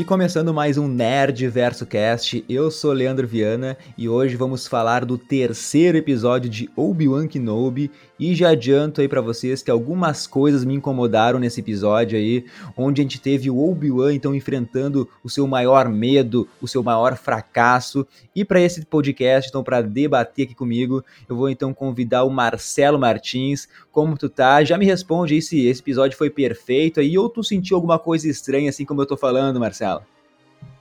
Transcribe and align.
E 0.00 0.04
começando 0.04 0.54
mais 0.54 0.78
um 0.78 0.88
Nerd 0.88 1.46
Verso 1.48 1.84
Cast, 1.84 2.42
eu 2.48 2.70
sou 2.70 2.90
Leandro 2.90 3.28
Viana 3.28 3.76
e 3.98 4.08
hoje 4.08 4.34
vamos 4.34 4.66
falar 4.66 5.04
do 5.04 5.18
terceiro 5.18 5.98
episódio 5.98 6.48
de 6.48 6.70
Obi-Wan 6.74 7.28
Kenobi 7.28 7.90
e 8.18 8.34
já 8.34 8.48
adianto 8.48 9.02
aí 9.02 9.08
para 9.08 9.20
vocês 9.20 9.62
que 9.62 9.70
algumas 9.70 10.26
coisas 10.26 10.64
me 10.64 10.72
incomodaram 10.72 11.38
nesse 11.38 11.60
episódio 11.60 12.18
aí, 12.18 12.46
onde 12.74 13.02
a 13.02 13.04
gente 13.04 13.20
teve 13.20 13.50
o 13.50 13.58
Obi-Wan 13.58 14.14
então 14.14 14.34
enfrentando 14.34 15.06
o 15.22 15.28
seu 15.28 15.46
maior 15.46 15.86
medo, 15.90 16.48
o 16.62 16.68
seu 16.68 16.82
maior 16.82 17.18
fracasso. 17.18 18.06
E 18.34 18.42
para 18.42 18.58
esse 18.58 18.86
podcast, 18.86 19.50
então 19.50 19.62
para 19.62 19.82
debater 19.82 20.46
aqui 20.46 20.54
comigo, 20.54 21.04
eu 21.28 21.36
vou 21.36 21.50
então 21.50 21.74
convidar 21.74 22.24
o 22.24 22.30
Marcelo 22.30 22.98
Martins. 22.98 23.68
Como 23.92 24.16
tu 24.16 24.30
tá? 24.30 24.64
Já 24.64 24.78
me 24.78 24.86
responde 24.86 25.34
aí 25.34 25.42
se 25.42 25.66
esse 25.66 25.82
episódio 25.82 26.16
foi 26.16 26.30
perfeito 26.30 27.00
aí 27.00 27.18
ou 27.18 27.28
tu 27.28 27.44
sentiu 27.44 27.76
alguma 27.76 27.98
coisa 27.98 28.28
estranha 28.28 28.70
assim 28.70 28.86
como 28.86 29.02
eu 29.02 29.06
tô 29.06 29.16
falando, 29.16 29.60
Marcelo? 29.60 29.89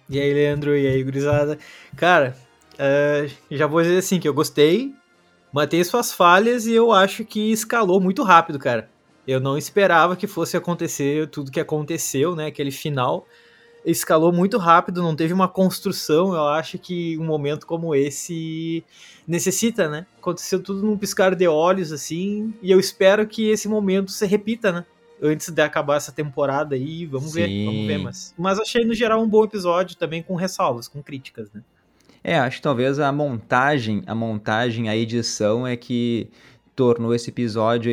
E 0.10 0.20
aí, 0.20 0.34
Leandro, 0.34 0.76
e 0.78 0.88
aí, 0.88 1.04
gurizada? 1.04 1.58
Cara, 1.96 2.36
uh, 2.74 3.32
já 3.52 3.68
vou 3.68 3.82
dizer 3.82 3.98
assim 3.98 4.20
que 4.20 4.28
eu 4.28 4.34
gostei, 4.34 4.94
mantém 5.54 5.84
suas 5.84 6.12
falhas 6.12 6.66
e 6.66 6.74
eu 6.74 6.92
acho 6.92 7.24
que 7.24 7.52
escalou 7.52 8.02
muito 8.02 8.24
rápido, 8.24 8.58
cara. 8.58 8.90
Eu 9.28 9.40
não 9.40 9.58
esperava 9.58 10.16
que 10.16 10.26
fosse 10.26 10.58
acontecer 10.58 11.28
tudo 11.30 11.52
que 11.52 11.60
aconteceu, 11.60 12.36
né? 12.36 12.48
Aquele 12.48 12.72
final 12.72 13.28
escalou 13.86 14.32
muito 14.32 14.58
rápido, 14.58 15.04
não 15.04 15.16
teve 15.16 15.34
uma 15.34 15.48
construção. 15.48 16.34
Eu 16.34 16.48
acho 16.48 16.78
que 16.80 17.18
um 17.18 17.26
momento 17.26 17.66
como 17.66 17.94
esse 17.94 18.84
necessita, 19.28 19.88
né? 19.88 20.06
Aconteceu 20.18 20.62
tudo 20.62 20.82
num 20.82 20.98
piscar 20.98 21.36
de 21.36 21.48
olhos, 21.48 21.92
assim, 21.92 22.54
e 22.62 22.72
eu 22.72 22.80
espero 22.80 23.28
que 23.28 23.50
esse 23.50 23.68
momento 23.68 24.12
se 24.12 24.26
repita, 24.26 24.72
né? 24.72 24.86
Antes 25.22 25.50
de 25.50 25.62
acabar 25.62 25.98
essa 25.98 26.12
temporada 26.12 26.76
aí, 26.76 27.06
vamos 27.06 27.32
Sim. 27.32 27.42
ver, 27.42 27.66
vamos 27.66 27.88
ver. 27.88 27.98
Mas, 27.98 28.34
mas 28.38 28.60
achei 28.60 28.86
no 28.86 28.94
geral 28.94 29.22
um 29.22 29.28
bom 29.28 29.44
episódio 29.44 29.98
também, 29.98 30.24
com 30.24 30.36
ressalvas, 30.36 30.88
com 30.88 31.04
críticas, 31.04 31.52
né? 31.52 31.62
É, 32.24 32.38
acho 32.38 32.58
que 32.58 32.64
talvez 32.64 33.00
a 33.00 33.12
montagem, 33.12 34.04
a 34.06 34.14
montagem, 34.14 34.90
a 34.90 34.96
edição 34.96 35.66
é 35.66 35.76
que 35.76 36.30
tornou 36.76 37.14
esse 37.14 37.30
episódio 37.30 37.92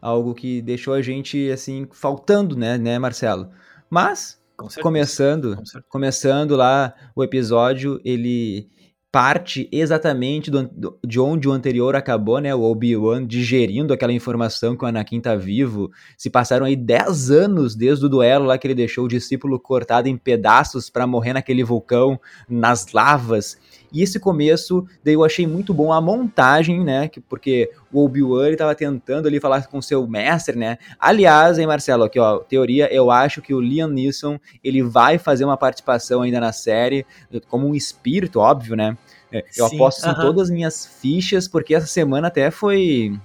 algo 0.00 0.34
que 0.34 0.60
deixou 0.60 0.92
a 0.92 1.02
gente 1.02 1.50
assim 1.50 1.88
faltando, 1.90 2.56
né, 2.56 2.76
né, 2.76 2.98
Marcelo? 2.98 3.50
Mas 3.88 4.38
começando, 4.82 5.58
começando 5.88 6.54
lá 6.54 6.94
o 7.14 7.24
episódio, 7.24 8.00
ele 8.04 8.68
parte 9.12 9.68
exatamente 9.72 10.50
do, 10.50 10.98
de 11.04 11.18
onde 11.18 11.48
o 11.48 11.52
anterior 11.52 11.96
acabou, 11.96 12.38
né? 12.38 12.54
O 12.54 12.62
Obi-Wan 12.62 13.26
digerindo 13.26 13.92
aquela 13.92 14.12
informação 14.12 14.76
que 14.76 14.84
o 14.84 14.86
Anakin 14.86 15.20
tá 15.20 15.34
vivo. 15.34 15.90
Se 16.16 16.30
passaram 16.30 16.64
aí 16.64 16.76
10 16.76 17.30
anos 17.30 17.74
desde 17.74 18.06
o 18.06 18.08
duelo 18.08 18.46
lá 18.46 18.56
que 18.56 18.66
ele 18.66 18.74
deixou 18.74 19.04
o 19.04 19.08
discípulo 19.08 19.58
cortado 19.58 20.08
em 20.08 20.16
pedaços 20.16 20.88
para 20.88 21.06
morrer 21.06 21.32
naquele 21.32 21.64
vulcão, 21.64 22.20
nas 22.48 22.92
lavas. 22.92 23.58
E 23.92 24.02
esse 24.02 24.18
começo, 24.20 24.86
daí 25.04 25.14
eu 25.14 25.24
achei 25.24 25.46
muito 25.46 25.74
bom 25.74 25.92
a 25.92 26.00
montagem, 26.00 26.82
né? 26.82 27.10
Porque 27.28 27.70
o 27.92 28.04
Obi-Wan 28.04 28.46
ele 28.46 28.56
tava 28.56 28.74
tentando 28.74 29.26
ali 29.26 29.40
falar 29.40 29.66
com 29.66 29.82
seu 29.82 30.06
mestre, 30.06 30.56
né? 30.56 30.78
Aliás, 30.98 31.58
hein, 31.58 31.66
Marcelo, 31.66 32.04
aqui 32.04 32.18
ó, 32.18 32.38
teoria, 32.38 32.92
eu 32.92 33.10
acho 33.10 33.42
que 33.42 33.52
o 33.52 33.60
Liam 33.60 33.88
Neeson, 33.88 34.38
ele 34.62 34.82
vai 34.82 35.18
fazer 35.18 35.44
uma 35.44 35.56
participação 35.56 36.22
ainda 36.22 36.40
na 36.40 36.52
série, 36.52 37.04
como 37.48 37.66
um 37.66 37.74
espírito, 37.74 38.40
óbvio, 38.40 38.76
né? 38.76 38.96
É, 39.32 39.44
eu 39.56 39.68
Sim, 39.68 39.76
aposto 39.76 40.02
uh 40.02 40.08
-huh. 40.08 40.12
em 40.12 40.20
todas 40.20 40.42
as 40.42 40.50
minhas 40.50 40.86
fichas, 40.86 41.46
porque 41.46 41.74
essa 41.74 41.86
semana 41.86 42.28
até 42.28 42.50
foi, 42.50 43.16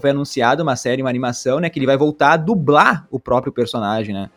foi 0.00 0.10
anunciado 0.10 0.62
uma 0.62 0.74
série, 0.74 1.02
uma 1.02 1.10
animação, 1.10 1.60
né? 1.60 1.70
Que 1.70 1.78
ele 1.78 1.86
vai 1.86 1.96
voltar 1.96 2.32
a 2.32 2.36
dublar 2.36 3.06
o 3.10 3.20
próprio 3.20 3.52
personagem, 3.52 4.12
né? 4.12 4.28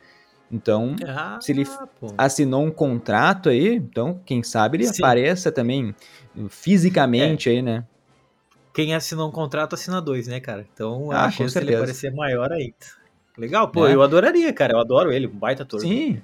Então, 0.51 0.95
ah, 1.07 1.39
se 1.41 1.51
ele 1.51 1.65
pô. 1.99 2.13
assinou 2.17 2.63
um 2.63 2.71
contrato 2.71 3.49
aí, 3.49 3.75
então, 3.75 4.19
quem 4.25 4.43
sabe 4.43 4.77
ele 4.77 4.87
Sim. 4.87 5.03
apareça 5.03 5.51
também 5.51 5.95
fisicamente 6.49 7.49
é. 7.49 7.53
aí, 7.53 7.61
né? 7.61 7.83
Quem 8.73 8.93
assinou 8.93 9.29
um 9.29 9.31
contrato 9.31 9.73
assina 9.73 10.01
dois, 10.01 10.27
né, 10.27 10.39
cara? 10.39 10.65
Então 10.73 11.09
ah, 11.11 11.25
a 11.25 11.31
chance 11.31 11.57
dele 11.57 11.75
aparecer 11.75 12.13
maior 12.13 12.51
aí. 12.51 12.73
Legal, 13.37 13.69
pô, 13.69 13.87
é. 13.87 13.93
eu 13.93 14.01
adoraria, 14.01 14.51
cara. 14.53 14.73
Eu 14.73 14.79
adoro 14.79 15.11
ele, 15.11 15.27
um 15.27 15.37
baita 15.37 15.63
ator. 15.63 15.79
Sim. 15.79 16.21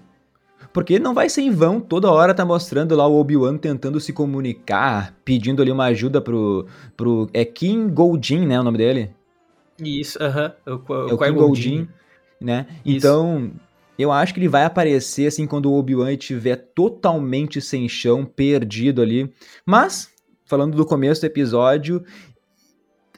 Porque 0.74 1.00
não 1.00 1.14
vai 1.14 1.30
ser 1.30 1.42
em 1.42 1.52
vão, 1.52 1.80
toda 1.80 2.12
hora 2.12 2.34
tá 2.34 2.46
mostrando 2.46 2.96
lá 2.96 3.08
o 3.08 3.20
Obi-Wan 3.20 3.58
tentando 3.58 4.00
se 4.00 4.14
comunicar, 4.14 5.14
pedindo 5.26 5.62
ali 5.62 5.72
uma 5.72 5.86
ajuda 5.86 6.22
pro. 6.22 6.68
pro 6.96 7.30
é 7.34 7.44
Kim 7.44 7.90
Goldin, 7.90 8.46
né? 8.46 8.60
O 8.60 8.64
nome 8.64 8.78
dele? 8.78 9.12
Isso, 9.80 10.22
aham. 10.22 10.54
Uh 10.68 10.72
-huh. 10.72 10.82
o, 10.88 10.94
o, 10.94 11.10
é 11.10 11.14
o 11.14 11.18
Kim 11.18 11.34
Goldin, 11.34 11.90
né? 12.40 12.68
Isso. 12.86 12.98
Então, 12.98 13.52
eu 14.02 14.12
acho 14.12 14.34
que 14.34 14.40
ele 14.40 14.48
vai 14.48 14.64
aparecer 14.64 15.28
assim 15.28 15.46
quando 15.46 15.72
o 15.72 15.78
Obi-Wan 15.78 16.14
estiver 16.14 16.56
totalmente 16.56 17.62
sem 17.62 17.88
chão, 17.88 18.26
perdido 18.26 19.02
ali. 19.02 19.32
Mas, 19.66 20.10
falando 20.46 20.76
do 20.76 20.86
começo 20.86 21.22
do 21.22 21.28
episódio, 21.28 22.04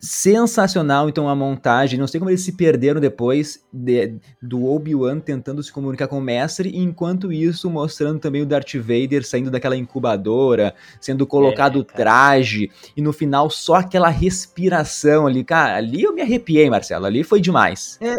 sensacional 0.04 1.08
então 1.08 1.30
a 1.30 1.36
montagem. 1.36 1.98
Não 1.98 2.08
sei 2.08 2.20
como 2.20 2.30
eles 2.30 2.42
se 2.42 2.52
perderam 2.52 3.00
depois 3.00 3.64
de, 3.72 4.16
do 4.42 4.66
Obi-Wan 4.66 5.20
tentando 5.20 5.64
se 5.64 5.72
comunicar 5.72 6.10
com 6.10 6.18
o 6.18 6.22
mestre, 6.22 6.70
e 6.70 6.80
enquanto 6.80 7.32
isso 7.32 7.70
mostrando 7.70 8.20
também 8.20 8.42
o 8.42 8.46
Darth 8.46 8.76
Vader 8.76 9.26
saindo 9.26 9.50
daquela 9.50 9.78
incubadora, 9.78 10.76
sendo 11.00 11.26
colocado 11.26 11.80
é, 11.80 11.96
traje, 11.96 12.70
e 12.98 13.02
no 13.02 13.14
final 13.14 13.50
só 13.50 13.76
aquela 13.76 14.10
respiração 14.10 15.26
ali. 15.26 15.42
Cara, 15.42 15.78
ali 15.78 16.04
eu 16.04 16.14
me 16.14 16.22
arrepiei, 16.22 16.70
Marcelo. 16.70 17.06
Ali 17.06 17.24
foi 17.24 17.40
demais. 17.40 17.98
É, 18.02 18.18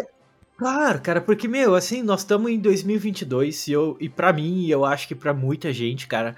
Claro, 0.57 1.01
cara, 1.01 1.19
porque, 1.19 1.49
meu, 1.49 1.75
assim, 1.75 2.01
nós 2.01 2.21
estamos 2.21 2.49
em 2.49 2.57
2022 2.57 3.67
e, 3.67 3.73
eu, 3.73 3.97
e 3.99 4.07
pra 4.07 4.31
mim, 4.31 4.67
eu 4.67 4.85
acho 4.85 5.05
que 5.05 5.13
pra 5.13 5.33
muita 5.33 5.73
gente, 5.73 6.07
cara, 6.07 6.33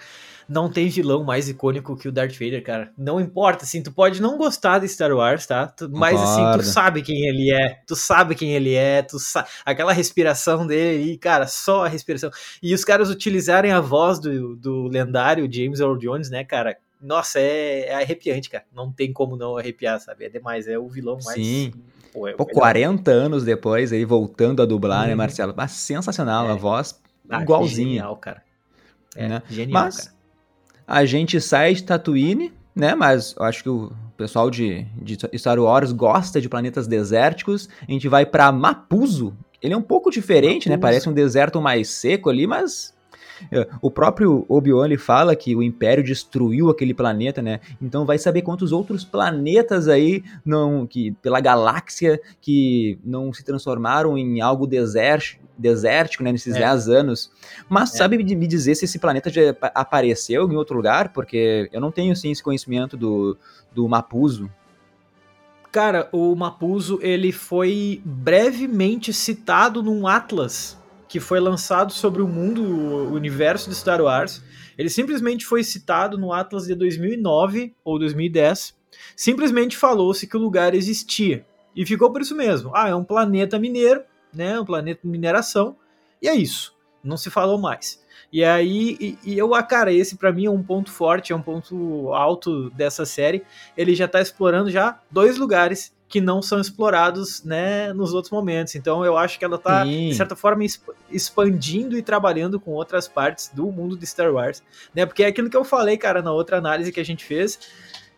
não 0.50 0.72
tem 0.72 0.90
vilão 0.90 1.24
mais 1.24 1.48
icônico 1.48 1.96
que 1.96 2.08
o 2.08 2.12
Darth 2.12 2.34
Vader, 2.34 2.64
cara. 2.64 2.92
Não 2.98 3.22
importa, 3.22 3.64
assim, 3.64 3.84
tu 3.84 3.92
pode 3.92 4.20
não 4.20 4.36
gostar 4.36 4.80
de 4.80 4.88
Star 4.88 5.12
Wars, 5.12 5.46
tá? 5.46 5.68
Tu, 5.68 5.88
mas, 5.92 6.20
assim, 6.20 6.42
tu 6.58 6.64
sabe 6.66 7.04
quem 7.04 7.28
ele 7.28 7.52
é, 7.52 7.80
tu 7.86 7.96
sabe 7.96 8.34
quem 8.34 8.56
ele 8.56 8.74
é, 8.74 9.04
tu 9.04 9.20
sabe, 9.20 9.48
aquela 9.64 9.94
respiração 9.94 10.66
dele, 10.66 11.12
e, 11.12 11.18
cara, 11.18 11.46
só 11.46 11.86
a 11.86 11.88
respiração. 11.88 12.32
E 12.64 12.74
os 12.74 12.84
caras 12.84 13.12
utilizarem 13.12 13.72
a 13.72 13.80
voz 13.80 14.20
do, 14.20 14.56
do 14.56 14.88
lendário 14.88 15.48
James 15.52 15.80
Earl 15.80 15.96
Jones, 15.96 16.32
né, 16.32 16.44
cara, 16.44 16.76
nossa, 17.00 17.40
é, 17.40 17.90
é, 17.90 17.96
arrepiante, 17.96 18.50
cara. 18.50 18.66
Não 18.74 18.92
tem 18.92 19.14
como 19.14 19.36
não 19.36 19.58
arrepiar, 19.58 20.00
sabe? 20.00 20.26
É 20.26 20.30
demais, 20.30 20.68
é 20.68 20.80
o 20.80 20.88
vilão 20.88 21.20
mais 21.24 21.40
Sim. 21.40 21.72
Pô, 22.18 22.28
é 22.28 22.34
Pô, 22.34 22.46
40 22.46 23.12
anos 23.12 23.44
depois, 23.44 23.94
aí 23.94 24.04
voltando 24.04 24.62
a 24.62 24.66
dublar, 24.66 25.04
hum. 25.04 25.08
né, 25.08 25.12
uhum. 25.12 25.18
Marcelo? 25.18 25.54
Mas 25.56 25.72
sensacional, 25.72 26.48
é. 26.48 26.52
a 26.52 26.56
voz 26.56 27.00
ah, 27.30 27.42
igualzinha. 27.42 27.88
Genial, 27.88 28.16
cara. 28.18 28.42
É, 29.16 29.28
né? 29.28 29.44
genial, 29.50 29.84
Mas 29.84 29.98
cara. 29.98 30.16
a 30.88 31.06
gente 31.06 31.40
sai 31.40 31.74
de 31.74 31.84
Tatooine, 31.84 32.54
né? 32.76 32.96
Mas 32.96 33.36
eu 33.38 33.46
acho 33.46 33.64
que 33.64 33.70
o 33.70 33.92
pessoal 34.16 34.50
de, 34.50 34.86
de 35.02 35.18
Star 35.38 35.60
Wars 35.60 35.92
gosta 35.92 36.42
de 36.42 36.50
planetas 36.50 36.88
desérticos. 36.88 37.70
A 37.88 37.92
gente 37.92 38.08
vai 38.08 38.26
para 38.26 38.52
Mapuzo. 38.52 39.36
Ele 39.62 39.74
é 39.74 39.78
um 39.78 39.82
pouco 39.82 40.10
diferente, 40.10 40.70
né? 40.70 40.76
Mapuzo. 40.76 40.88
né? 40.88 40.92
Parece 40.92 41.10
um 41.10 41.14
deserto 41.14 41.62
mais 41.62 41.90
seco 41.90 42.30
ali, 42.30 42.48
mas 42.48 42.94
o 43.82 43.92
próprio 43.92 44.46
Obi-Wan 44.48 44.98
fala 44.98 45.36
que 45.36 45.56
o 45.56 45.64
Império 45.64 46.04
destruiu 46.04 46.70
aquele 46.70 46.94
planeta, 46.94 47.42
né? 47.42 47.60
Então 47.82 48.06
vai 48.06 48.18
saber 48.18 48.42
quantos 48.42 48.72
outros 48.72 49.04
planetas 49.04 49.88
aí 49.88 50.24
não 50.46 50.86
que 50.88 51.12
pela 51.22 51.40
galáxia 51.40 52.20
que 52.42 53.00
não 53.04 53.34
se 53.34 53.44
transformaram 53.44 54.18
em 54.18 54.42
algo 54.42 54.66
desértico, 54.66 55.46
desértico 55.58 56.24
né, 56.24 56.32
nesses 56.32 56.54
10 56.54 56.88
é. 56.88 56.96
anos. 56.96 57.32
Mas 57.68 57.94
é. 57.94 57.98
sabe 57.98 58.18
me 58.18 58.48
dizer 58.48 58.76
se 58.76 58.86
esse 58.86 59.00
planeta 59.00 59.30
já 59.30 59.56
apareceu 59.74 60.50
em 60.52 60.56
outro 60.56 60.76
lugar? 60.76 61.10
Porque 61.10 61.70
eu 61.72 61.82
não 61.82 61.92
tenho 61.92 62.16
sim 62.16 62.32
esse 62.32 62.44
conhecimento 62.44 62.96
do, 62.96 63.38
do 63.74 63.88
Mapuzo. 63.88 64.50
Cara, 65.72 66.08
o 66.12 66.36
Mapuzo 66.36 67.00
ele 67.02 67.32
foi 67.32 68.02
brevemente 68.06 69.12
citado 69.12 69.84
num 69.84 70.08
Atlas 70.08 70.78
que 71.08 71.20
foi 71.20 71.40
lançado 71.40 71.92
sobre 71.94 72.22
o 72.22 72.28
mundo, 72.28 72.64
o 72.64 73.14
universo 73.14 73.70
de 73.70 73.76
Star 73.76 74.02
Wars. 74.02 74.44
Ele 74.78 74.90
simplesmente 74.90 75.46
foi 75.46 75.64
citado 75.64 76.18
no 76.18 76.34
Atlas 76.34 76.66
de 76.68 76.76
2009 76.76 77.74
ou 77.84 77.98
2010. 77.98 78.76
Simplesmente 79.16 79.78
falou-se 79.78 80.28
que 80.28 80.38
o 80.38 80.40
lugar 80.40 80.76
existia. 80.76 81.46
E 81.76 81.86
ficou 81.86 82.12
por 82.12 82.22
isso 82.22 82.36
mesmo. 82.36 82.72
Ah, 82.76 82.90
é 82.90 82.96
um 82.96 83.04
planeta 83.04 83.60
mineiro, 83.60 84.04
né? 84.34 84.60
Um 84.60 84.66
planeta 84.66 85.02
de 85.04 85.10
mineração. 85.10 85.78
E 86.22 86.28
é 86.28 86.36
isso. 86.36 86.76
Não 87.04 87.18
se 87.18 87.30
falou 87.30 87.58
mais. 87.58 88.04
E 88.32 88.44
aí, 88.44 88.98
e, 89.00 89.18
e 89.24 89.38
eu, 89.38 89.54
ah, 89.56 89.64
cara, 89.64 89.92
esse 89.92 90.18
para 90.18 90.32
mim 90.32 90.46
é 90.46 90.52
um 90.52 90.62
ponto 90.62 90.92
forte, 90.92 91.32
é 91.32 91.36
um 91.36 91.42
ponto 91.42 92.14
alto 92.14 92.70
dessa 92.72 93.06
série. 93.06 93.44
Ele 93.76 93.96
já 93.96 94.08
tá 94.08 94.22
explorando 94.22 94.70
já 94.70 95.00
dois 95.10 95.38
lugares 95.38 95.96
que 96.10 96.22
não 96.22 96.42
são 96.42 96.60
explorados 96.60 97.44
né, 97.44 97.92
nos 97.94 98.14
outros 98.14 98.32
momentos. 98.32 98.76
Então 98.76 99.04
eu 99.04 99.18
acho 99.18 99.38
que 99.38 99.44
ela 99.44 99.58
está, 99.58 99.84
de 99.84 100.16
certa 100.16 100.36
forma, 100.36 100.64
expandindo 101.12 101.98
e 101.98 102.02
trabalhando 102.02 102.60
com 102.60 102.72
outras 102.72 103.08
partes 103.08 103.52
do 103.54 103.72
mundo 103.72 103.98
de 103.98 104.06
Star 104.06 104.32
Wars. 104.32 104.64
Né? 104.96 105.06
Porque 105.06 105.24
é 105.24 105.28
aquilo 105.28 105.50
que 105.50 105.58
eu 105.58 105.66
falei, 105.66 105.98
cara, 105.98 106.22
na 106.22 106.32
outra 106.32 106.58
análise 106.58 106.92
que 106.92 107.00
a 107.00 107.06
gente 107.06 107.26
fez. 107.26 107.60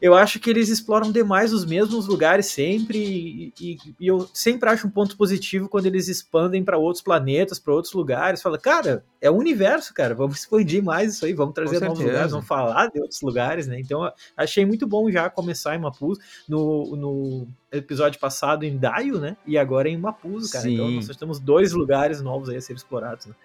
Eu 0.02 0.14
acho 0.14 0.40
que 0.40 0.50
eles 0.50 0.70
exploram 0.70 1.12
demais 1.12 1.52
os 1.52 1.66
mesmos 1.66 2.08
lugares 2.08 2.46
sempre, 2.46 2.98
e, 2.98 3.54
e, 3.60 3.78
e 4.00 4.08
eu 4.08 4.30
sempre 4.34 4.70
acho 4.70 4.88
um 4.88 4.90
ponto 4.90 5.18
positivo 5.18 5.68
quando 5.68 5.88
eles 5.88 6.08
expandem 6.08 6.64
para 6.64 6.78
outros 6.78 7.04
planetas, 7.04 7.60
para 7.60 7.74
outros 7.74 7.94
lugares. 7.94 8.42
Fala, 8.42 8.58
cara, 8.58 9.04
é 9.20 9.30
o 9.30 9.36
universo, 9.36 9.94
cara, 9.94 10.16
vamos 10.16 10.40
expandir 10.40 10.82
mais 10.82 11.16
isso 11.16 11.26
aí, 11.26 11.34
vamos 11.34 11.54
trazer 11.54 11.82
novos 11.82 12.00
lugares, 12.00 12.32
vamos 12.32 12.48
falar 12.48 12.88
de 12.88 13.00
outros 13.02 13.22
lugares, 13.22 13.68
né? 13.68 13.80
Então, 13.80 14.10
achei 14.38 14.66
muito 14.66 14.88
bom 14.88 15.12
já 15.12 15.30
começar 15.30 15.76
em 15.76 15.80
Mapuz, 15.80 16.18
no, 16.48 16.96
no 16.96 17.48
episódio 17.72 18.20
passado 18.20 18.64
em 18.64 18.78
Daio, 18.78 19.20
né? 19.20 19.36
E 19.46 19.58
agora 19.58 19.90
em 19.90 19.98
Mapuz, 19.98 20.52
cara. 20.52 20.70
Então, 20.70 20.88
Sim. 20.88 20.96
Então, 20.96 21.08
nós 21.08 21.18
temos 21.18 21.40
dois 21.40 21.74
lugares 21.74 22.22
novos 22.22 22.50
aí 22.50 22.56
a 22.56 22.62
ser 22.62 22.74
explorados, 22.74 23.26
né? 23.26 23.36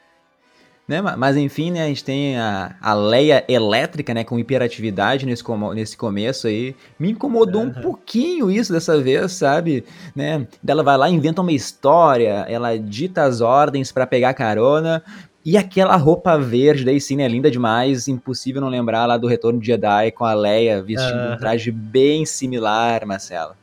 Né? 0.86 1.00
Mas 1.00 1.36
enfim, 1.36 1.70
né, 1.70 1.84
a 1.84 1.86
gente 1.86 2.04
tem 2.04 2.36
a, 2.36 2.76
a 2.80 2.92
Leia 2.92 3.42
elétrica, 3.48 4.12
né, 4.12 4.22
com 4.22 4.38
hiperatividade 4.38 5.24
nesse, 5.24 5.42
nesse 5.74 5.96
começo 5.96 6.46
aí. 6.46 6.76
Me 6.98 7.10
incomodou 7.10 7.62
uhum. 7.62 7.68
um 7.68 7.72
pouquinho 7.72 8.50
isso 8.50 8.70
dessa 8.70 9.00
vez, 9.00 9.32
sabe? 9.32 9.84
Né? 10.14 10.46
Ela 10.66 10.82
vai 10.82 10.98
lá, 10.98 11.08
inventa 11.08 11.40
uma 11.40 11.52
história, 11.52 12.44
ela 12.48 12.76
dita 12.76 13.22
as 13.22 13.40
ordens 13.40 13.90
para 13.90 14.06
pegar 14.06 14.34
carona. 14.34 15.02
E 15.42 15.58
aquela 15.58 15.96
roupa 15.96 16.38
verde 16.38 16.84
daí 16.84 17.00
sim, 17.00 17.16
né, 17.16 17.28
linda 17.28 17.50
demais, 17.50 18.08
impossível 18.08 18.60
não 18.60 18.68
lembrar 18.68 19.06
lá 19.06 19.16
do 19.16 19.26
Retorno 19.26 19.60
de 19.60 19.66
Jedi 19.66 20.10
com 20.10 20.24
a 20.24 20.34
Leia 20.34 20.82
vestindo 20.82 21.18
uhum. 21.18 21.34
um 21.34 21.36
traje 21.38 21.70
bem 21.70 22.26
similar, 22.26 23.06
Marcelo. 23.06 23.54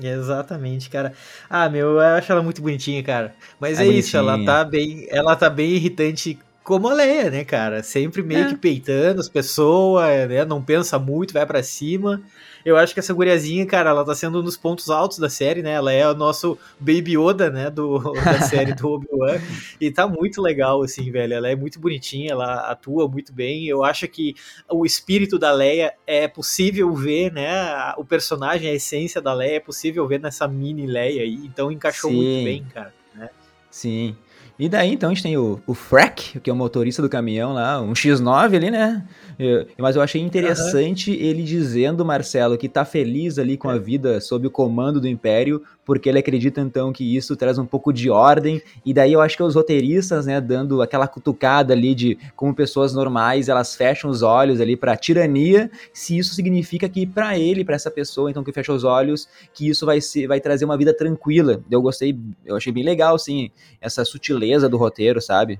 Exatamente, 0.00 0.88
cara. 0.88 1.12
Ah, 1.48 1.68
meu, 1.68 1.92
eu 1.92 2.00
acho 2.00 2.30
ela 2.30 2.42
muito 2.42 2.62
bonitinha, 2.62 3.02
cara. 3.02 3.34
Mas 3.58 3.80
é, 3.80 3.84
é 3.84 3.88
isso, 3.88 4.16
ela 4.16 4.42
tá 4.44 4.64
bem, 4.64 5.06
ela 5.10 5.34
tá 5.34 5.50
bem 5.50 5.72
irritante 5.72 6.38
como 6.62 6.88
a 6.88 6.94
Leia, 6.94 7.30
né, 7.30 7.44
cara? 7.44 7.82
Sempre 7.82 8.22
meio 8.22 8.46
é. 8.46 8.48
que 8.48 8.56
peitando 8.56 9.20
as 9.20 9.28
pessoas, 9.28 10.28
né? 10.28 10.44
Não 10.44 10.62
pensa 10.62 10.98
muito, 10.98 11.32
vai 11.32 11.46
para 11.46 11.62
cima. 11.62 12.22
Eu 12.64 12.76
acho 12.76 12.92
que 12.92 13.00
essa 13.00 13.14
guriazinha, 13.14 13.64
cara, 13.64 13.90
ela 13.90 14.04
tá 14.04 14.14
sendo 14.14 14.40
um 14.40 14.42
dos 14.42 14.56
pontos 14.56 14.90
altos 14.90 15.18
da 15.18 15.30
série, 15.30 15.62
né? 15.62 15.72
Ela 15.72 15.92
é 15.92 16.06
o 16.06 16.14
nosso 16.14 16.58
Baby 16.78 17.16
Yoda, 17.16 17.50
né? 17.50 17.70
Do, 17.70 17.98
da 18.22 18.42
série 18.42 18.74
do 18.74 18.88
Obi-Wan. 18.88 19.40
E 19.80 19.90
tá 19.90 20.06
muito 20.06 20.42
legal, 20.42 20.82
assim, 20.82 21.10
velho. 21.10 21.32
Ela 21.32 21.48
é 21.48 21.56
muito 21.56 21.80
bonitinha, 21.80 22.32
ela 22.32 22.70
atua 22.70 23.08
muito 23.08 23.32
bem. 23.32 23.66
Eu 23.66 23.82
acho 23.82 24.06
que 24.06 24.34
o 24.68 24.84
espírito 24.84 25.38
da 25.38 25.52
Leia 25.52 25.94
é 26.06 26.28
possível 26.28 26.92
ver, 26.94 27.32
né? 27.32 27.50
O 27.96 28.04
personagem, 28.04 28.70
a 28.70 28.74
essência 28.74 29.20
da 29.22 29.32
Leia 29.32 29.56
é 29.56 29.60
possível 29.60 30.06
ver 30.06 30.20
nessa 30.20 30.46
mini 30.46 30.86
Leia 30.86 31.22
aí. 31.22 31.36
Então 31.46 31.72
encaixou 31.72 32.10
Sim. 32.10 32.16
muito 32.16 32.44
bem, 32.44 32.64
cara. 32.72 32.92
Né? 33.14 33.30
Sim. 33.70 34.16
E 34.60 34.68
daí, 34.68 34.92
então, 34.92 35.08
a 35.08 35.14
gente 35.14 35.22
tem 35.22 35.38
o, 35.38 35.58
o 35.66 35.72
Frack, 35.72 36.38
que 36.38 36.50
é 36.50 36.52
o 36.52 36.56
motorista 36.56 37.00
do 37.00 37.08
caminhão 37.08 37.54
lá, 37.54 37.80
um 37.80 37.94
X9 37.94 38.54
ali, 38.54 38.70
né? 38.70 39.02
Eu, 39.38 39.66
mas 39.78 39.96
eu 39.96 40.02
achei 40.02 40.20
interessante 40.20 41.10
uhum. 41.10 41.16
ele 41.16 41.42
dizendo, 41.42 42.04
Marcelo, 42.04 42.58
que 42.58 42.68
tá 42.68 42.84
feliz 42.84 43.38
ali 43.38 43.56
com 43.56 43.70
a 43.70 43.78
vida 43.78 44.20
sob 44.20 44.46
o 44.46 44.50
comando 44.50 45.00
do 45.00 45.08
Império, 45.08 45.62
porque 45.90 46.08
ele 46.08 46.20
acredita 46.20 46.60
então 46.60 46.92
que 46.92 47.16
isso 47.16 47.34
traz 47.34 47.58
um 47.58 47.66
pouco 47.66 47.92
de 47.92 48.08
ordem, 48.08 48.62
e 48.86 48.94
daí 48.94 49.12
eu 49.12 49.20
acho 49.20 49.36
que 49.36 49.42
os 49.42 49.56
roteiristas, 49.56 50.24
né, 50.24 50.40
dando 50.40 50.80
aquela 50.80 51.08
cutucada 51.08 51.74
ali 51.74 51.96
de 51.96 52.16
como 52.36 52.54
pessoas 52.54 52.94
normais, 52.94 53.48
elas 53.48 53.74
fecham 53.74 54.08
os 54.08 54.22
olhos 54.22 54.60
ali 54.60 54.76
para 54.76 54.96
tirania, 54.96 55.68
se 55.92 56.16
isso 56.16 56.32
significa 56.32 56.88
que 56.88 57.04
para 57.04 57.36
ele, 57.36 57.64
para 57.64 57.74
essa 57.74 57.90
pessoa 57.90 58.30
então 58.30 58.44
que 58.44 58.52
fecha 58.52 58.72
os 58.72 58.84
olhos, 58.84 59.28
que 59.52 59.68
isso 59.68 59.84
vai 59.84 60.00
ser 60.00 60.28
vai 60.28 60.40
trazer 60.40 60.64
uma 60.64 60.78
vida 60.78 60.94
tranquila. 60.94 61.60
Eu 61.68 61.82
gostei, 61.82 62.16
eu 62.46 62.54
achei 62.54 62.72
bem 62.72 62.84
legal 62.84 63.16
assim, 63.16 63.50
essa 63.80 64.04
sutileza 64.04 64.68
do 64.68 64.76
roteiro, 64.76 65.20
sabe? 65.20 65.58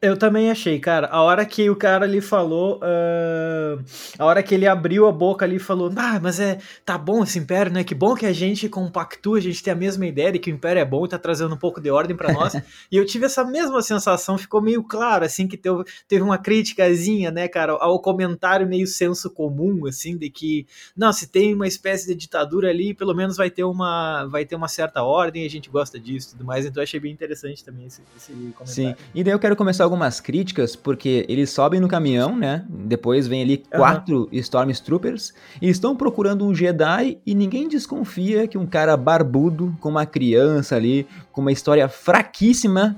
Eu 0.00 0.16
também 0.16 0.48
achei, 0.48 0.78
cara. 0.78 1.08
A 1.08 1.22
hora 1.22 1.44
que 1.44 1.68
o 1.68 1.74
cara 1.74 2.04
ali 2.04 2.20
falou. 2.20 2.76
Uh, 2.76 3.82
a 4.16 4.24
hora 4.24 4.44
que 4.44 4.54
ele 4.54 4.64
abriu 4.64 5.06
a 5.08 5.12
boca 5.12 5.44
ali 5.44 5.56
e 5.56 5.58
falou: 5.60 5.92
Ah, 5.96 6.20
mas 6.22 6.38
é. 6.38 6.58
Tá 6.84 6.96
bom 6.96 7.24
esse 7.24 7.36
império, 7.36 7.72
né? 7.72 7.82
Que 7.82 7.96
bom 7.96 8.14
que 8.14 8.24
a 8.24 8.32
gente 8.32 8.68
compactua, 8.68 9.38
a 9.38 9.40
gente 9.40 9.60
tem 9.60 9.72
a 9.72 9.76
mesma 9.76 10.06
ideia 10.06 10.30
de 10.30 10.38
que 10.38 10.52
o 10.52 10.54
império 10.54 10.78
é 10.78 10.84
bom 10.84 11.04
e 11.04 11.08
tá 11.08 11.18
trazendo 11.18 11.52
um 11.52 11.58
pouco 11.58 11.80
de 11.80 11.90
ordem 11.90 12.16
para 12.16 12.32
nós. 12.32 12.54
e 12.92 12.96
eu 12.96 13.04
tive 13.04 13.26
essa 13.26 13.44
mesma 13.44 13.82
sensação, 13.82 14.38
ficou 14.38 14.62
meio 14.62 14.84
claro, 14.84 15.24
assim, 15.24 15.48
que 15.48 15.56
teve, 15.56 15.82
teve 16.06 16.22
uma 16.22 16.38
criticazinha, 16.38 17.32
né, 17.32 17.48
cara, 17.48 17.72
ao 17.72 18.00
comentário 18.00 18.68
meio 18.68 18.86
senso 18.86 19.28
comum, 19.30 19.84
assim, 19.86 20.16
de 20.16 20.30
que, 20.30 20.64
não, 20.96 21.12
se 21.12 21.26
tem 21.26 21.54
uma 21.54 21.66
espécie 21.66 22.06
de 22.06 22.14
ditadura 22.14 22.70
ali, 22.70 22.94
pelo 22.94 23.14
menos 23.14 23.36
vai 23.36 23.50
ter 23.50 23.64
uma, 23.64 24.26
vai 24.26 24.44
ter 24.44 24.54
uma 24.54 24.68
certa 24.68 25.02
ordem, 25.02 25.44
a 25.44 25.50
gente 25.50 25.68
gosta 25.68 25.98
disso 25.98 26.28
e 26.28 26.30
tudo 26.32 26.44
mais. 26.44 26.64
Então 26.64 26.80
eu 26.80 26.84
achei 26.84 27.00
bem 27.00 27.12
interessante 27.12 27.64
também 27.64 27.86
esse, 27.86 28.02
esse 28.16 28.32
comentário. 28.32 28.66
Sim, 28.66 28.94
e 29.12 29.24
daí 29.24 29.32
eu 29.32 29.38
quero 29.38 29.56
começar 29.56 29.87
algumas 29.88 30.20
críticas, 30.20 30.76
porque 30.76 31.24
eles 31.28 31.50
sobem 31.50 31.80
no 31.80 31.88
caminhão, 31.88 32.36
né? 32.36 32.64
Depois 32.68 33.26
vem 33.26 33.42
ali 33.42 33.58
quatro 33.70 34.20
uhum. 34.20 34.28
Stormtroopers 34.32 35.34
e 35.60 35.68
estão 35.68 35.96
procurando 35.96 36.46
um 36.46 36.54
Jedi 36.54 37.18
e 37.26 37.34
ninguém 37.34 37.68
desconfia 37.68 38.46
que 38.46 38.56
um 38.56 38.66
cara 38.66 38.96
barbudo 38.96 39.74
com 39.80 39.88
uma 39.88 40.06
criança 40.06 40.76
ali, 40.76 41.06
com 41.32 41.40
uma 41.40 41.52
história 41.52 41.88
fraquíssima, 41.88 42.96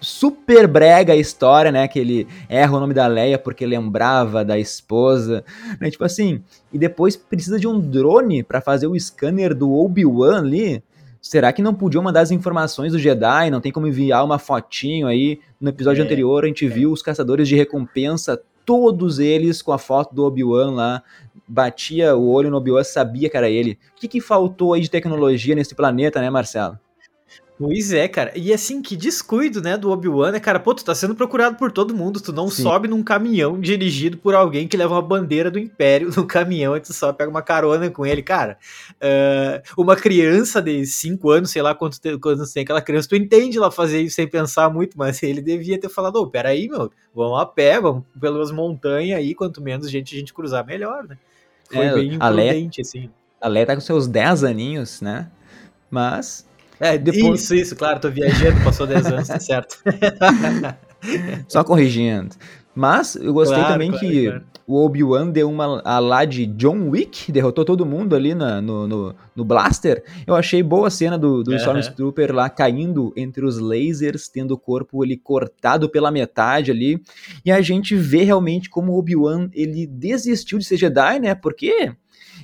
super 0.00 0.66
brega 0.66 1.12
a 1.12 1.16
história, 1.16 1.72
né? 1.72 1.88
Que 1.88 1.98
ele 1.98 2.28
erra 2.48 2.76
o 2.76 2.80
nome 2.80 2.94
da 2.94 3.06
Leia 3.06 3.38
porque 3.38 3.66
lembrava 3.66 4.44
da 4.44 4.58
esposa, 4.58 5.44
né? 5.80 5.90
Tipo 5.90 6.04
assim, 6.04 6.42
e 6.72 6.78
depois 6.78 7.16
precisa 7.16 7.58
de 7.58 7.66
um 7.66 7.80
drone 7.80 8.42
para 8.42 8.60
fazer 8.60 8.86
o 8.86 8.98
scanner 8.98 9.54
do 9.54 9.72
Obi-Wan 9.72 10.38
ali. 10.38 10.82
Será 11.20 11.52
que 11.52 11.62
não 11.62 11.74
podiam 11.74 12.02
mandar 12.02 12.20
as 12.20 12.30
informações 12.30 12.92
do 12.92 12.98
Jedi? 12.98 13.50
Não 13.50 13.60
tem 13.60 13.72
como 13.72 13.86
enviar 13.86 14.24
uma 14.24 14.38
fotinho 14.38 15.06
aí? 15.06 15.40
No 15.60 15.68
episódio 15.68 16.02
é, 16.02 16.04
anterior, 16.04 16.44
a 16.44 16.46
gente 16.46 16.66
é. 16.66 16.68
viu 16.68 16.92
os 16.92 17.02
caçadores 17.02 17.48
de 17.48 17.56
recompensa, 17.56 18.40
todos 18.64 19.18
eles 19.18 19.60
com 19.60 19.72
a 19.72 19.78
foto 19.78 20.14
do 20.14 20.24
Obi-Wan 20.24 20.72
lá. 20.72 21.02
Batia 21.46 22.14
o 22.14 22.28
olho 22.28 22.50
no 22.50 22.58
Obi-Wan, 22.58 22.84
sabia 22.84 23.28
que 23.28 23.36
era 23.36 23.48
ele. 23.48 23.78
O 23.96 24.00
que, 24.00 24.06
que 24.06 24.20
faltou 24.20 24.74
aí 24.74 24.80
de 24.80 24.90
tecnologia 24.90 25.54
nesse 25.54 25.74
planeta, 25.74 26.20
né, 26.20 26.30
Marcelo? 26.30 26.78
Pois 27.58 27.92
é, 27.92 28.06
cara. 28.06 28.30
E 28.36 28.52
assim, 28.52 28.80
que 28.80 28.96
descuido, 28.96 29.60
né, 29.60 29.76
do 29.76 29.90
Obi-Wan, 29.90 30.30
né, 30.30 30.38
cara? 30.38 30.60
Pô, 30.60 30.72
tu 30.72 30.84
tá 30.84 30.94
sendo 30.94 31.16
procurado 31.16 31.56
por 31.56 31.72
todo 31.72 31.92
mundo, 31.92 32.20
tu 32.20 32.32
não 32.32 32.48
Sim. 32.48 32.62
sobe 32.62 32.86
num 32.86 33.02
caminhão 33.02 33.60
dirigido 33.60 34.16
por 34.16 34.32
alguém 34.32 34.68
que 34.68 34.76
leva 34.76 34.94
uma 34.94 35.02
bandeira 35.02 35.50
do 35.50 35.58
Império 35.58 36.08
no 36.16 36.24
caminhão 36.24 36.76
e 36.76 36.80
tu 36.80 36.92
só 36.92 37.12
pega 37.12 37.28
uma 37.28 37.42
carona 37.42 37.90
com 37.90 38.06
ele, 38.06 38.22
cara. 38.22 38.56
Uh, 39.02 39.82
uma 39.82 39.96
criança 39.96 40.62
de 40.62 40.86
5 40.86 41.30
anos, 41.30 41.50
sei 41.50 41.60
lá 41.60 41.74
quantos 41.74 42.00
quanto 42.22 42.52
tem 42.52 42.62
aquela 42.62 42.80
criança, 42.80 43.08
tu 43.08 43.16
entende 43.16 43.58
lá 43.58 43.72
fazer 43.72 44.02
isso 44.02 44.14
sem 44.14 44.28
pensar 44.28 44.70
muito, 44.70 44.94
mas 44.96 45.20
ele 45.24 45.42
devia 45.42 45.80
ter 45.80 45.88
falado, 45.88 46.16
ô, 46.16 46.22
oh, 46.22 46.26
peraí, 46.28 46.68
meu, 46.68 46.92
vamos 47.12 47.40
a 47.40 47.44
pé, 47.44 47.80
vamos 47.80 48.04
pelas 48.20 48.52
montanhas 48.52 49.18
aí, 49.18 49.34
quanto 49.34 49.60
menos 49.60 49.90
gente 49.90 50.14
a 50.14 50.18
gente 50.20 50.32
cruzar, 50.32 50.64
melhor, 50.64 51.08
né? 51.08 51.18
Foi 51.68 51.84
é, 51.84 51.92
bem 51.92 52.14
imprudente, 52.14 52.80
assim. 52.82 53.10
A 53.40 53.48
Leia 53.48 53.66
tá 53.66 53.74
com 53.74 53.80
seus 53.80 54.06
10 54.06 54.44
aninhos, 54.44 55.00
né? 55.00 55.28
Mas 55.90 56.47
é, 56.80 56.98
depois... 56.98 57.42
Isso, 57.42 57.54
isso, 57.54 57.76
claro, 57.76 58.00
tô 58.00 58.10
viajando, 58.10 58.62
passou 58.64 58.86
10 58.86 59.06
anos, 59.06 59.28
tá 59.28 59.40
certo. 59.40 59.78
Só 61.48 61.64
corrigindo. 61.64 62.34
Mas 62.78 63.16
eu 63.16 63.32
gostei 63.32 63.58
claro, 63.58 63.72
também 63.72 63.90
claro, 63.90 64.06
que 64.06 64.24
claro. 64.26 64.44
o 64.64 64.84
Obi-Wan 64.84 65.30
deu 65.30 65.50
uma 65.50 65.82
a 65.84 65.98
lá 65.98 66.24
de 66.24 66.46
John 66.46 66.90
Wick, 66.90 67.32
derrotou 67.32 67.64
todo 67.64 67.84
mundo 67.84 68.14
ali 68.14 68.36
na, 68.36 68.62
no, 68.62 68.86
no, 68.86 69.14
no 69.34 69.44
Blaster. 69.44 70.04
Eu 70.24 70.36
achei 70.36 70.62
boa 70.62 70.86
a 70.86 70.90
cena 70.90 71.18
do, 71.18 71.42
do 71.42 71.50
uhum. 71.50 71.56
Stormtrooper 71.56 72.32
lá 72.32 72.48
caindo 72.48 73.12
entre 73.16 73.44
os 73.44 73.58
lasers, 73.58 74.28
tendo 74.28 74.52
o 74.52 74.58
corpo 74.58 75.04
ele 75.04 75.16
cortado 75.16 75.88
pela 75.88 76.12
metade 76.12 76.70
ali. 76.70 77.02
E 77.44 77.50
a 77.50 77.60
gente 77.60 77.96
vê 77.96 78.22
realmente 78.22 78.70
como 78.70 78.92
o 78.92 78.98
Obi-Wan 78.98 79.50
ele 79.52 79.84
desistiu 79.84 80.56
de 80.56 80.64
ser 80.64 80.76
Jedi, 80.76 81.18
né? 81.18 81.34
Porque 81.34 81.96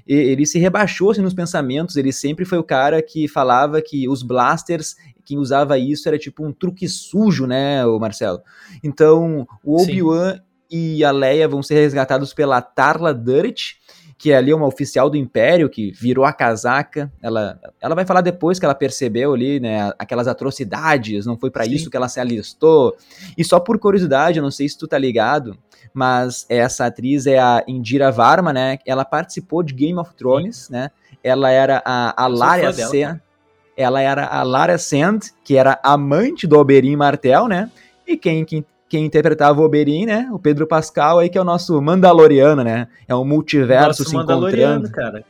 ele 0.06 0.44
se 0.44 0.58
rebaixou 0.58 1.10
assim, 1.10 1.22
nos 1.22 1.34
pensamentos, 1.34 1.96
ele 1.96 2.12
sempre 2.12 2.44
foi 2.44 2.58
o 2.58 2.64
cara 2.64 3.00
que 3.02 3.26
falava 3.26 3.80
que 3.80 4.08
os 4.08 4.22
blasters, 4.22 4.96
quem 5.24 5.38
usava 5.38 5.78
isso 5.78 6.06
era 6.08 6.18
tipo 6.18 6.44
um 6.44 6.52
truque 6.52 6.88
sujo, 6.88 7.46
né, 7.46 7.84
o 7.86 7.98
Marcelo? 7.98 8.40
Então, 8.82 9.46
o 9.64 9.80
Obi-Wan 9.80 10.40
e 10.70 11.04
a 11.04 11.10
Leia 11.10 11.48
vão 11.48 11.62
ser 11.62 11.74
resgatados 11.74 12.34
pela 12.34 12.60
Tarla 12.60 13.14
Durit, 13.14 13.78
que 14.16 14.32
é 14.32 14.36
ali 14.36 14.54
uma 14.54 14.66
oficial 14.66 15.10
do 15.10 15.16
Império, 15.16 15.68
que 15.68 15.92
virou 15.92 16.24
a 16.24 16.32
casaca. 16.32 17.12
Ela, 17.20 17.60
ela 17.80 17.94
vai 17.94 18.06
falar 18.06 18.20
depois 18.20 18.58
que 18.58 18.64
ela 18.64 18.74
percebeu 18.74 19.34
ali, 19.34 19.60
né, 19.60 19.92
aquelas 19.98 20.28
atrocidades, 20.28 21.26
não 21.26 21.36
foi 21.36 21.50
para 21.50 21.66
isso 21.66 21.90
que 21.90 21.96
ela 21.96 22.08
se 22.08 22.20
alistou. 22.20 22.96
E 23.36 23.44
só 23.44 23.58
por 23.58 23.78
curiosidade, 23.78 24.38
eu 24.38 24.42
não 24.42 24.50
sei 24.50 24.68
se 24.68 24.78
tu 24.78 24.86
tá 24.86 24.96
ligado, 24.96 25.56
mas 25.94 26.44
essa 26.48 26.86
atriz 26.86 27.24
é 27.24 27.38
a 27.38 27.62
Indira 27.68 28.10
Varma, 28.10 28.52
né? 28.52 28.78
Ela 28.84 29.04
participou 29.04 29.62
de 29.62 29.72
Game 29.72 29.98
of 29.98 30.12
Thrones, 30.14 30.68
né? 30.68 30.90
Ela 31.22 31.50
era 31.50 31.80
a, 31.84 32.24
a 32.24 32.26
Lara 32.26 32.72
Sand, 32.72 33.20
ela 33.76 34.00
era 34.00 34.26
a 34.26 34.42
Lara 34.42 34.76
Sand, 34.76 35.20
que 35.44 35.56
era 35.56 35.78
amante 35.84 36.48
do 36.48 36.58
Oberyn 36.58 36.96
Martel, 36.96 37.46
né? 37.46 37.70
E 38.04 38.16
quem, 38.16 38.44
quem, 38.44 38.66
quem 38.88 39.04
interpretava 39.06 39.60
o 39.60 39.64
Oberyn, 39.64 40.04
né? 40.04 40.28
O 40.32 40.38
Pedro 40.38 40.66
Pascal 40.66 41.20
aí, 41.20 41.28
que 41.28 41.38
é 41.38 41.40
o 41.40 41.44
nosso 41.44 41.80
Mandaloriano, 41.80 42.64
né? 42.64 42.88
É 43.06 43.14
um 43.14 43.24
multiverso 43.24 44.02
nosso 44.02 44.04
se 44.04 44.16
encontrando. 44.16 44.90
cara. 44.90 45.24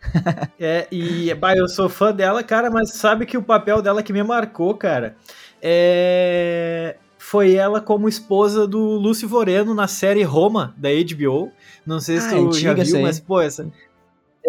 é, 0.58 0.86
e 0.90 1.32
bah, 1.34 1.54
eu 1.54 1.68
sou 1.68 1.86
fã 1.86 2.10
dela, 2.10 2.42
cara, 2.42 2.70
mas 2.70 2.92
sabe 2.94 3.26
que 3.26 3.36
o 3.36 3.42
papel 3.42 3.82
dela 3.82 4.02
que 4.02 4.14
me 4.14 4.22
marcou, 4.22 4.74
cara, 4.74 5.14
é 5.60 6.96
foi 7.20 7.54
ela 7.54 7.82
como 7.82 8.08
esposa 8.08 8.66
do 8.66 8.80
Lúcio 8.80 9.28
Voreno 9.28 9.74
na 9.74 9.86
série 9.86 10.22
Roma, 10.22 10.74
da 10.78 10.88
HBO. 10.88 11.52
Não 11.84 12.00
sei 12.00 12.18
se 12.18 12.28
ah, 12.28 12.30
tu 12.30 12.52
já 12.54 12.72
viu, 12.72 13.02
mas, 13.02 13.20
pô, 13.20 13.42
essa, 13.42 13.70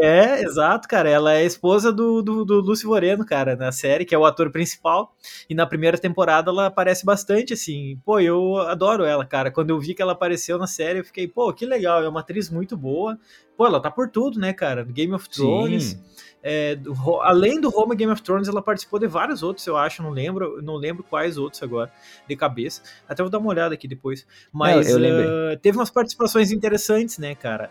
é, 0.02 0.42
exato, 0.42 0.88
cara. 0.88 1.10
Ela 1.10 1.34
é 1.34 1.44
esposa 1.44 1.92
do, 1.92 2.22
do, 2.22 2.46
do 2.46 2.62
Lúcio 2.62 2.88
Moreno, 2.88 3.26
cara, 3.26 3.58
na 3.58 3.74
série, 3.74 4.06
que 4.06 4.16
é 4.16 4.18
o 4.18 4.26
ator 4.26 4.50
principal. 4.50 5.14
E 5.50 5.54
na 5.54 5.68
primeira 5.68 5.98
temporada 5.98 6.50
ela 6.50 6.68
aparece 6.68 7.06
bastante, 7.06 7.54
assim. 7.54 8.00
Pô, 8.06 8.22
eu 8.22 8.58
adoro 8.60 9.04
ela, 9.04 9.26
cara. 9.26 9.52
Quando 9.52 9.72
eu 9.72 9.80
vi 9.80 9.94
que 9.94 10.02
ela 10.02 10.14
apareceu 10.14 10.58
na 10.58 10.66
série, 10.66 11.00
eu 11.00 11.06
fiquei, 11.06 11.28
pô, 11.28 11.52
que 11.52 11.66
legal. 11.66 12.02
É 12.02 12.08
uma 12.08 12.22
atriz 12.22 12.50
muito 12.50 12.78
boa. 12.78 13.20
Pô, 13.58 13.68
ela 13.68 13.82
tá 13.82 13.92
por 13.92 14.10
tudo, 14.10 14.40
né, 14.40 14.54
cara? 14.54 14.84
Game 14.86 15.14
of 15.14 15.30
Thrones. 15.30 16.00
É, 16.44 16.76
do, 16.76 16.94
além 17.22 17.62
do 17.62 17.70
Roma 17.70 17.94
Game 17.94 18.12
of 18.12 18.22
Thrones, 18.22 18.48
ela 18.48 18.62
participou 18.62 19.00
de 19.00 19.08
vários 19.08 19.44
outros, 19.44 19.66
eu 19.68 19.78
acho. 19.78 20.02
Não 20.02 20.10
lembro, 20.10 20.62
não 20.62 20.76
lembro 20.76 21.04
quais 21.04 21.38
outros 21.38 21.62
agora, 21.62 21.92
de 22.28 22.36
cabeça. 22.36 22.82
Até 23.08 23.22
vou 23.22 23.30
dar 23.30 23.38
uma 23.38 23.50
olhada 23.50 23.74
aqui 23.74 23.88
depois. 23.88 24.26
Mas 24.52 24.90
eu, 24.90 25.00
eu 25.00 25.54
uh, 25.54 25.58
teve 25.58 25.78
umas 25.78 25.90
participações 25.90 26.52
interessantes, 26.52 27.18
né, 27.18 27.36
cara? 27.36 27.70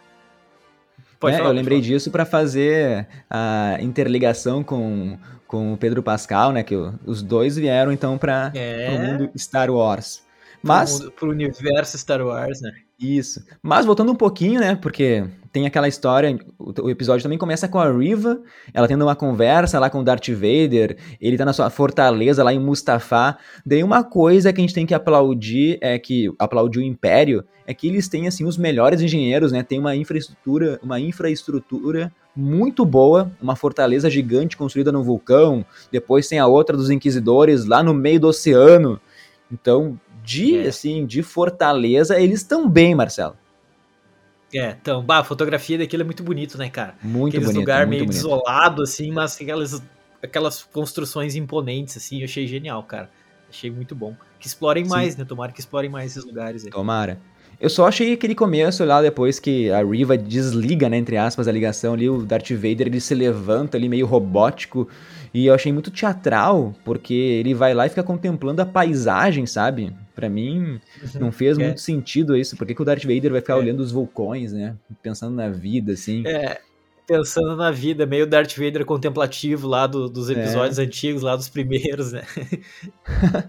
Pode 1.19 1.33
né? 1.33 1.39
falar, 1.39 1.50
eu 1.50 1.57
lembrei 1.57 1.81
disso 1.81 2.11
para 2.11 2.25
fazer 2.25 3.07
a 3.29 3.77
interligação 3.81 4.62
com, 4.65 5.19
com 5.47 5.75
o 5.75 5.77
Pedro 5.77 6.03
Pascal, 6.03 6.53
né? 6.53 6.62
Que 6.62 6.75
os 7.05 7.23
dois 7.23 7.57
vieram 7.57 7.93
então 7.93 8.17
para 8.17 8.50
é... 8.55 8.89
o 8.91 8.99
mundo 8.99 9.31
Star 9.37 9.71
Wars. 9.71 10.23
Mas 10.62 11.00
para 11.19 11.29
o 11.29 11.31
universo 11.31 11.97
Star 11.97 12.21
Wars, 12.21 12.61
né? 12.61 12.71
Isso. 12.99 13.43
Mas 13.62 13.87
voltando 13.87 14.12
um 14.12 14.17
pouquinho, 14.17 14.61
né? 14.61 14.76
Porque 14.76 15.25
tem 15.50 15.67
aquela 15.67 15.88
história, 15.88 16.38
o, 16.59 16.83
o, 16.83 16.90
episódio 16.90 17.23
também 17.23 17.38
começa 17.38 17.67
com 17.67 17.79
a 17.79 17.90
Riva, 17.90 18.40
ela 18.75 18.87
tendo 18.87 19.02
uma 19.05 19.17
conversa 19.17 19.79
lá 19.79 19.88
com 19.88 20.00
o 20.00 20.05
Darth 20.05 20.29
Vader, 20.29 20.99
ele 21.19 21.38
tá 21.38 21.45
na 21.47 21.55
sua 21.55 21.71
fortaleza 21.71 22.45
lá 22.45 22.52
em 22.52 22.59
Mustafá. 22.59 23.38
Daí 23.64 23.83
uma 23.83 24.05
coisa 24.05 24.52
que 24.52 24.61
a 24.61 24.62
gente 24.62 24.75
tem 24.75 24.85
que 24.85 24.95
aplaudir 24.95 25.79
é 25.81 25.99
que 25.99 26.31
aplaudir 26.38 26.81
o 26.81 26.83
Império 26.83 27.43
é 27.67 27.73
que 27.73 27.88
eles 27.88 28.07
têm 28.09 28.29
assim 28.29 28.45
os 28.45 28.59
melhores 28.59 29.00
engenheiros, 29.00 29.50
né? 29.50 29.62
Tem 29.62 29.79
uma 29.79 29.97
infraestrutura, 29.97 30.79
uma 30.83 31.00
infraestrutura 31.00 32.12
muito 32.37 32.85
boa, 32.85 33.31
uma 33.40 33.57
fortaleza 33.57 34.11
gigante 34.11 34.57
construída 34.57 34.93
no 34.93 35.02
vulcão, 35.02 35.64
depois 35.90 36.29
tem 36.29 36.38
a 36.38 36.47
outra 36.47 36.76
dos 36.76 36.90
inquisidores 36.90 37.64
lá 37.64 37.83
no 37.83 37.95
meio 37.95 38.21
do 38.21 38.29
oceano. 38.29 39.00
Então, 39.50 39.99
de 40.25 40.59
é. 40.59 40.69
assim, 40.69 41.07
de 41.07 41.23
fortaleza, 41.23 42.21
eles 42.21 42.41
estão 42.41 42.69
bem, 42.69 42.95
Marcelo. 42.95 43.37
É, 44.53 44.77
então, 44.81 45.03
bah, 45.03 45.19
a 45.19 45.25
fotografia 45.25 45.79
daquilo 45.79 46.03
é 46.03 46.05
muito 46.05 46.23
bonito, 46.23 46.59
né, 46.59 46.69
cara? 46.69 46.95
Muito 47.03 47.37
Aqueles 47.37 47.47
bonito. 47.47 47.61
lugar 47.61 47.87
meio 47.87 48.05
bonito. 48.05 48.17
desolado, 48.17 48.83
assim, 48.83 49.12
mas 49.12 49.41
aquelas, 49.41 49.83
aquelas 50.23 50.62
construções 50.62 51.37
imponentes, 51.37 51.97
assim, 51.97 52.19
eu 52.19 52.25
achei 52.25 52.47
genial, 52.47 52.83
cara. 52.83 53.09
Achei 53.49 53.71
muito 53.71 53.95
bom. 53.95 54.15
Que 54.39 54.47
explorem 54.47 54.85
Sim. 54.85 54.91
mais, 54.91 55.17
né? 55.17 55.25
Tomara 55.25 55.53
que 55.53 55.61
explorem 55.61 55.91
mais 55.91 56.12
esses 56.12 56.25
lugares 56.25 56.65
aí. 56.65 56.71
Tomara. 56.71 57.21
Eu 57.61 57.69
só 57.69 57.87
achei 57.87 58.15
aquele 58.15 58.35
começo 58.35 58.83
lá, 58.85 59.03
depois 59.03 59.39
que 59.39 59.71
a 59.71 59.85
Riva 59.85 60.17
desliga, 60.17 60.89
né, 60.89 60.97
entre 60.97 61.19
aspas, 61.19 61.47
a 61.47 61.53
ligação 61.53 61.93
ali, 61.93 62.09
o 62.09 62.23
Darth 62.23 62.50
Vader, 62.53 62.87
ele 62.87 63.00
se 63.00 63.15
levanta 63.15 63.77
ali 63.77 63.87
meio 63.87 64.07
robótico, 64.07 64.89
e 65.35 65.45
eu 65.45 65.53
achei 65.53 65.71
muito 65.71 65.91
teatral, 65.91 66.75
porque 66.85 67.12
ele 67.12 67.53
vai 67.53 67.75
lá 67.75 67.85
e 67.85 67.91
fica 67.91 68.03
contemplando 68.03 68.62
a 68.62 68.67
paisagem, 68.67 69.45
sabe? 69.45 69.95
Para 70.21 70.29
mim, 70.29 70.81
uhum. 71.03 71.21
não 71.21 71.33
fez 71.33 71.59
é. 71.59 71.65
muito 71.65 71.81
sentido 71.81 72.37
isso. 72.37 72.57
Por 72.57 72.67
que, 72.67 72.75
que 72.75 72.83
o 72.83 72.85
Darth 72.85 73.03
Vader 73.03 73.33
vai 73.33 73.41
ficar 73.41 73.55
é. 73.55 73.57
olhando 73.57 73.81
os 73.81 73.91
vulcões, 73.91 74.53
né? 74.53 74.77
Pensando 75.03 75.35
na 75.35 75.49
vida, 75.49 75.93
assim. 75.93 76.27
É, 76.27 76.61
pensando 77.07 77.57
na 77.57 77.71
vida, 77.71 78.05
meio 78.07 78.27
Darth 78.27 78.55
Vader 78.57 78.85
contemplativo 78.85 79.67
lá 79.67 79.87
do, 79.87 80.09
dos 80.09 80.29
é. 80.31 80.35
episódios 80.35 80.79
é. 80.79 80.83
antigos, 80.83 81.23
lá 81.23 81.35
dos 81.35 81.49
primeiros, 81.49 82.12
né? 82.12 82.23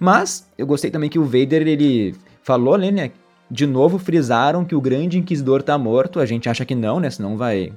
Mas 0.00 0.50
eu 0.58 0.66
gostei 0.66 0.90
também 0.90 1.08
que 1.08 1.18
o 1.18 1.24
Vader, 1.24 1.66
ele 1.66 2.14
falou, 2.42 2.76
né? 2.78 3.12
De 3.48 3.66
novo 3.66 3.98
frisaram 3.98 4.64
que 4.64 4.74
o 4.74 4.80
grande 4.80 5.18
inquisidor 5.18 5.62
tá 5.62 5.78
morto. 5.78 6.18
A 6.18 6.26
gente 6.26 6.48
acha 6.48 6.64
que 6.64 6.74
não, 6.74 6.98
né? 6.98 7.10
Senão 7.10 7.36
vai 7.36 7.72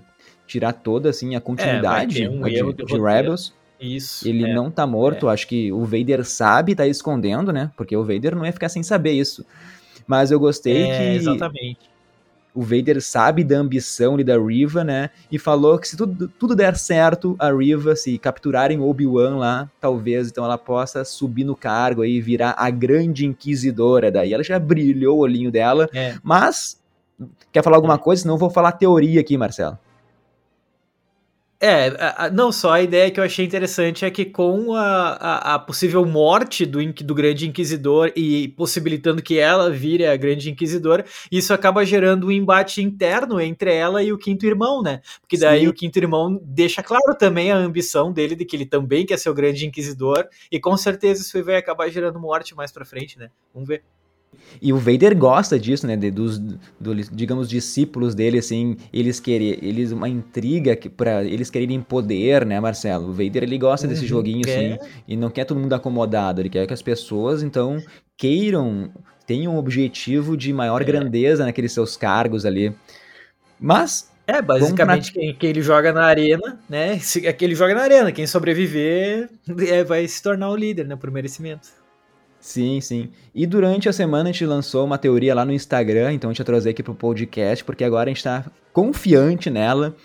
tirar 0.47 0.73
toda 0.73 1.09
assim 1.09 1.35
a 1.35 1.41
continuidade 1.41 2.23
é, 2.23 2.29
um 2.29 2.41
de, 2.41 2.85
de 2.85 2.99
Rebels. 2.99 3.53
Isso. 3.79 4.27
Ele 4.27 4.43
é, 4.43 4.53
não 4.53 4.69
tá 4.69 4.85
morto, 4.85 5.29
é. 5.29 5.33
acho 5.33 5.47
que 5.47 5.71
o 5.71 5.85
Vader 5.85 6.25
sabe, 6.25 6.75
tá 6.75 6.85
escondendo, 6.85 7.53
né? 7.53 7.71
Porque 7.77 7.95
o 7.95 8.03
Vader 8.03 8.35
não 8.35 8.45
ia 8.45 8.51
ficar 8.51 8.69
sem 8.69 8.83
saber 8.83 9.13
isso. 9.13 9.45
Mas 10.05 10.31
eu 10.31 10.39
gostei 10.39 10.83
é, 10.83 10.97
que. 10.97 11.03
Exatamente. 11.17 11.89
O 12.53 12.63
Vader 12.63 13.01
sabe 13.01 13.43
da 13.43 13.57
ambição 13.57 14.15
ali 14.15 14.23
da 14.23 14.37
Riva, 14.37 14.83
né? 14.83 15.11
E 15.31 15.37
falou 15.37 15.77
que 15.77 15.87
se 15.87 15.95
tudo, 15.95 16.27
tudo 16.27 16.55
der 16.55 16.75
certo, 16.75 17.35
a 17.39 17.51
Riva, 17.51 17.95
se 17.95 18.17
capturarem 18.17 18.81
Obi-Wan 18.81 19.37
lá, 19.37 19.69
talvez 19.79 20.29
então 20.29 20.43
ela 20.43 20.57
possa 20.57 21.05
subir 21.05 21.43
no 21.43 21.55
cargo 21.55 22.01
aí, 22.01 22.19
virar 22.19 22.55
a 22.57 22.69
grande 22.69 23.25
inquisidora. 23.25 24.11
Daí 24.11 24.33
ela 24.33 24.43
já 24.43 24.59
brilhou 24.59 25.19
o 25.19 25.21
olhinho 25.21 25.51
dela. 25.51 25.87
É. 25.93 26.15
Mas. 26.23 26.77
Quer 27.51 27.63
falar 27.63 27.77
alguma 27.77 27.97
coisa? 27.97 28.21
Senão 28.21 28.35
eu 28.35 28.39
vou 28.39 28.49
falar 28.49 28.71
teoria 28.73 29.21
aqui, 29.21 29.37
Marcelo. 29.37 29.77
É, 31.61 31.87
a, 31.99 32.29
não 32.29 32.53
só 32.53 32.71
a 32.71 32.81
ideia 32.81 33.11
que 33.11 33.19
eu 33.19 33.23
achei 33.23 33.45
interessante 33.45 34.05
é 34.05 34.09
que 34.09 34.23
com 34.23 34.73
a, 34.73 35.09
a, 35.11 35.55
a, 35.55 35.59
possível 35.59 36.05
morte 36.05 36.65
do, 36.65 36.79
do 36.93 37.13
Grande 37.13 37.49
Inquisidor 37.49 38.13
e 38.15 38.47
possibilitando 38.49 39.21
que 39.21 39.37
ela 39.37 39.69
vire 39.69 40.05
a 40.05 40.15
Grande 40.15 40.49
Inquisidora, 40.49 41.03
isso 41.29 41.53
acaba 41.53 41.85
gerando 41.85 42.27
um 42.27 42.31
embate 42.31 42.81
interno 42.81 43.41
entre 43.41 43.73
ela 43.73 44.01
e 44.01 44.13
o 44.13 44.17
Quinto 44.17 44.45
Irmão, 44.45 44.81
né? 44.81 45.01
Porque 45.19 45.37
daí 45.37 45.61
Sim. 45.61 45.67
o 45.67 45.73
Quinto 45.73 45.99
Irmão 45.99 46.39
deixa 46.41 46.81
claro 46.81 47.13
também 47.17 47.51
a 47.51 47.57
ambição 47.57 48.13
dele 48.13 48.35
de 48.35 48.45
que 48.45 48.55
ele 48.55 48.65
também 48.65 49.05
quer 49.05 49.17
ser 49.17 49.29
o 49.29 49.33
Grande 49.33 49.65
Inquisidor, 49.65 50.29
e 50.49 50.61
com 50.61 50.77
certeza 50.77 51.21
isso 51.21 51.43
vai 51.43 51.57
acabar 51.57 51.89
gerando 51.89 52.19
morte 52.21 52.55
mais 52.55 52.71
pra 52.71 52.85
frente, 52.85 53.19
né? 53.19 53.29
Vamos 53.53 53.67
ver. 53.67 53.83
E 54.61 54.73
o 54.73 54.77
Vader 54.77 55.17
gosta 55.17 55.59
disso, 55.59 55.85
né? 55.85 55.95
De, 55.95 56.11
dos, 56.11 56.37
do, 56.37 56.95
digamos, 57.11 57.47
discípulos 57.47 58.15
dele, 58.15 58.39
assim, 58.39 58.77
eles 58.91 59.19
querem, 59.19 59.57
eles 59.61 59.91
uma 59.91 60.09
intriga 60.09 60.77
para 60.95 61.23
eles 61.23 61.49
quererem 61.49 61.81
poder, 61.81 62.45
né, 62.45 62.59
Marcelo? 62.59 63.09
O 63.09 63.13
Vader 63.13 63.43
ele 63.43 63.57
gosta 63.57 63.87
uhum, 63.87 63.93
desse 63.93 64.05
joguinho, 64.05 64.41
assim, 64.45 64.77
e 65.07 65.15
não 65.15 65.29
quer 65.29 65.45
todo 65.45 65.59
mundo 65.59 65.73
acomodado. 65.73 66.41
Ele 66.41 66.49
quer 66.49 66.65
que 66.65 66.73
as 66.73 66.81
pessoas, 66.81 67.43
então, 67.43 67.81
queiram, 68.17 68.91
tenham 69.25 69.55
um 69.55 69.57
objetivo 69.57 70.35
de 70.35 70.51
maior 70.51 70.81
é. 70.81 70.85
grandeza 70.85 71.45
naqueles 71.45 71.71
seus 71.71 71.95
cargos 71.95 72.45
ali. 72.45 72.73
Mas 73.59 74.09
é, 74.29 74.41
basicamente 74.41 75.11
quem, 75.11 75.33
quem, 75.33 75.49
ele 75.49 75.61
joga 75.61 75.91
na 75.91 76.03
arena, 76.03 76.59
né? 76.69 76.99
Se, 76.99 77.25
é 77.25 77.33
que 77.33 77.43
ele 77.43 77.55
joga 77.55 77.73
na 77.73 77.81
arena, 77.81 78.11
quem 78.11 78.27
sobreviver 78.27 79.27
é, 79.67 79.83
vai 79.83 80.07
se 80.07 80.21
tornar 80.21 80.49
o 80.49 80.55
líder, 80.55 80.85
né? 80.85 80.95
Por 80.95 81.09
merecimento. 81.09 81.78
Sim, 82.39 82.79
sim. 82.79 83.09
E 83.35 83.45
durante 83.45 83.89
a 83.89 83.93
semana 83.93 84.29
a 84.29 84.31
gente 84.31 84.45
lançou 84.45 84.85
uma 84.85 84.97
teoria 84.97 85.35
lá 85.35 85.43
no 85.43 85.51
Instagram, 85.51 86.13
então 86.13 86.29
a 86.29 86.33
gente 86.33 86.39
ia 86.39 86.45
trazer 86.45 86.69
aqui 86.69 86.81
pro 86.81 86.95
podcast, 86.95 87.63
porque 87.63 87.83
agora 87.83 88.09
a 88.09 88.13
gente 88.13 88.23
tá 88.23 88.45
confiante 88.71 89.49
nela, 89.49 89.95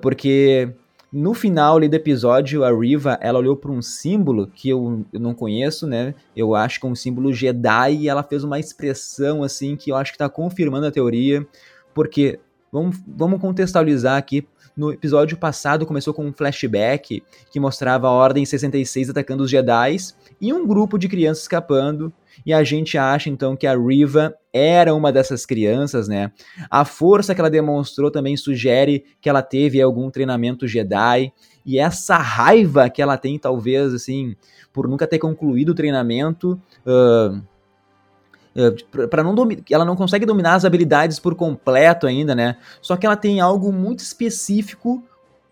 porque 0.00 0.70
no 1.12 1.34
final 1.34 1.76
ali 1.76 1.88
do 1.88 1.94
episódio, 1.94 2.64
a 2.64 2.70
Riva, 2.70 3.18
ela 3.20 3.38
olhou 3.38 3.56
para 3.56 3.70
um 3.70 3.82
símbolo 3.82 4.46
que 4.46 4.68
eu, 4.68 5.04
eu, 5.12 5.18
não 5.18 5.34
conheço, 5.34 5.86
né? 5.86 6.14
Eu 6.36 6.54
acho 6.54 6.78
que 6.78 6.86
é 6.86 6.88
um 6.88 6.94
símbolo 6.94 7.32
Jedi 7.32 7.94
e 7.94 8.08
ela 8.08 8.22
fez 8.22 8.44
uma 8.44 8.60
expressão 8.60 9.42
assim 9.42 9.76
que 9.76 9.90
eu 9.90 9.96
acho 9.96 10.12
que 10.12 10.18
tá 10.18 10.28
confirmando 10.28 10.86
a 10.86 10.90
teoria, 10.90 11.46
porque 11.92 12.38
vamos, 12.72 12.96
vamos 13.06 13.40
contextualizar 13.40 14.16
aqui 14.16 14.46
no 14.76 14.92
episódio 14.92 15.38
passado 15.38 15.86
começou 15.86 16.12
com 16.12 16.26
um 16.26 16.32
flashback 16.32 17.22
que 17.50 17.58
mostrava 17.58 18.08
a 18.08 18.10
Ordem 18.10 18.44
66 18.44 19.08
atacando 19.08 19.42
os 19.42 19.50
Jedi 19.50 19.96
e 20.40 20.52
um 20.52 20.66
grupo 20.66 20.98
de 20.98 21.08
crianças 21.08 21.42
escapando. 21.42 22.12
E 22.44 22.52
a 22.52 22.62
gente 22.62 22.98
acha 22.98 23.30
então 23.30 23.56
que 23.56 23.66
a 23.66 23.76
Riva 23.76 24.34
era 24.52 24.94
uma 24.94 25.10
dessas 25.10 25.46
crianças, 25.46 26.06
né? 26.08 26.30
A 26.70 26.84
força 26.84 27.34
que 27.34 27.40
ela 27.40 27.50
demonstrou 27.50 28.10
também 28.10 28.36
sugere 28.36 29.04
que 29.20 29.28
ela 29.28 29.42
teve 29.42 29.80
algum 29.80 30.10
treinamento 30.10 30.68
Jedi. 30.68 31.32
E 31.64 31.78
essa 31.78 32.16
raiva 32.18 32.90
que 32.90 33.00
ela 33.00 33.16
tem, 33.16 33.38
talvez, 33.38 33.94
assim, 33.94 34.36
por 34.72 34.88
nunca 34.88 35.06
ter 35.06 35.18
concluído 35.18 35.70
o 35.70 35.74
treinamento. 35.74 36.60
Uh, 36.86 37.42
para 39.10 39.22
não 39.22 39.34
ela 39.70 39.84
não 39.84 39.96
consegue 39.96 40.24
dominar 40.24 40.54
as 40.54 40.64
habilidades 40.64 41.18
por 41.18 41.34
completo 41.34 42.06
ainda, 42.06 42.34
né? 42.34 42.56
Só 42.80 42.96
que 42.96 43.04
ela 43.04 43.16
tem 43.16 43.40
algo 43.40 43.70
muito 43.70 44.00
específico 44.00 45.04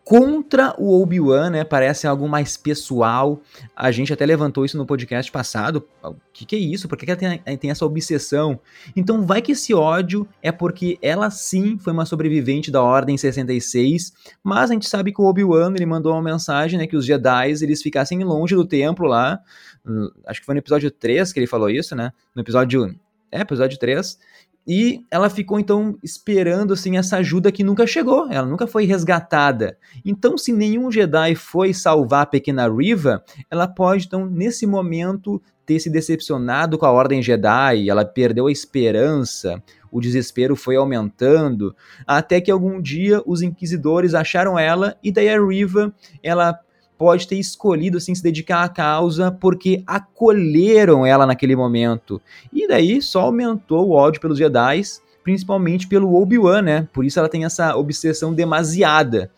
contra 0.04 0.74
o 0.78 1.00
Obi-Wan, 1.00 1.48
né? 1.50 1.64
Parece 1.64 2.06
algo 2.06 2.28
mais 2.28 2.58
pessoal. 2.58 3.40
A 3.74 3.90
gente 3.90 4.12
até 4.12 4.26
levantou 4.26 4.64
isso 4.64 4.76
no 4.76 4.84
podcast 4.84 5.32
passado. 5.32 5.88
O 6.02 6.14
que, 6.30 6.44
que 6.44 6.54
é 6.54 6.58
isso? 6.58 6.86
Por 6.86 6.98
que, 6.98 7.06
que 7.06 7.12
ela 7.12 7.18
tem, 7.18 7.56
tem, 7.56 7.70
essa 7.70 7.86
obsessão? 7.86 8.60
Então, 8.94 9.24
vai 9.24 9.40
que 9.40 9.52
esse 9.52 9.72
ódio 9.72 10.28
é 10.42 10.52
porque 10.52 10.98
ela 11.00 11.30
sim 11.30 11.78
foi 11.78 11.92
uma 11.92 12.04
sobrevivente 12.04 12.70
da 12.70 12.82
Ordem 12.82 13.16
66, 13.16 14.12
mas 14.42 14.70
a 14.70 14.74
gente 14.74 14.88
sabe 14.88 15.10
que 15.10 15.22
o 15.22 15.24
Obi-Wan 15.24 15.72
ele 15.74 15.86
mandou 15.86 16.12
uma 16.12 16.22
mensagem, 16.22 16.78
né? 16.78 16.86
Que 16.86 16.96
os 16.96 17.06
Jedi 17.06 17.52
eles 17.62 17.82
ficassem 17.82 18.22
longe 18.22 18.54
do 18.54 18.66
templo 18.66 19.06
lá. 19.06 19.40
Hum, 19.86 20.10
acho 20.26 20.40
que 20.40 20.46
foi 20.46 20.54
no 20.54 20.58
episódio 20.58 20.90
3 20.90 21.32
que 21.32 21.40
ele 21.40 21.46
falou 21.46 21.70
isso, 21.70 21.96
né? 21.96 22.12
No 22.34 22.42
episódio. 22.42 22.94
É, 23.32 23.40
episódio 23.40 23.78
3 23.78 24.18
e 24.66 25.04
ela 25.10 25.28
ficou 25.28 25.60
então 25.60 25.98
esperando 26.02 26.72
assim 26.72 26.96
essa 26.96 27.18
ajuda 27.18 27.52
que 27.52 27.62
nunca 27.62 27.86
chegou, 27.86 28.30
ela 28.30 28.46
nunca 28.46 28.66
foi 28.66 28.84
resgatada. 28.84 29.76
Então, 30.04 30.38
se 30.38 30.52
nenhum 30.52 30.90
Jedi 30.90 31.34
foi 31.34 31.74
salvar 31.74 32.22
a 32.22 32.26
pequena 32.26 32.68
Riva, 32.68 33.22
ela 33.50 33.68
pode 33.68 34.06
então 34.06 34.26
nesse 34.26 34.66
momento 34.66 35.40
ter 35.66 35.80
se 35.80 35.90
decepcionado 35.90 36.78
com 36.78 36.86
a 36.86 36.92
Ordem 36.92 37.22
Jedi, 37.22 37.88
ela 37.88 38.04
perdeu 38.04 38.46
a 38.46 38.52
esperança, 38.52 39.62
o 39.90 40.00
desespero 40.00 40.56
foi 40.56 40.76
aumentando, 40.76 41.74
até 42.06 42.40
que 42.40 42.50
algum 42.50 42.80
dia 42.80 43.22
os 43.24 43.42
inquisidores 43.42 44.14
acharam 44.14 44.58
ela 44.58 44.96
e 45.02 45.12
daí 45.12 45.28
a 45.28 45.40
Riva, 45.40 45.94
ela 46.22 46.58
pode 46.96 47.26
ter 47.26 47.36
escolhido 47.36 47.98
assim 47.98 48.14
se 48.14 48.22
dedicar 48.22 48.62
à 48.62 48.68
causa 48.68 49.30
porque 49.30 49.82
acolheram 49.86 51.04
ela 51.04 51.26
naquele 51.26 51.56
momento. 51.56 52.20
E 52.52 52.66
daí 52.66 53.02
só 53.02 53.22
aumentou 53.22 53.88
o 53.88 53.92
ódio 53.92 54.20
pelos 54.20 54.38
Jedi, 54.38 54.82
principalmente 55.22 55.88
pelo 55.88 56.14
Obi-Wan, 56.14 56.62
né? 56.62 56.88
Por 56.92 57.04
isso 57.04 57.18
ela 57.18 57.28
tem 57.28 57.44
essa 57.44 57.76
obsessão 57.76 58.32
demasiada. 58.32 59.30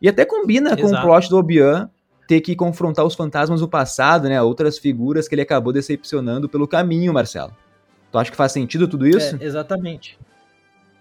E 0.00 0.08
até 0.08 0.24
combina 0.24 0.70
Exato. 0.70 0.82
com 0.82 0.94
o 0.94 1.02
plot 1.02 1.28
do 1.28 1.38
Obi-Wan 1.38 1.88
ter 2.26 2.40
que 2.40 2.56
confrontar 2.56 3.04
os 3.04 3.14
fantasmas 3.14 3.60
do 3.60 3.68
passado, 3.68 4.28
né? 4.28 4.40
Outras 4.42 4.78
figuras 4.78 5.28
que 5.28 5.34
ele 5.34 5.42
acabou 5.42 5.72
decepcionando 5.72 6.48
pelo 6.48 6.66
caminho, 6.66 7.12
Marcelo. 7.12 7.54
Tu 8.10 8.18
acha 8.18 8.30
que 8.30 8.36
faz 8.36 8.52
sentido 8.52 8.88
tudo 8.88 9.06
isso? 9.06 9.36
É, 9.36 9.44
exatamente. 9.44 10.18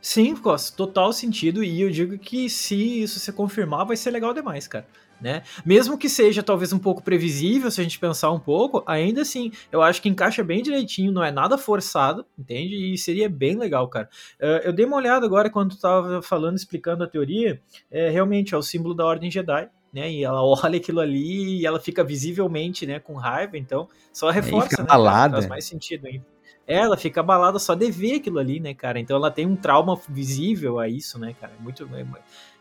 Sim, 0.01 0.35
faz 0.35 0.69
total 0.69 1.11
sentido. 1.11 1.63
E 1.63 1.81
eu 1.81 1.89
digo 1.89 2.17
que 2.19 2.47
se 2.47 3.01
isso 3.01 3.19
se 3.19 3.31
confirmar, 3.31 3.85
vai 3.85 3.97
ser 3.97 4.11
legal 4.11 4.33
demais, 4.33 4.67
cara 4.67 4.85
né? 5.19 5.43
Mesmo 5.65 5.98
que 5.98 6.10
seja 6.10 6.43
talvez 6.43 6.74
um 6.74 6.79
pouco 6.79 7.01
previsível, 7.01 7.72
se 7.72 7.79
a 7.79 7.84
gente 7.84 8.00
pensar 8.00 8.31
um 8.31 8.39
pouco, 8.39 8.84
ainda 8.86 9.22
assim, 9.22 9.51
eu 9.72 9.81
acho 9.81 10.01
que 10.01 10.10
encaixa 10.10 10.43
bem 10.43 10.62
direitinho, 10.62 11.12
não 11.12 11.24
é 11.24 11.31
nada 11.31 11.57
forçado, 11.57 12.25
entende? 12.38 12.93
E 12.93 12.98
seria 12.98 13.29
bem 13.29 13.57
legal, 13.57 13.88
cara. 13.88 14.10
Uh, 14.39 14.62
eu 14.63 14.74
dei 14.74 14.86
uma 14.86 14.98
olhada 14.98 15.25
agora 15.25 15.50
quando 15.50 15.75
tu 15.75 15.79
tava 15.79 16.22
falando, 16.22 16.57
explicando 16.57 17.03
a 17.03 17.07
teoria, 17.07 17.62
é, 17.89 18.10
realmente 18.10 18.53
é 18.53 18.57
o 18.57 18.62
símbolo 18.62 18.93
da 18.93 19.05
Ordem 19.05 19.31
Jedi, 19.31 19.69
né? 19.93 20.12
E 20.12 20.24
ela 20.24 20.41
olha 20.63 20.77
aquilo 20.77 21.00
ali 21.00 21.60
e 21.60 21.65
ela 21.65 21.79
fica 21.79 22.03
visivelmente, 22.03 22.86
né, 22.86 23.00
com 23.00 23.13
raiva, 23.15 23.57
então 23.57 23.88
só 24.12 24.29
reforça, 24.29 24.69
fica 24.69 24.84
né? 24.84 24.88
Balada. 24.88 25.36
Faz 25.38 25.48
mais 25.48 25.65
sentido 25.65 26.07
ainda. 26.07 26.25
Ela 26.67 26.98
fica 26.98 27.19
abalada 27.19 27.60
só 27.60 27.75
de 27.75 27.91
ver 27.91 28.15
aquilo 28.15 28.39
ali, 28.39 28.60
né, 28.60 28.74
cara? 28.74 29.00
Então 29.00 29.15
ela 29.15 29.29
tem 29.29 29.45
um 29.45 29.55
trauma 29.55 30.00
visível 30.10 30.79
a 30.79 30.89
isso, 30.89 31.19
né, 31.19 31.36
cara? 31.39 31.53
Muito. 31.60 31.88
É, 31.93 32.03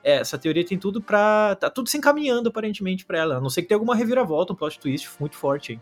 é, 0.04 0.16
essa 0.16 0.36
teoria 0.38 0.64
tem 0.64 0.78
tudo 0.78 1.00
pra. 1.00 1.56
Tá 1.56 1.70
tudo 1.70 1.88
se 1.88 1.96
encaminhando 1.96 2.50
aparentemente 2.50 3.04
pra 3.06 3.18
ela. 3.18 3.36
A 3.36 3.40
não 3.40 3.48
sei 3.48 3.62
que 3.62 3.70
tenha 3.70 3.76
alguma 3.76 3.96
reviravolta, 3.96 4.52
um 4.52 4.56
plot 4.56 4.78
twist 4.78 5.08
muito 5.18 5.34
forte 5.34 5.72
aí. 5.72 5.80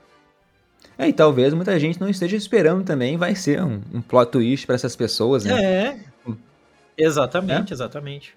É, 0.96 1.08
e 1.08 1.12
talvez 1.12 1.52
muita 1.52 1.78
gente 1.78 2.00
não 2.00 2.08
esteja 2.08 2.36
esperando 2.36 2.84
também, 2.84 3.16
vai 3.16 3.34
ser 3.34 3.62
um, 3.62 3.80
um 3.92 4.00
plot 4.00 4.30
twist 4.30 4.66
para 4.66 4.74
essas 4.74 4.94
pessoas, 4.94 5.44
né? 5.44 5.62
É. 5.62 6.00
Exatamente, 6.96 7.72
é? 7.72 7.74
exatamente. 7.74 8.34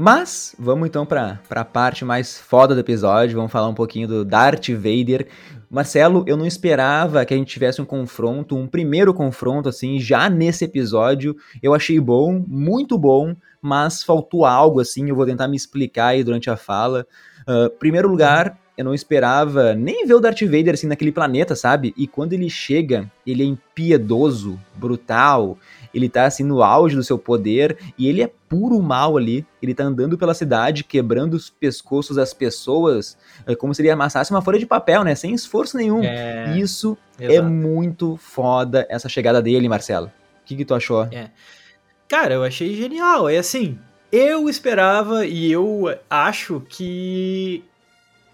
Mas, 0.00 0.54
vamos 0.56 0.86
então 0.86 1.04
para 1.04 1.40
a 1.50 1.64
parte 1.64 2.04
mais 2.04 2.38
foda 2.38 2.72
do 2.72 2.80
episódio, 2.80 3.34
vamos 3.34 3.50
falar 3.50 3.66
um 3.66 3.74
pouquinho 3.74 4.06
do 4.06 4.24
Darth 4.24 4.68
Vader. 4.68 5.26
Marcelo, 5.68 6.22
eu 6.24 6.36
não 6.36 6.46
esperava 6.46 7.24
que 7.24 7.34
a 7.34 7.36
gente 7.36 7.52
tivesse 7.52 7.82
um 7.82 7.84
confronto, 7.84 8.56
um 8.56 8.68
primeiro 8.68 9.12
confronto 9.12 9.68
assim, 9.68 9.98
já 9.98 10.30
nesse 10.30 10.64
episódio. 10.64 11.34
Eu 11.60 11.74
achei 11.74 11.98
bom, 11.98 12.44
muito 12.46 12.96
bom, 12.96 13.34
mas 13.60 14.04
faltou 14.04 14.46
algo 14.46 14.78
assim, 14.78 15.08
eu 15.08 15.16
vou 15.16 15.26
tentar 15.26 15.48
me 15.48 15.56
explicar 15.56 16.10
aí 16.10 16.22
durante 16.22 16.48
a 16.48 16.56
fala. 16.56 17.04
Uh, 17.40 17.68
primeiro 17.68 18.08
lugar, 18.08 18.56
eu 18.78 18.84
não 18.84 18.94
esperava 18.94 19.74
nem 19.74 20.06
ver 20.06 20.14
o 20.14 20.20
Darth 20.20 20.40
Vader 20.42 20.74
assim 20.74 20.86
naquele 20.86 21.10
planeta, 21.10 21.56
sabe? 21.56 21.92
E 21.96 22.06
quando 22.06 22.32
ele 22.32 22.48
chega, 22.48 23.10
ele 23.26 23.42
é 23.42 23.46
impiedoso, 23.46 24.56
brutal, 24.76 25.58
ele 25.92 26.08
tá 26.08 26.26
assim 26.26 26.44
no 26.44 26.62
auge 26.62 26.94
do 26.94 27.02
seu 27.02 27.18
poder 27.18 27.76
e 27.98 28.06
ele 28.06 28.22
é 28.22 28.30
puro 28.48 28.80
mal 28.80 29.16
ali. 29.16 29.44
Ele 29.60 29.74
tá 29.74 29.82
andando 29.82 30.16
pela 30.16 30.32
cidade, 30.32 30.84
quebrando 30.84 31.34
os 31.34 31.50
pescoços 31.50 32.14
das 32.14 32.32
pessoas, 32.32 33.18
é 33.48 33.56
como 33.56 33.74
se 33.74 33.82
ele 33.82 33.90
amassasse 33.90 34.30
uma 34.30 34.40
folha 34.40 34.60
de 34.60 34.66
papel, 34.66 35.02
né? 35.02 35.16
Sem 35.16 35.34
esforço 35.34 35.76
nenhum. 35.76 36.04
É... 36.04 36.56
Isso 36.56 36.96
é 37.18 37.32
Exato. 37.32 37.38
é 37.48 37.50
muito 37.50 38.16
foda, 38.16 38.86
essa 38.88 39.08
chegada 39.08 39.42
dele, 39.42 39.68
Marcelo. 39.68 40.06
O 40.06 40.10
que, 40.44 40.54
que 40.54 40.64
tu 40.64 40.76
achou? 40.76 41.02
É. 41.10 41.30
Cara, 42.06 42.34
eu 42.34 42.44
achei 42.44 42.76
genial. 42.76 43.28
É 43.28 43.38
assim, 43.38 43.76
eu 44.12 44.48
esperava 44.48 45.26
e 45.26 45.50
eu 45.50 45.92
acho 46.08 46.62
que 46.68 47.64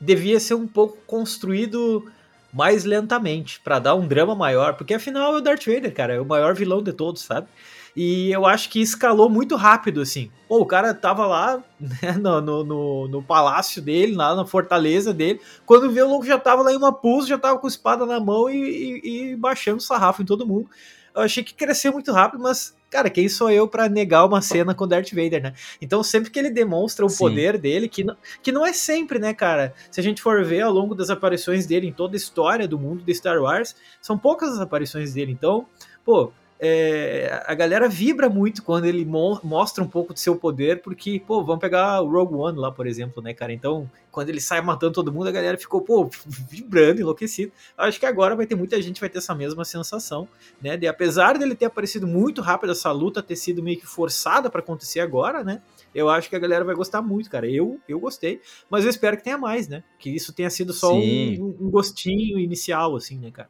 devia 0.01 0.39
ser 0.41 0.55
um 0.55 0.67
pouco 0.67 0.99
construído 1.07 2.11
mais 2.53 2.85
lentamente 2.85 3.61
para 3.61 3.79
dar 3.79 3.95
um 3.95 4.07
drama 4.07 4.35
maior, 4.35 4.75
porque 4.75 4.95
afinal 4.95 5.35
é 5.35 5.39
o 5.39 5.41
Darth 5.41 5.67
Vader, 5.67 5.93
cara, 5.93 6.15
é 6.15 6.21
o 6.21 6.25
maior 6.25 6.55
vilão 6.55 6.83
de 6.83 6.93
todos, 6.93 7.23
sabe? 7.23 7.49
E 7.97 8.33
eu 8.33 8.45
acho 8.45 8.71
que 8.71 8.81
escalou 8.81 9.31
muito 9.31 9.55
rápido, 9.55 10.01
assim. 10.01 10.31
Pô, 10.49 10.59
o 10.61 10.67
cara 10.67 10.93
tava 10.93 11.27
lá 11.27 11.63
né, 11.79 12.13
no, 12.21 12.41
no, 12.41 12.65
no, 12.65 13.09
no, 13.09 13.23
palácio 13.23 13.81
dele, 13.81 14.15
lá 14.15 14.35
na 14.35 14.45
fortaleza 14.45 15.15
dele. 15.15 15.41
Quando 15.65 15.91
viu, 15.91 16.07
o 16.07 16.09
louco 16.09 16.27
já 16.27 16.39
tava 16.39 16.63
lá 16.63 16.73
em 16.73 16.77
uma 16.77 16.93
pulso, 16.93 17.29
já 17.29 17.39
tava 17.39 17.59
com 17.59 17.69
espada 17.69 18.05
na 18.05 18.19
mão 18.19 18.51
e, 18.51 18.57
e, 18.57 19.33
e 19.33 19.37
baixando 19.37 19.81
sarrafo 19.81 20.23
em 20.23 20.27
todo 20.27 20.47
mundo. 20.47 20.69
Eu 21.15 21.23
achei 21.23 21.45
que 21.45 21.55
cresceu 21.55 21.93
muito 21.93 22.11
rápido, 22.13 22.43
mas 22.43 22.75
cara, 22.95 23.11
quem 23.11 23.29
sou 23.29 23.51
eu 23.51 23.67
para 23.67 23.89
negar 23.89 24.25
uma 24.25 24.41
cena 24.41 24.73
com 24.73 24.87
Darth 24.87 25.11
Vader, 25.11 25.43
né? 25.43 25.53
Então, 25.83 26.01
sempre 26.05 26.31
que 26.31 26.39
ele 26.39 26.49
demonstra 26.49 27.05
o 27.05 27.09
Sim. 27.09 27.19
poder 27.19 27.59
dele, 27.59 27.89
que 27.89 28.05
não, 28.05 28.17
que 28.41 28.53
não 28.53 28.65
é 28.65 28.73
sempre, 28.73 29.19
né, 29.19 29.35
cara? 29.35 29.75
Se 29.91 29.99
a 29.99 30.03
gente 30.03 30.23
for 30.23 30.45
ver 30.45 30.61
ao 30.61 30.73
longo 30.73 30.95
das 30.95 31.11
aparições 31.11 31.67
dele 31.67 31.89
em 31.89 31.93
toda 31.93 32.15
a 32.15 32.17
história 32.17 32.69
do 32.69 32.79
mundo 32.79 33.03
de 33.03 33.13
Star 33.13 33.43
Wars, 33.43 33.75
são 34.01 34.17
poucas 34.17 34.51
as 34.51 34.61
aparições 34.61 35.15
dele. 35.15 35.33
Então, 35.33 35.67
pô, 36.05 36.33
é, 36.61 37.43
a 37.47 37.55
galera 37.55 37.89
vibra 37.89 38.29
muito 38.29 38.63
quando 38.63 38.85
ele 38.85 39.05
mo 39.05 39.41
mostra 39.43 39.83
um 39.83 39.89
pouco 39.89 40.15
do 40.15 40.19
seu 40.19 40.37
poder, 40.37 40.81
porque, 40.83 41.21
pô, 41.27 41.45
vamos 41.45 41.61
pegar 41.61 42.01
o 42.01 42.11
Rogue 42.11 42.35
One 42.35 42.59
lá, 42.59 42.71
por 42.71 42.87
exemplo, 42.87 43.23
né, 43.23 43.35
cara? 43.35 43.53
Então, 43.53 43.91
quando 44.11 44.29
ele 44.29 44.41
sai 44.41 44.61
matando 44.61 44.93
todo 44.93 45.13
mundo, 45.13 45.29
a 45.29 45.33
galera 45.33 45.59
ficou, 45.59 45.81
pô, 45.81 46.09
vibrando, 46.49 47.01
enlouquecido. 47.01 47.53
Acho 47.77 47.99
que 47.99 48.07
agora 48.07 48.37
vai 48.37 48.47
ter 48.47 48.55
muita 48.55 48.81
gente 48.81 49.01
vai 49.01 49.11
ter 49.11 49.19
essa 49.19 49.35
mesma 49.35 49.65
sensação, 49.65 50.29
né? 50.63 50.77
De 50.77 50.87
apesar 50.87 51.37
dele 51.37 51.55
ter 51.55 51.67
aparecido 51.67 52.07
muito 52.07 52.41
rápido, 52.41 52.71
essa 52.71 52.93
luta 52.93 53.23
ter 53.23 53.37
sido 53.37 53.63
meio 53.63 53.79
que 53.79 53.87
forçada 53.87 54.49
para 54.49 54.61
acontecer 54.61 55.01
agora, 55.01 55.43
né? 55.43 55.61
Eu 55.95 56.09
acho 56.09 56.31
que 56.31 56.37
a 56.37 56.39
galera 56.39 56.65
vai 56.65 56.75
gostar 56.75 57.03
muito, 57.03 57.29
cara. 57.29 57.49
Eu, 57.49 57.81
eu 57.89 57.99
gostei, 57.99 58.41
mas 58.71 58.85
eu 58.85 58.91
espero 58.91 59.17
que 59.17 59.25
tenha 59.25 59.39
mais, 59.39 59.69
né? 59.69 59.83
Que 59.99 60.11
isso 60.11 60.33
tenha 60.33 60.51
sido 60.51 60.73
só 60.73 60.95
um, 60.95 61.57
um 61.61 61.71
gostinho 61.71 62.39
inicial, 62.39 62.95
assim, 62.97 63.19
né, 63.19 63.31
cara? 63.31 63.49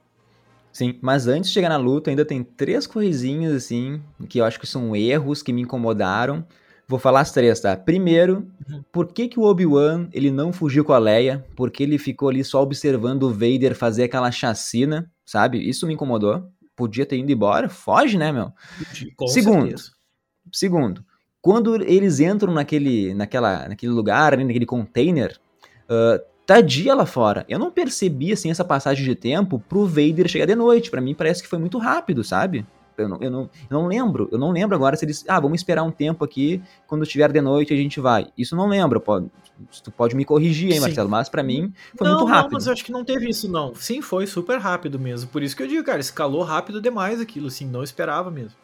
Sim, 0.75 0.99
mas 1.01 1.29
antes 1.29 1.51
de 1.51 1.55
chegar 1.55 1.69
na 1.69 1.77
luta, 1.77 2.11
ainda 2.11 2.25
tem 2.25 2.43
três 2.43 2.85
coisinhas, 2.85 3.53
assim, 3.55 4.03
que 4.29 4.41
eu 4.41 4.45
acho 4.45 4.59
que 4.59 4.67
são 4.67 4.95
erros 4.97 5.41
que 5.41 5.53
me 5.53 5.63
incomodaram. 5.63 6.45
Vou 6.89 6.99
falar 6.99 7.21
as 7.21 7.31
três, 7.31 7.61
tá? 7.61 7.77
Primeiro, 7.77 8.49
uhum. 8.69 8.83
por 8.91 9.07
que, 9.07 9.29
que 9.29 9.39
o 9.39 9.45
Obi-Wan 9.45 10.09
ele 10.13 10.33
não 10.33 10.53
fugiu 10.53 10.85
com 10.85 10.93
a 10.93 10.99
Leia? 10.99 11.47
Porque 11.55 11.85
ele 11.85 11.97
ficou 11.97 12.29
ali 12.29 12.43
só 12.43 12.61
observando 12.61 13.23
o 13.23 13.31
Vader 13.31 13.73
fazer 13.77 14.03
aquela 14.03 14.33
chacina, 14.33 15.09
sabe? 15.25 15.59
Isso 15.59 15.87
me 15.87 15.95
incomodou. 15.95 16.51
Podia 16.75 17.07
ter 17.07 17.19
ido 17.19 17.31
embora. 17.31 17.69
Foge, 17.69 18.19
né, 18.19 18.33
meu? 18.33 18.53
Com 19.17 19.29
segundo, 19.29 19.69
certeza. 19.69 19.93
segundo, 20.53 21.05
quando 21.41 21.77
eles 21.85 22.19
entram 22.19 22.53
naquele, 22.53 23.15
naquela, 23.15 23.69
naquele 23.69 23.93
lugar, 23.93 24.37
naquele 24.37 24.67
container, 24.67 25.39
uh, 25.89 26.21
tá 26.47 26.61
dia 26.61 26.95
lá 26.95 27.07
fora. 27.07 27.45
Eu 27.49 27.59
não 27.59 27.71
percebi, 27.71 28.33
assim, 28.33 28.51
essa 28.51 28.65
passagem 28.65 29.05
de 29.05 29.15
tempo 29.15 29.59
pro 29.69 29.87
Vader 29.87 30.29
chegar 30.29 30.47
de 30.47 30.55
noite. 30.55 30.91
para 30.91 31.01
mim 31.01 31.15
parece 31.15 31.43
que 31.43 31.49
foi 31.49 31.59
muito 31.59 31.79
rápido, 31.79 32.23
sabe? 32.23 32.67
Eu 32.97 33.09
não, 33.09 33.19
eu, 33.21 33.31
não, 33.31 33.51
eu 33.71 33.81
não 33.81 33.87
lembro. 33.87 34.29
Eu 34.31 34.39
não 34.39 34.53
lembro 34.53 34.77
agora 34.77 34.97
se 34.97 35.05
eles. 35.05 35.25
Ah, 35.27 35.41
vamos 35.41 35.61
esperar 35.61 35.83
um 35.83 35.91
tempo 35.91 36.25
aqui. 36.25 36.63
Quando 36.87 37.03
estiver 37.03 37.33
de 37.33 37.41
noite 37.41 37.75
a 37.75 37.77
gente 37.77 38.01
vai. 38.01 38.29
Isso 38.39 38.55
não 38.55 38.69
lembro. 38.69 39.01
Pode, 39.01 39.29
tu 39.83 39.91
pode 39.91 40.15
me 40.15 40.25
corrigir 40.25 40.69
aí, 40.69 40.75
Sim. 40.75 40.81
Marcelo. 40.81 41.09
Mas 41.09 41.29
para 41.29 41.43
mim 41.43 41.73
foi 41.97 42.07
não, 42.07 42.19
muito 42.19 42.29
rápido. 42.29 42.53
Não, 42.53 42.59
mas 42.59 42.67
eu 42.67 42.73
acho 42.73 42.85
que 42.85 42.93
não 42.93 43.05
teve 43.05 43.29
isso, 43.29 43.51
não. 43.51 43.75
Sim, 43.75 44.01
foi 44.01 44.27
super 44.27 44.59
rápido 44.59 44.99
mesmo. 44.99 45.29
Por 45.31 45.43
isso 45.43 45.57
que 45.57 45.63
eu 45.63 45.67
digo, 45.67 45.83
cara, 45.83 45.99
escalou 45.99 46.43
rápido 46.43 46.81
demais 46.81 47.21
aquilo, 47.21 47.49
assim. 47.49 47.67
Não 47.67 47.83
esperava 47.83 48.31
mesmo. 48.31 48.57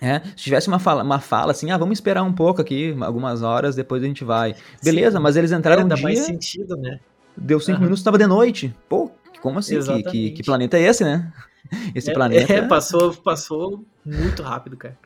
É, 0.00 0.20
se 0.20 0.36
tivesse 0.36 0.68
uma 0.68 0.78
fala, 0.78 1.02
uma 1.02 1.18
fala 1.18 1.50
assim, 1.50 1.70
ah, 1.70 1.76
vamos 1.76 1.98
esperar 1.98 2.22
um 2.22 2.32
pouco 2.32 2.60
aqui, 2.60 2.96
algumas 3.00 3.42
horas, 3.42 3.74
depois 3.74 4.02
a 4.02 4.06
gente 4.06 4.24
vai. 4.24 4.54
Beleza, 4.82 5.16
Sim. 5.16 5.22
mas 5.22 5.36
eles 5.36 5.50
entraram 5.50 5.82
é, 5.82 5.84
um 5.84 5.88
dia... 5.88 6.02
mais 6.02 6.20
sentido, 6.20 6.76
né? 6.76 7.00
Deu 7.36 7.60
cinco 7.60 7.78
uhum. 7.78 7.84
minutos, 7.84 8.00
estava 8.00 8.18
de 8.18 8.26
noite. 8.26 8.74
Pô, 8.88 9.10
como 9.40 9.58
assim? 9.58 9.80
Que, 9.80 10.02
que, 10.02 10.30
que, 10.30 10.42
planeta 10.42 10.78
é 10.78 10.82
esse, 10.82 11.04
né? 11.04 11.32
Esse 11.94 12.10
é, 12.10 12.14
planeta. 12.14 12.50
É, 12.50 12.62
passou, 12.66 13.12
passou 13.12 13.84
muito 14.04 14.42
rápido, 14.42 14.76
cara. 14.76 14.96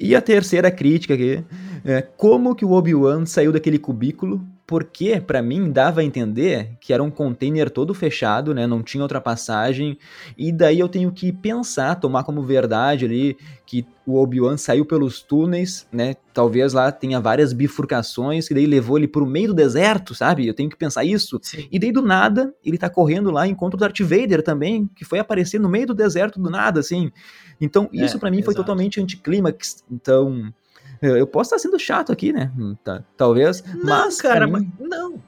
E 0.00 0.16
a 0.16 0.22
terceira 0.22 0.70
crítica 0.70 1.12
aqui 1.12 1.44
é 1.84 2.00
como 2.00 2.54
que 2.54 2.64
o 2.64 2.72
Obi-Wan 2.72 3.26
saiu 3.26 3.52
daquele 3.52 3.78
cubículo 3.78 4.42
porque 4.66 5.20
para 5.20 5.42
mim 5.42 5.70
dava 5.70 6.00
a 6.00 6.04
entender 6.04 6.70
que 6.80 6.92
era 6.92 7.02
um 7.02 7.10
container 7.10 7.68
todo 7.68 7.92
fechado, 7.92 8.54
né, 8.54 8.66
não 8.66 8.82
tinha 8.82 9.02
outra 9.02 9.20
passagem, 9.20 9.98
e 10.38 10.50
daí 10.50 10.78
eu 10.78 10.88
tenho 10.88 11.12
que 11.12 11.32
pensar, 11.32 11.96
tomar 11.96 12.24
como 12.24 12.42
verdade 12.42 13.04
ali 13.04 13.36
que 13.66 13.86
o 14.06 14.20
Obi-Wan 14.20 14.56
saiu 14.56 14.86
pelos 14.86 15.22
túneis, 15.22 15.86
né, 15.92 16.14
talvez 16.32 16.72
lá 16.72 16.90
tenha 16.90 17.20
várias 17.20 17.52
bifurcações, 17.52 18.48
que 18.48 18.54
daí 18.54 18.66
levou 18.66 18.96
ele 18.96 19.08
pro 19.08 19.26
meio 19.26 19.48
do 19.48 19.54
deserto, 19.54 20.14
sabe? 20.14 20.46
Eu 20.46 20.54
tenho 20.54 20.68
que 20.68 20.76
pensar 20.76 21.04
isso. 21.04 21.38
Sim. 21.42 21.66
E 21.70 21.78
daí 21.78 21.92
do 21.92 22.02
nada, 22.02 22.52
ele 22.64 22.76
tá 22.76 22.90
correndo 22.90 23.30
lá, 23.30 23.46
encontra 23.46 23.76
o 23.76 23.80
Darth 23.80 24.00
Vader 24.00 24.42
também, 24.42 24.88
que 24.94 25.04
foi 25.04 25.18
aparecer 25.18 25.58
no 25.58 25.68
meio 25.68 25.86
do 25.86 25.94
deserto 25.94 26.40
do 26.40 26.50
nada, 26.50 26.80
assim. 26.80 27.10
Então, 27.60 27.88
é, 27.94 28.04
isso 28.04 28.18
para 28.18 28.30
mim 28.30 28.38
exato. 28.38 28.46
foi 28.46 28.54
totalmente 28.54 29.00
anticlímax. 29.00 29.84
Então, 29.90 30.52
eu 31.06 31.26
posso 31.26 31.54
estar 31.54 31.58
sendo 31.58 31.78
chato 31.78 32.12
aqui, 32.12 32.32
né? 32.32 32.50
Tá, 32.82 33.02
talvez. 33.16 33.62
Não, 33.74 33.84
mas, 33.84 34.20
cara, 34.20 34.46
mim... 34.46 34.70
mas 34.78 34.88
não. 34.88 35.22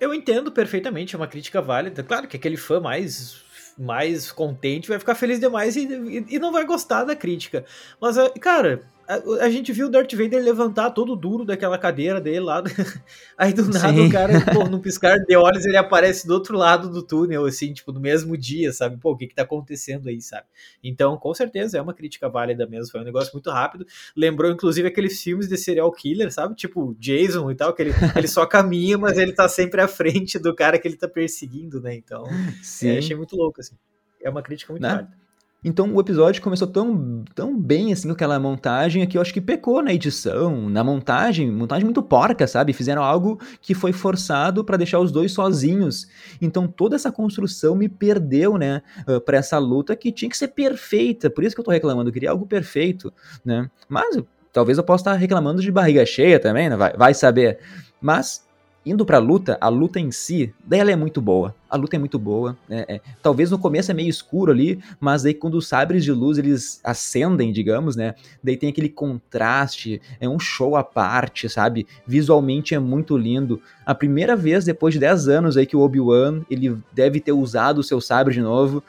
Eu 0.00 0.14
entendo 0.14 0.52
perfeitamente, 0.52 1.14
é 1.14 1.18
uma 1.18 1.26
crítica 1.26 1.60
válida. 1.60 2.02
Claro 2.02 2.28
que 2.28 2.36
aquele 2.36 2.56
fã 2.56 2.80
mais 2.80 3.46
mais 3.78 4.32
contente 4.32 4.88
vai 4.88 4.98
ficar 4.98 5.14
feliz 5.14 5.38
demais 5.38 5.76
e, 5.76 5.86
e, 5.86 6.26
e 6.30 6.38
não 6.40 6.50
vai 6.50 6.64
gostar 6.64 7.04
da 7.04 7.14
crítica. 7.14 7.64
Mas, 8.00 8.16
cara, 8.40 8.82
a, 9.08 9.44
a, 9.46 9.50
gente 9.50 9.72
viu 9.72 9.86
o 9.86 9.90
Darth 9.90 10.12
Vader 10.12 10.44
levantar 10.44 10.90
todo 10.90 11.16
duro 11.16 11.42
daquela 11.42 11.78
cadeira 11.78 12.20
dele 12.20 12.40
lá. 12.40 12.62
Aí 13.38 13.54
do 13.54 13.66
nada 13.66 13.94
Sim. 13.94 14.06
o 14.06 14.12
cara, 14.12 14.34
pô, 14.52 14.68
num 14.68 14.78
piscar 14.78 15.18
de 15.18 15.34
olhos, 15.34 15.64
ele 15.64 15.78
aparece 15.78 16.26
do 16.26 16.34
outro 16.34 16.58
lado 16.58 16.90
do 16.90 17.02
túnel, 17.02 17.46
assim, 17.46 17.72
tipo, 17.72 17.90
no 17.90 17.98
mesmo 17.98 18.36
dia, 18.36 18.70
sabe? 18.70 18.98
Pô, 18.98 19.12
o 19.12 19.16
que 19.16 19.26
que 19.26 19.34
tá 19.34 19.44
acontecendo 19.44 20.10
aí, 20.10 20.20
sabe? 20.20 20.44
Então, 20.84 21.16
com 21.16 21.32
certeza, 21.32 21.78
é 21.78 21.80
uma 21.80 21.94
crítica 21.94 22.28
válida 22.28 22.66
mesmo. 22.66 22.92
Foi 22.92 23.00
um 23.00 23.04
negócio 23.04 23.30
muito 23.32 23.50
rápido. 23.50 23.86
Lembrou, 24.14 24.52
inclusive, 24.52 24.86
aqueles 24.86 25.22
filmes 25.22 25.48
de 25.48 25.56
serial 25.56 25.90
killer, 25.90 26.30
sabe? 26.30 26.54
Tipo, 26.54 26.94
Jason 26.98 27.50
e 27.50 27.54
tal, 27.54 27.72
que 27.72 27.80
ele, 27.80 27.92
ele 28.14 28.28
só 28.28 28.44
caminha, 28.44 28.98
mas 28.98 29.16
ele 29.16 29.32
tá 29.32 29.48
sempre 29.48 29.80
à 29.80 29.88
frente 29.88 30.38
do 30.38 30.54
cara 30.54 30.78
que 30.78 30.86
ele 30.86 30.96
tá 30.96 31.08
perseguindo, 31.08 31.80
né? 31.80 31.94
Então, 31.94 32.24
Sim. 32.62 32.90
É, 32.90 32.98
achei 32.98 33.16
muito 33.16 33.34
louco, 33.34 33.58
assim. 33.58 33.74
É 34.22 34.28
uma 34.28 34.42
crítica 34.42 34.70
muito 34.70 34.82
né? 34.82 34.90
válida. 34.90 35.27
Então 35.62 35.92
o 35.92 36.00
episódio 36.00 36.40
começou 36.40 36.68
tão, 36.68 37.24
tão 37.34 37.58
bem 37.58 37.92
assim 37.92 38.06
com 38.06 38.14
aquela 38.14 38.38
montagem 38.38 39.04
que 39.08 39.18
eu 39.18 39.22
acho 39.22 39.34
que 39.34 39.40
pecou 39.40 39.82
na 39.82 39.92
edição, 39.92 40.70
na 40.70 40.84
montagem, 40.84 41.50
montagem 41.50 41.84
muito 41.84 42.00
porca, 42.00 42.46
sabe? 42.46 42.72
Fizeram 42.72 43.02
algo 43.02 43.40
que 43.60 43.74
foi 43.74 43.92
forçado 43.92 44.64
para 44.64 44.76
deixar 44.76 45.00
os 45.00 45.10
dois 45.10 45.32
sozinhos. 45.32 46.06
Então 46.40 46.68
toda 46.68 46.94
essa 46.94 47.10
construção 47.10 47.74
me 47.74 47.88
perdeu, 47.88 48.56
né, 48.56 48.82
para 49.24 49.38
essa 49.38 49.58
luta 49.58 49.96
que 49.96 50.12
tinha 50.12 50.30
que 50.30 50.38
ser 50.38 50.48
perfeita. 50.48 51.28
Por 51.28 51.42
isso 51.42 51.56
que 51.56 51.60
eu 51.60 51.64
tô 51.64 51.72
reclamando, 51.72 52.08
eu 52.08 52.12
queria 52.12 52.30
algo 52.30 52.46
perfeito, 52.46 53.12
né? 53.44 53.68
Mas 53.88 54.16
talvez 54.52 54.78
eu 54.78 54.84
possa 54.84 55.02
estar 55.02 55.14
reclamando 55.14 55.60
de 55.60 55.72
barriga 55.72 56.06
cheia 56.06 56.38
também, 56.38 56.70
né? 56.70 56.76
Vai, 56.76 56.92
vai 56.96 57.14
saber. 57.14 57.58
Mas 58.00 58.47
Indo 58.88 59.04
pra 59.04 59.18
luta, 59.18 59.58
a 59.60 59.68
luta 59.68 60.00
em 60.00 60.10
si, 60.10 60.54
dela 60.64 60.90
é 60.90 60.96
muito 60.96 61.20
boa. 61.20 61.54
A 61.68 61.76
luta 61.76 61.96
é 61.96 61.98
muito 61.98 62.18
boa. 62.18 62.56
É, 62.70 62.94
é, 62.94 63.00
talvez 63.22 63.50
no 63.50 63.58
começo 63.58 63.90
é 63.90 63.94
meio 63.94 64.08
escuro 64.08 64.50
ali, 64.50 64.80
mas 64.98 65.26
aí 65.26 65.34
quando 65.34 65.56
os 65.56 65.68
sabres 65.68 66.02
de 66.02 66.10
luz 66.10 66.38
eles 66.38 66.80
acendem, 66.82 67.52
digamos, 67.52 67.96
né? 67.96 68.14
Daí 68.42 68.56
tem 68.56 68.70
aquele 68.70 68.88
contraste, 68.88 70.00
é 70.18 70.26
um 70.26 70.38
show 70.38 70.74
à 70.74 70.82
parte, 70.82 71.50
sabe? 71.50 71.86
Visualmente 72.06 72.74
é 72.74 72.78
muito 72.78 73.14
lindo. 73.14 73.60
A 73.84 73.94
primeira 73.94 74.34
vez 74.34 74.64
depois 74.64 74.94
de 74.94 75.00
10 75.00 75.28
anos 75.28 75.58
aí 75.58 75.66
que 75.66 75.76
o 75.76 75.80
Obi-Wan, 75.80 76.40
ele 76.50 76.78
deve 76.90 77.20
ter 77.20 77.32
usado 77.32 77.80
o 77.80 77.84
seu 77.84 78.00
sabre 78.00 78.32
de 78.32 78.40
novo. 78.40 78.82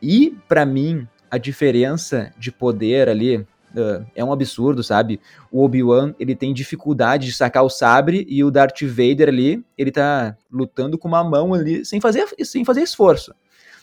E 0.00 0.32
para 0.48 0.64
mim, 0.64 1.08
a 1.28 1.38
diferença 1.38 2.32
de 2.38 2.52
poder 2.52 3.08
ali, 3.08 3.44
Uh, 3.72 4.04
é 4.16 4.24
um 4.24 4.32
absurdo, 4.32 4.82
sabe? 4.82 5.20
O 5.50 5.62
Obi-Wan, 5.62 6.12
ele 6.18 6.34
tem 6.34 6.52
dificuldade 6.52 7.26
de 7.26 7.32
sacar 7.32 7.64
o 7.64 7.70
sabre 7.70 8.26
e 8.28 8.42
o 8.42 8.50
Darth 8.50 8.82
Vader 8.82 9.28
ali, 9.28 9.64
ele 9.78 9.92
tá 9.92 10.36
lutando 10.50 10.98
com 10.98 11.06
uma 11.06 11.22
mão 11.22 11.54
ali 11.54 11.84
sem 11.84 12.00
fazer, 12.00 12.26
sem 12.42 12.64
fazer 12.64 12.82
esforço. 12.82 13.32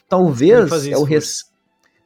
Talvez 0.10 0.70
fazer 0.70 0.92
é 0.92 0.98
o 0.98 1.04
res... 1.04 1.52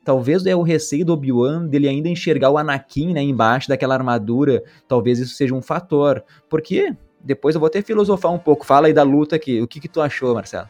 Talvez 0.04 0.46
é 0.48 0.56
o 0.56 0.64
receio 0.64 1.06
do 1.06 1.14
Obi-Wan 1.14 1.68
dele 1.68 1.88
ainda 1.88 2.10
enxergar 2.10 2.50
o 2.50 2.58
Anakin, 2.58 3.14
né, 3.14 3.22
embaixo 3.22 3.70
daquela 3.70 3.94
armadura. 3.94 4.64
Talvez 4.88 5.20
isso 5.20 5.36
seja 5.36 5.54
um 5.54 5.62
fator. 5.62 6.24
Porque 6.50 6.96
depois 7.24 7.54
eu 7.54 7.60
vou 7.60 7.68
até 7.68 7.84
filosofar 7.84 8.32
um 8.32 8.40
pouco. 8.40 8.66
Fala 8.66 8.88
aí 8.88 8.94
da 8.94 9.04
luta 9.04 9.36
aqui. 9.36 9.62
O 9.62 9.68
que 9.68 9.80
que 9.80 9.88
tu 9.88 10.02
achou, 10.02 10.34
Marcelo? 10.34 10.68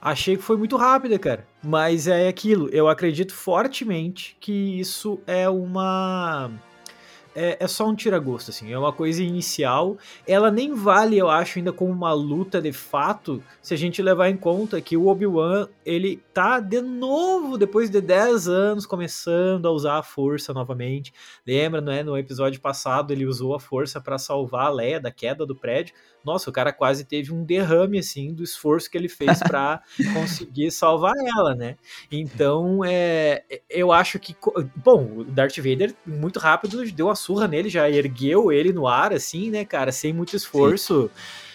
Achei 0.00 0.36
que 0.36 0.42
foi 0.42 0.56
muito 0.56 0.76
rápida, 0.76 1.18
cara. 1.18 1.46
Mas 1.62 2.06
é 2.06 2.28
aquilo. 2.28 2.68
Eu 2.70 2.88
acredito 2.88 3.34
fortemente 3.34 4.36
que 4.40 4.78
isso 4.78 5.20
é 5.26 5.48
uma 5.48 6.50
é, 7.36 7.58
é 7.60 7.68
só 7.68 7.86
um 7.86 7.94
tira-gosto, 7.94 8.50
assim. 8.50 8.72
É 8.72 8.78
uma 8.78 8.92
coisa 8.92 9.22
inicial. 9.22 9.98
Ela 10.26 10.50
nem 10.50 10.74
vale, 10.74 11.18
eu 11.18 11.28
acho, 11.28 11.58
ainda 11.58 11.70
como 11.70 11.92
uma 11.92 12.14
luta 12.14 12.62
de 12.62 12.72
fato, 12.72 13.42
se 13.60 13.74
a 13.74 13.76
gente 13.76 14.00
levar 14.00 14.30
em 14.30 14.36
conta 14.38 14.80
que 14.80 14.96
o 14.96 15.06
Obi-Wan, 15.06 15.68
ele 15.84 16.16
tá 16.32 16.58
de 16.58 16.80
novo, 16.80 17.58
depois 17.58 17.90
de 17.90 18.00
10 18.00 18.48
anos, 18.48 18.86
começando 18.86 19.68
a 19.68 19.70
usar 19.70 19.98
a 19.98 20.02
força 20.02 20.54
novamente. 20.54 21.12
Lembra, 21.46 21.82
né? 21.82 22.02
No 22.02 22.16
episódio 22.16 22.58
passado, 22.58 23.12
ele 23.12 23.26
usou 23.26 23.54
a 23.54 23.60
força 23.60 24.00
para 24.00 24.16
salvar 24.16 24.68
a 24.68 24.70
Leia 24.70 24.98
da 24.98 25.10
queda 25.10 25.44
do 25.44 25.54
prédio. 25.54 25.94
Nossa, 26.26 26.50
o 26.50 26.52
cara 26.52 26.72
quase 26.72 27.04
teve 27.04 27.32
um 27.32 27.44
derrame, 27.44 28.00
assim, 28.00 28.34
do 28.34 28.42
esforço 28.42 28.90
que 28.90 28.98
ele 28.98 29.08
fez 29.08 29.38
para 29.38 29.80
conseguir 30.12 30.72
salvar 30.72 31.14
ela, 31.38 31.54
né? 31.54 31.76
Então, 32.10 32.80
é, 32.84 33.44
eu 33.70 33.92
acho 33.92 34.18
que. 34.18 34.34
Bom, 34.74 35.18
o 35.18 35.24
Darth 35.24 35.56
Vader, 35.58 35.94
muito 36.04 36.40
rápido, 36.40 36.84
deu 36.90 37.08
a 37.08 37.14
surra 37.14 37.46
nele, 37.46 37.68
já 37.68 37.88
ergueu 37.88 38.50
ele 38.50 38.72
no 38.72 38.88
ar, 38.88 39.12
assim, 39.12 39.50
né, 39.50 39.64
cara, 39.64 39.92
sem 39.92 40.12
muito 40.12 40.34
esforço. 40.34 41.08
Sim. 41.14 41.45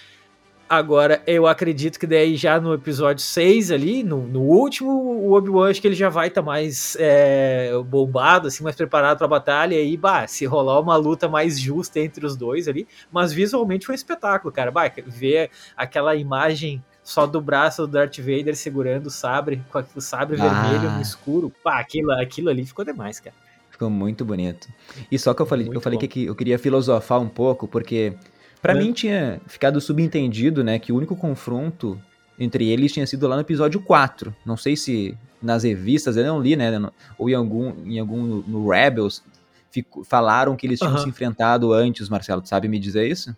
Agora, 0.72 1.22
eu 1.28 1.48
acredito 1.48 2.00
que 2.00 2.08
daí 2.08 2.38
já 2.38 2.58
no 2.58 2.74
episódio 2.74 3.22
6 3.22 3.72
ali, 3.72 4.04
no, 4.04 4.26
no 4.26 4.40
último, 4.40 4.90
o 4.90 5.34
Obi-Wan 5.34 5.70
acho 5.70 5.82
que 5.82 5.88
ele 5.90 5.96
já 5.96 6.08
vai 6.08 6.30
estar 6.30 6.42
tá 6.42 6.46
mais 6.46 6.96
é, 6.98 7.74
bombado, 7.88 8.48
assim, 8.48 8.64
mais 8.64 8.74
preparado 8.74 9.18
para 9.18 9.26
a 9.26 9.30
batalha, 9.30 9.76
e 9.76 9.80
aí, 9.80 9.98
bah, 9.98 10.26
se 10.28 10.46
rolar 10.46 10.80
uma 10.80 10.96
luta 10.96 11.28
mais 11.28 11.60
justa 11.60 12.00
entre 12.00 12.26
os 12.26 12.38
dois 12.38 12.70
ali, 12.70 12.88
mas 13.12 13.34
visualmente 13.34 13.86
foi 13.86 13.92
um 13.92 13.98
espetáculo, 13.98 14.50
cara, 14.50 14.72
bah, 14.72 14.90
ver 15.06 15.50
aquela 15.76 16.16
imagem 16.16 16.82
só 17.04 17.28
do 17.28 17.42
braço 17.42 17.86
do 17.86 17.92
Darth 17.92 18.20
Vader 18.20 18.56
segurando 18.56 19.08
o 19.08 19.12
sabre, 19.12 19.62
com 19.70 19.84
o 19.94 20.00
sabre 20.00 20.38
ah. 20.40 20.48
vermelho 20.48 20.90
no 20.90 21.02
escuro, 21.02 21.52
pá, 21.62 21.82
aquilo, 21.82 22.14
aquilo 22.14 22.50
ali 22.50 22.66
ficou 22.66 22.86
demais, 22.86 23.20
cara. 23.20 23.36
Ficou 23.70 23.90
muito 23.90 24.24
bonito. 24.24 24.70
E 25.12 25.20
só 25.20 25.34
que 25.34 25.42
eu 25.42 25.46
falei, 25.46 25.70
eu 25.70 25.82
falei 25.82 26.00
que 26.00 26.28
eu 26.28 26.36
queria 26.36 26.58
filosofar 26.58 27.20
um 27.20 27.28
pouco, 27.28 27.68
porque 27.68 28.16
para 28.62 28.74
é. 28.74 28.76
mim 28.76 28.92
tinha 28.94 29.42
ficado 29.48 29.82
subentendido, 29.82 30.64
né, 30.64 30.78
que 30.78 30.92
o 30.92 30.96
único 30.96 31.16
confronto 31.16 32.00
entre 32.40 32.70
eles 32.70 32.92
tinha 32.92 33.06
sido 33.06 33.28
lá 33.28 33.36
no 33.36 33.42
episódio 33.42 33.82
4. 33.82 34.36
Não 34.46 34.58
sei 34.58 34.76
se 34.76 35.18
nas 35.42 35.64
revistas, 35.64 36.18
eu 36.18 36.24
não 36.24 36.40
li, 36.40 36.56
né, 36.56 36.72
ou 37.18 37.30
em 37.30 37.34
algum, 37.34 37.74
em 37.86 38.00
algum 38.00 38.22
no, 38.22 38.42
no 38.44 38.70
Rebels, 38.70 39.24
fico, 39.72 40.04
falaram 40.04 40.56
que 40.56 40.68
eles 40.68 40.80
tinham 40.80 40.98
se 40.98 41.10
enfrentado 41.10 41.74
antes, 41.74 42.10
Marcelo, 42.10 42.42
tu 42.42 42.50
sabe 42.50 42.68
me 42.68 42.78
dizer 42.78 43.10
isso? 43.10 43.36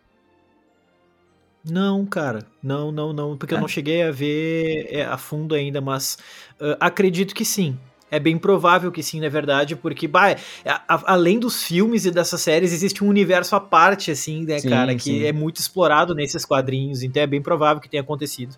Não, 1.63 2.05
cara, 2.05 2.45
não, 2.61 2.91
não, 2.91 3.13
não, 3.13 3.37
porque 3.37 3.53
é. 3.53 3.57
eu 3.57 3.61
não 3.61 3.69
cheguei 3.69 4.03
a 4.03 4.11
ver 4.11 4.87
é, 4.89 5.05
a 5.05 5.17
fundo 5.17 5.55
ainda, 5.55 5.79
mas 5.79 6.17
uh, 6.59 6.75
acredito 6.77 7.33
que 7.33 7.45
sim. 7.45 7.79
É 8.13 8.19
bem 8.19 8.37
provável 8.37 8.91
que 8.91 9.01
sim, 9.01 9.19
na 9.19 9.27
verdade, 9.27 9.75
porque, 9.75 10.07
bah, 10.07 10.29
é, 10.29 10.37
a, 10.65 10.83
a, 10.87 11.13
além 11.13 11.39
dos 11.39 11.63
filmes 11.63 12.05
e 12.05 12.11
dessas 12.11 12.41
séries, 12.41 12.71
existe 12.71 13.03
um 13.03 13.07
universo 13.07 13.55
à 13.55 13.59
parte, 13.59 14.11
assim, 14.11 14.45
né, 14.45 14.59
sim, 14.59 14.69
cara, 14.69 14.93
que 14.93 15.01
sim. 15.01 15.25
é 15.25 15.33
muito 15.33 15.57
explorado 15.57 16.13
nesses 16.13 16.45
quadrinhos, 16.45 17.01
então 17.01 17.23
é 17.23 17.25
bem 17.25 17.41
provável 17.41 17.81
que 17.81 17.89
tenha 17.89 18.01
acontecido. 18.01 18.55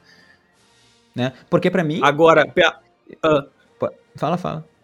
Né? 1.16 1.32
Porque 1.50 1.72
para 1.72 1.86
mim. 1.86 2.02
Agora. 2.04 2.46
Uh, 2.46 3.90
fala, 4.18 4.38
fala. 4.38 4.75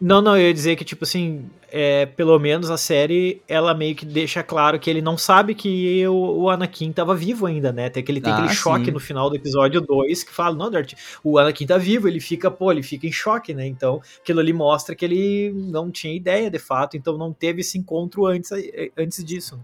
Não, 0.00 0.22
não, 0.22 0.34
eu 0.34 0.46
ia 0.46 0.54
dizer 0.54 0.76
que, 0.76 0.84
tipo 0.84 1.04
assim, 1.04 1.44
é, 1.70 2.06
pelo 2.06 2.38
menos 2.38 2.70
a 2.70 2.78
série, 2.78 3.42
ela 3.46 3.74
meio 3.74 3.94
que 3.94 4.06
deixa 4.06 4.42
claro 4.42 4.80
que 4.80 4.88
ele 4.88 5.02
não 5.02 5.18
sabe 5.18 5.54
que 5.54 6.06
o, 6.08 6.42
o 6.42 6.48
Anakin 6.48 6.90
tava 6.90 7.14
vivo 7.14 7.44
ainda, 7.44 7.70
né? 7.70 7.90
Tem 7.90 8.02
aquele, 8.02 8.18
tem 8.18 8.32
ah, 8.32 8.36
aquele 8.36 8.54
choque 8.54 8.90
no 8.90 8.98
final 8.98 9.28
do 9.28 9.36
episódio 9.36 9.78
2 9.78 10.24
que 10.24 10.32
fala, 10.32 10.56
não, 10.56 10.70
Dart, 10.70 10.94
o 11.22 11.38
Anakin 11.38 11.66
tá 11.66 11.76
vivo, 11.76 12.08
ele 12.08 12.18
fica, 12.18 12.50
pô, 12.50 12.72
ele 12.72 12.82
fica 12.82 13.06
em 13.06 13.12
choque, 13.12 13.52
né? 13.52 13.66
Então, 13.66 14.00
aquilo 14.22 14.40
ali 14.40 14.54
mostra 14.54 14.94
que 14.94 15.04
ele 15.04 15.52
não 15.54 15.90
tinha 15.90 16.14
ideia, 16.14 16.50
de 16.50 16.58
fato, 16.58 16.96
então 16.96 17.18
não 17.18 17.30
teve 17.30 17.60
esse 17.60 17.76
encontro 17.76 18.24
antes, 18.24 18.50
antes 18.96 19.22
disso. 19.22 19.60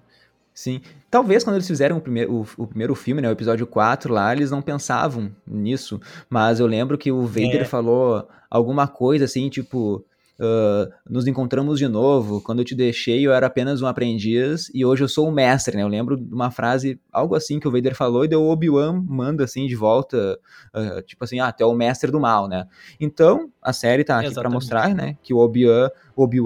Sim. 0.52 0.82
Talvez 1.10 1.44
quando 1.44 1.56
eles 1.56 1.66
fizeram 1.66 1.96
o 1.96 2.00
primeiro, 2.00 2.32
o, 2.32 2.46
o, 2.58 2.66
primeiro 2.66 2.94
filme, 2.94 3.22
né, 3.22 3.28
o 3.28 3.32
episódio 3.32 3.66
4 3.66 4.12
lá, 4.12 4.34
eles 4.34 4.50
não 4.50 4.60
pensavam 4.60 5.30
nisso. 5.46 5.98
Mas 6.28 6.60
eu 6.60 6.66
lembro 6.66 6.98
que 6.98 7.10
o 7.10 7.26
Vader 7.26 7.62
é. 7.62 7.64
falou 7.64 8.28
alguma 8.50 8.86
coisa 8.86 9.24
assim, 9.24 9.48
tipo 9.48 10.04
Uh, 10.38 10.92
nos 11.08 11.26
encontramos 11.26 11.78
de 11.78 11.88
novo. 11.88 12.42
Quando 12.42 12.58
eu 12.58 12.64
te 12.64 12.74
deixei, 12.74 13.26
eu 13.26 13.32
era 13.32 13.46
apenas 13.46 13.80
um 13.80 13.86
aprendiz 13.86 14.70
e 14.74 14.84
hoje 14.84 15.02
eu 15.02 15.08
sou 15.08 15.28
um 15.28 15.30
mestre, 15.30 15.76
né? 15.76 15.82
Eu 15.82 15.88
lembro 15.88 16.16
de 16.16 16.34
uma 16.34 16.50
frase, 16.50 17.00
algo 17.10 17.34
assim 17.34 17.58
que 17.58 17.66
o 17.66 17.72
Vader 17.72 17.94
falou 17.94 18.24
e 18.24 18.28
deu 18.28 18.42
o 18.42 18.50
Obi-Wan 18.50 19.02
manda 19.06 19.44
assim 19.44 19.66
de 19.66 19.74
volta, 19.74 20.38
uh, 20.74 21.02
tipo 21.02 21.24
assim, 21.24 21.40
ah, 21.40 21.50
tu 21.50 21.62
é 21.62 21.66
o 21.66 21.74
mestre 21.74 22.10
do 22.10 22.20
mal, 22.20 22.48
né? 22.48 22.66
Então, 23.00 23.50
a 23.62 23.72
série 23.72 24.04
tá 24.04 24.20
aqui 24.20 24.34
para 24.34 24.50
mostrar, 24.50 24.94
né, 24.94 25.16
que 25.22 25.32
o 25.32 25.38
Obi-Wan 25.38 25.90
Obi 26.16 26.40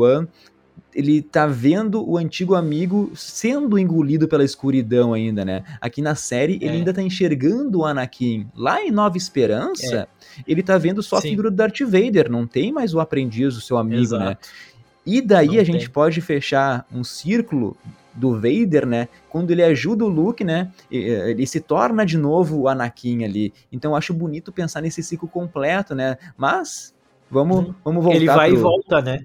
ele 0.95 1.23
tá 1.23 1.47
vendo 1.47 2.09
o 2.09 2.17
antigo 2.19 2.55
amigo 2.55 3.13
sendo 3.15 3.79
engolido 3.79 4.27
pela 4.27 4.45
escuridão 4.45 5.15
ainda, 5.15 5.45
né? 5.45 5.63
Aqui 5.81 6.03
na 6.03 6.15
série 6.15 6.55
ele 6.55 6.67
É. 6.69 6.71
ainda 6.73 6.93
tá 6.93 7.03
enxergando 7.03 7.81
o 7.81 7.85
Anakin. 7.87 8.49
Lá 8.57 8.83
em 8.83 8.91
Nova 8.91 9.17
Esperança, 9.17 10.09
ele 10.47 10.63
tá 10.63 10.77
vendo 10.79 11.03
só 11.03 11.17
a 11.17 11.21
Sim. 11.21 11.31
figura 11.31 11.51
do 11.51 11.57
Darth 11.57 11.81
Vader, 11.81 12.31
não 12.31 12.47
tem 12.47 12.73
mais 12.73 12.95
o 12.95 13.01
aprendiz, 13.01 13.57
o 13.57 13.61
seu 13.61 13.77
amigo, 13.79 14.17
né? 14.17 14.25
Exato. 14.27 14.49
E 15.07 15.21
daí 15.23 15.47
Não 15.49 15.61
a 15.61 15.65
gente 15.65 15.85
tem. 15.87 15.91
pode 15.91 16.21
fechar 16.21 16.87
um 16.93 17.03
círculo 17.03 17.77
do 18.13 18.35
Vader, 18.35 18.85
né? 18.87 19.09
Quando 19.29 19.51
ele 19.51 19.63
ajuda 19.63 20.05
o 20.05 20.09
Luke, 20.09 20.43
né? 20.45 20.71
e- 20.91 20.97
Ele 20.99 21.47
se 21.47 21.61
torna 21.61 22.05
de 22.05 22.19
novo 22.19 22.61
o 22.61 22.69
Anakin 22.69 23.25
ali. 23.25 23.53
Então 23.73 23.93
eu 23.93 23.97
acho 23.97 24.13
bonito 24.13 24.53
pensar 24.53 24.81
nesse 24.83 25.03
ciclo 25.03 25.29
completo, 25.29 25.95
né? 25.95 26.17
Mas 26.37 26.93
vamos, 27.31 27.73
vamos 27.85 28.03
voltar 28.05 28.17
Ele 28.17 28.27
vai 28.27 28.51
e 28.51 28.53
pro- 28.55 28.63
volta, 28.63 29.01
né? 29.01 29.21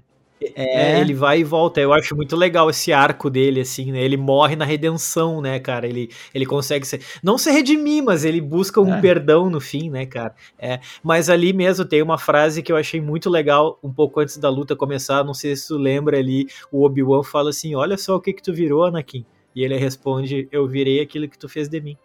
É. 0.54 0.96
É, 0.96 1.00
ele 1.00 1.14
vai 1.14 1.40
e 1.40 1.44
volta. 1.44 1.80
Eu 1.80 1.92
acho 1.92 2.14
muito 2.14 2.36
legal 2.36 2.68
esse 2.68 2.92
arco 2.92 3.30
dele, 3.30 3.60
assim, 3.60 3.90
né? 3.90 4.02
Ele 4.02 4.16
morre 4.16 4.54
na 4.54 4.64
redenção, 4.64 5.40
né, 5.40 5.58
cara? 5.58 5.86
Ele, 5.86 6.10
ele 6.34 6.44
consegue 6.44 6.86
ser. 6.86 7.00
Não 7.22 7.38
se 7.38 7.50
redimir, 7.50 8.04
mas 8.04 8.24
ele 8.24 8.40
busca 8.40 8.80
um 8.80 8.94
É. 8.94 9.00
perdão 9.00 9.48
no 9.48 9.60
fim, 9.60 9.88
né, 9.88 10.04
cara? 10.04 10.34
É. 10.58 10.80
Mas 11.02 11.30
ali 11.30 11.52
mesmo 11.52 11.84
tem 11.84 12.02
uma 12.02 12.18
frase 12.18 12.62
que 12.62 12.70
eu 12.70 12.76
achei 12.76 13.00
muito 13.00 13.30
legal, 13.30 13.78
um 13.82 13.92
pouco 13.92 14.20
antes 14.20 14.36
da 14.36 14.50
luta 14.50 14.76
começar. 14.76 15.24
Não 15.24 15.34
sei 15.34 15.56
se 15.56 15.68
tu 15.68 15.78
lembra 15.78 16.18
ali. 16.18 16.46
O 16.70 16.84
Obi-Wan 16.84 17.22
fala 17.22 17.50
assim: 17.50 17.74
Olha 17.74 17.96
só 17.96 18.16
o 18.16 18.20
que 18.20 18.32
que 18.32 18.42
tu 18.42 18.52
virou, 18.52 18.84
Anakin. 18.84 19.24
E 19.54 19.64
ele 19.64 19.76
responde: 19.76 20.48
Eu 20.52 20.68
virei 20.68 21.00
aquilo 21.00 21.28
que 21.28 21.38
tu 21.38 21.48
fez 21.48 21.68
de 21.68 21.80
mim. 21.80 21.96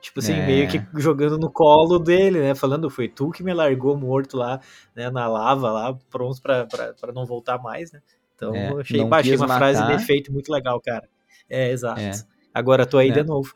Tipo 0.00 0.20
assim, 0.20 0.32
É. 0.32 0.46
meio 0.46 0.68
que 0.68 0.80
jogando 0.94 1.38
no 1.38 1.50
colo 1.50 1.98
dele, 1.98 2.40
né? 2.40 2.54
Falando, 2.54 2.88
foi 2.88 3.08
tu 3.08 3.30
que 3.30 3.42
me 3.42 3.52
largou 3.52 3.96
morto 3.96 4.36
lá, 4.36 4.60
né? 4.96 5.10
Na 5.10 5.28
lava 5.28 5.70
lá, 5.70 5.94
pronto 6.10 6.40
pra, 6.40 6.64
pra, 6.66 6.94
pra 6.94 7.12
não 7.12 7.26
voltar 7.26 7.58
mais, 7.58 7.92
né? 7.92 8.00
Então, 8.34 8.54
É, 8.54 8.68
achei, 8.80 9.04
bah, 9.04 9.18
achei 9.18 9.36
uma 9.36 9.46
frase 9.48 9.78
de 9.78 9.84
matar. 9.84 10.00
efeito 10.02 10.32
muito 10.32 10.50
legal, 10.50 10.80
cara. 10.80 11.06
É, 11.48 11.70
exato. 11.70 12.00
É. 12.00 12.12
Agora 12.54 12.86
tô 12.86 12.96
aí 12.96 13.10
É. 13.10 13.12
de 13.12 13.22
novo. 13.22 13.52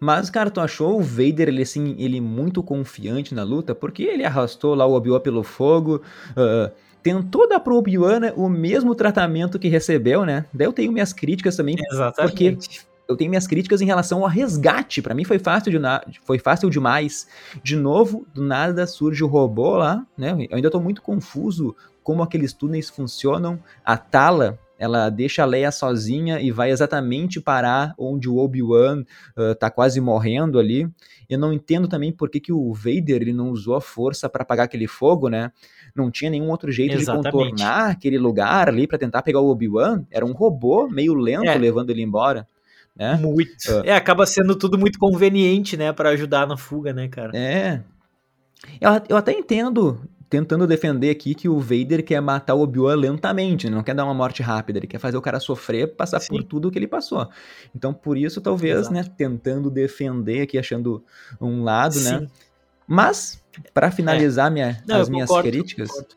Mas, 0.00 0.30
cara, 0.30 0.50
tu 0.50 0.60
achou 0.60 0.98
o 0.98 1.02
Vader, 1.02 1.48
ele 1.48 1.62
assim, 1.62 1.94
ele 1.98 2.20
muito 2.20 2.62
confiante 2.62 3.34
na 3.34 3.42
luta? 3.42 3.74
Porque 3.74 4.02
ele 4.04 4.24
arrastou 4.24 4.74
lá 4.74 4.86
o 4.86 4.94
Obi-Wan 4.94 5.20
pelo 5.20 5.42
fogo, 5.42 6.00
ah, 6.36 6.70
tentou 7.02 7.46
dar 7.48 7.60
pro 7.60 7.76
Obi-Wan 7.76 8.20
né, 8.20 8.32
o 8.36 8.48
mesmo 8.48 8.94
tratamento 8.94 9.58
que 9.58 9.68
recebeu, 9.68 10.24
né? 10.24 10.46
Daí 10.54 10.66
eu 10.66 10.72
tenho 10.72 10.90
minhas 10.90 11.12
críticas 11.12 11.54
também, 11.56 11.76
Exatamente. 11.92 12.86
Eu 13.08 13.16
tenho 13.16 13.30
minhas 13.30 13.46
críticas 13.46 13.80
em 13.80 13.86
relação 13.86 14.22
ao 14.22 14.28
resgate. 14.28 15.02
Pra 15.02 15.14
mim 15.14 15.24
foi 15.24 15.38
fácil, 15.38 15.70
de 15.70 15.78
na- 15.78 16.02
foi 16.24 16.38
fácil 16.38 16.70
demais. 16.70 17.26
De 17.62 17.76
novo, 17.76 18.26
do 18.34 18.42
nada 18.42 18.86
surge 18.86 19.22
o 19.22 19.26
robô 19.26 19.76
lá, 19.76 20.06
né? 20.16 20.30
Eu 20.50 20.56
ainda 20.56 20.70
tô 20.70 20.80
muito 20.80 21.02
confuso 21.02 21.74
como 22.02 22.22
aqueles 22.22 22.52
túneis 22.52 22.88
funcionam. 22.90 23.58
A 23.84 23.96
Tala, 23.96 24.58
ela 24.78 25.08
deixa 25.08 25.42
a 25.42 25.46
Leia 25.46 25.70
sozinha 25.70 26.40
e 26.40 26.50
vai 26.50 26.70
exatamente 26.70 27.40
parar 27.40 27.94
onde 27.98 28.28
o 28.28 28.36
Obi-Wan 28.38 29.04
ah, 29.36 29.54
tá 29.54 29.70
quase 29.70 30.00
morrendo 30.00 30.58
ali. 30.58 30.88
Eu 31.28 31.38
não 31.38 31.52
entendo 31.52 31.88
também 31.88 32.12
por 32.12 32.28
que, 32.28 32.40
que 32.40 32.52
o 32.52 32.72
Vader 32.74 33.22
ele 33.22 33.32
não 33.32 33.50
usou 33.50 33.74
a 33.76 33.80
força 33.80 34.28
pra 34.28 34.42
apagar 34.42 34.64
aquele 34.66 34.86
fogo, 34.86 35.28
né? 35.28 35.50
Não 35.94 36.10
tinha 36.10 36.30
nenhum 36.30 36.50
outro 36.50 36.70
jeito 36.72 36.96
Exatamente. 36.96 37.24
de 37.24 37.30
contornar 37.30 37.90
aquele 37.90 38.18
lugar 38.18 38.68
ali 38.68 38.86
pra 38.86 38.98
tentar 38.98 39.22
pegar 39.22 39.40
o 39.40 39.48
Obi-Wan. 39.48 40.04
Era 40.10 40.26
um 40.26 40.32
robô 40.32 40.88
meio 40.88 41.14
lento 41.14 41.44
É. 41.48 41.56
levando 41.56 41.88
ele 41.90 42.02
embora, 42.02 42.46
né? 42.96 43.16
Muito. 43.16 43.50
Ah. 43.70 43.82
É, 43.84 43.92
acaba 43.94 44.26
sendo 44.26 44.54
tudo 44.56 44.78
muito 44.78 44.98
conveniente, 44.98 45.76
né? 45.76 45.92
Pra 45.92 46.10
ajudar 46.10 46.46
na 46.46 46.56
fuga, 46.56 46.92
né, 46.92 47.08
cara? 47.08 47.30
É. 47.34 47.82
Eu, 48.80 48.90
eu 49.10 49.16
até 49.16 49.32
entendo, 49.32 50.00
tentando 50.30 50.66
defender 50.66 51.10
aqui, 51.10 51.34
que 51.34 51.48
o 51.48 51.58
Vader 51.60 52.04
quer 52.04 52.20
matar 52.20 52.54
o 52.54 52.62
Obi-Wan 52.62 52.94
lentamente, 52.96 53.68
né? 53.68 53.76
não 53.76 53.82
quer 53.82 53.94
dar 53.94 54.04
uma 54.04 54.14
morte 54.14 54.42
rápida, 54.42 54.78
ele 54.78 54.86
quer 54.86 54.98
fazer 54.98 55.16
o 55.16 55.22
cara 55.22 55.38
sofrer, 55.38 55.94
passar 55.94 56.20
Sim. 56.20 56.28
por 56.28 56.44
tudo 56.44 56.70
que 56.70 56.78
ele 56.78 56.86
passou. 56.88 57.28
Então, 57.74 57.92
por 57.92 58.16
isso, 58.16 58.40
talvez, 58.40 58.78
Exato. 58.78 58.94
né, 58.94 59.04
tentando 59.16 59.70
defender 59.70 60.42
aqui, 60.42 60.58
achando 60.58 61.04
um 61.40 61.62
lado, 61.62 62.00
né? 62.00 62.20
Sim. 62.20 62.28
Mas, 62.86 63.42
pra 63.72 63.90
finalizar 63.90 64.50
minha- 64.50 64.82
Não, 64.86 65.00
as 65.00 65.08
minhas 65.08 65.28
concordo, 65.28 65.50
críticas, 65.50 65.90
concordo. 65.90 66.14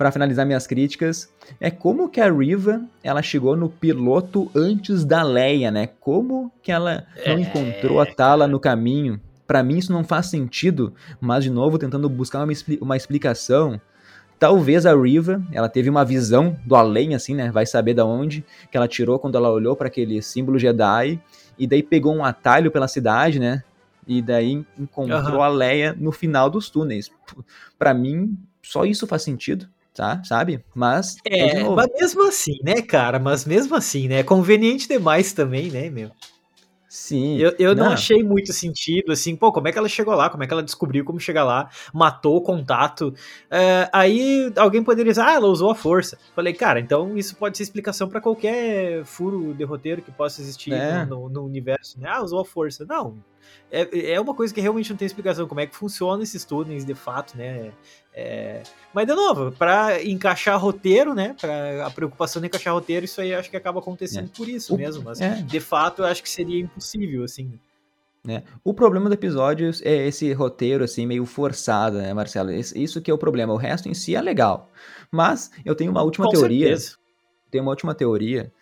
Pra 0.00 0.10
finalizar 0.10 0.46
minhas 0.46 0.66
críticas, 0.66 1.30
é 1.60 1.70
como 1.70 2.08
que 2.08 2.22
a 2.22 2.32
Riva, 2.32 2.80
ela 3.04 3.20
chegou 3.20 3.54
no 3.54 3.68
piloto 3.68 4.50
antes 4.54 5.04
da 5.04 5.22
Leia, 5.22 5.70
né? 5.70 5.90
Como 6.00 6.50
que 6.62 6.72
ela 6.72 7.04
não 7.26 7.36
É, 7.36 7.40
encontrou 7.42 8.00
a 8.00 8.06
Tala 8.06 8.46
no 8.46 8.58
caminho? 8.58 9.20
Pra 9.46 9.62
mim 9.62 9.76
isso 9.76 9.92
não 9.92 10.02
faz 10.02 10.28
sentido, 10.28 10.94
mas 11.20 11.44
de 11.44 11.50
novo 11.50 11.76
tentando 11.78 12.08
buscar 12.08 12.42
uma, 12.42 12.50
expli- 12.50 12.78
uma 12.80 12.96
explicação. 12.96 13.78
Talvez 14.38 14.86
a 14.86 14.96
Riva, 14.96 15.42
ela 15.52 15.68
teve 15.68 15.90
uma 15.90 16.02
visão 16.02 16.56
do 16.64 16.74
além, 16.74 17.14
assim, 17.14 17.34
né? 17.34 17.50
Vai 17.52 17.66
saber 17.66 17.92
da 17.92 18.06
onde 18.06 18.42
que 18.70 18.78
ela 18.78 18.88
tirou 18.88 19.18
quando 19.18 19.36
ela 19.36 19.50
olhou 19.50 19.76
para 19.76 19.88
aquele 19.88 20.22
símbolo 20.22 20.58
Jedi 20.58 21.20
e 21.58 21.66
daí 21.66 21.82
pegou 21.82 22.14
um 22.16 22.24
atalho 22.24 22.70
pela 22.70 22.88
cidade, 22.88 23.38
né? 23.38 23.62
E 24.08 24.22
daí 24.22 24.64
encontrou 24.78 25.42
Aham. 25.42 25.44
a 25.44 25.48
Leia 25.48 25.94
no 26.00 26.10
final 26.10 26.48
dos 26.48 26.70
túneis. 26.70 27.10
Pra 27.78 27.92
mim, 27.92 28.34
só 28.62 28.86
isso 28.86 29.06
faz 29.06 29.20
sentido, 29.20 29.68
tá? 30.00 30.22
Sabe? 30.24 30.64
Mas 30.74 31.16
é, 31.26 31.62
mas 31.68 31.88
mesmo 32.00 32.26
assim, 32.26 32.56
né, 32.64 32.80
cara? 32.80 33.18
Mas 33.18 33.44
mesmo 33.44 33.74
assim, 33.76 34.08
né? 34.08 34.20
É 34.20 34.22
conveniente 34.22 34.88
demais 34.88 35.34
também, 35.34 35.70
né, 35.70 35.90
meu? 35.90 36.10
Sim. 36.88 37.36
Eu, 37.36 37.54
eu 37.58 37.74
não. 37.76 37.84
Não. 37.84 37.92
achei 37.92 38.20
muito 38.22 38.52
sentido, 38.52 39.12
assim, 39.12 39.36
pô, 39.36 39.52
como 39.52 39.68
é 39.68 39.72
que 39.72 39.78
ela 39.78 39.88
chegou 39.88 40.14
lá? 40.14 40.28
Como 40.30 40.42
é 40.42 40.46
que 40.46 40.52
ela 40.52 40.62
descobriu 40.62 41.04
como 41.04 41.20
chegar 41.20 41.44
lá? 41.44 41.68
Matou 41.94 42.36
o 42.36 42.40
contato. 42.40 43.14
É, 43.50 43.88
aí 43.92 44.50
alguém 44.56 44.82
poderia 44.82 45.12
dizer, 45.12 45.20
ah, 45.22 45.34
ela 45.34 45.46
usou 45.46 45.70
a 45.70 45.74
força. 45.74 46.18
Falei, 46.34 46.52
cara, 46.54 46.80
então 46.80 47.16
isso 47.16 47.36
pode 47.36 47.56
ser 47.58 47.62
explicação 47.62 48.08
pra 48.08 48.20
qualquer 48.22 49.04
furo 49.04 49.54
de 49.54 49.62
roteiro 49.64 50.02
que 50.02 50.10
possa 50.10 50.40
existir 50.40 50.72
É. 50.72 51.04
no, 51.04 51.28
no- 51.28 51.28
no 51.28 51.44
universo, 51.44 52.00
né? 52.00 52.08
Ah, 52.10 52.22
usou 52.22 52.40
a 52.40 52.44
força. 52.44 52.84
Não. 52.84 53.18
É, 53.70 54.12
é 54.12 54.20
uma 54.20 54.34
coisa 54.34 54.52
que 54.52 54.60
realmente 54.60 54.90
não 54.90 54.96
tem 54.96 55.06
explicação. 55.06 55.46
Como 55.46 55.60
é 55.60 55.66
que 55.66 55.76
funciona 55.76 56.22
esses 56.22 56.44
túneis 56.44 56.84
de 56.84 56.94
fato, 56.94 57.36
né? 57.36 57.72
É, 58.14 58.62
mas, 58.92 59.06
de 59.06 59.14
novo, 59.14 59.52
pra 59.52 60.02
encaixar 60.04 60.58
roteiro, 60.60 61.14
né? 61.14 61.36
Pra 61.40 61.86
a 61.86 61.90
preocupação 61.90 62.40
de 62.42 62.48
encaixar 62.48 62.74
roteiro, 62.74 63.04
isso 63.04 63.20
aí 63.20 63.32
acho 63.34 63.48
que 63.50 63.56
acaba 63.56 63.78
acontecendo 63.80 64.28
por 64.30 64.48
isso 64.48 64.74
O- 64.74 64.76
mesmo. 64.78 65.02
Mas, 65.04 65.20
é. 65.20 65.36
de 65.42 65.60
fato, 65.60 66.02
eu 66.02 66.06
acho 66.06 66.22
que 66.22 66.28
seria 66.30 66.60
impossível, 66.60 67.22
assim. 67.24 67.58
né? 68.24 68.42
O 68.62 68.74
problema 68.74 69.08
do 69.08 69.14
episódio 69.14 69.70
é 69.82 70.06
esse 70.08 70.30
roteiro, 70.32 70.84
assim, 70.84 71.06
meio 71.06 71.24
forçado, 71.24 71.96
né, 71.98 72.12
Marcelo? 72.12 72.50
Isso 72.52 73.00
que 73.00 73.10
é 73.10 73.14
o 73.14 73.18
problema. 73.18 73.54
O 73.54 73.56
resto 73.56 73.88
em 73.88 73.94
si 73.94 74.14
é 74.14 74.20
legal. 74.20 74.70
Mas 75.10 75.50
eu 75.64 75.74
tenho 75.74 75.90
uma 75.90 76.02
última 76.02 76.26
Com 76.26 76.32
teoria. 76.32 76.66
certeza. 76.76 76.96
Tenho 77.50 77.62
uma 77.64 77.70
última 77.70 77.94
teoria. 77.94 78.52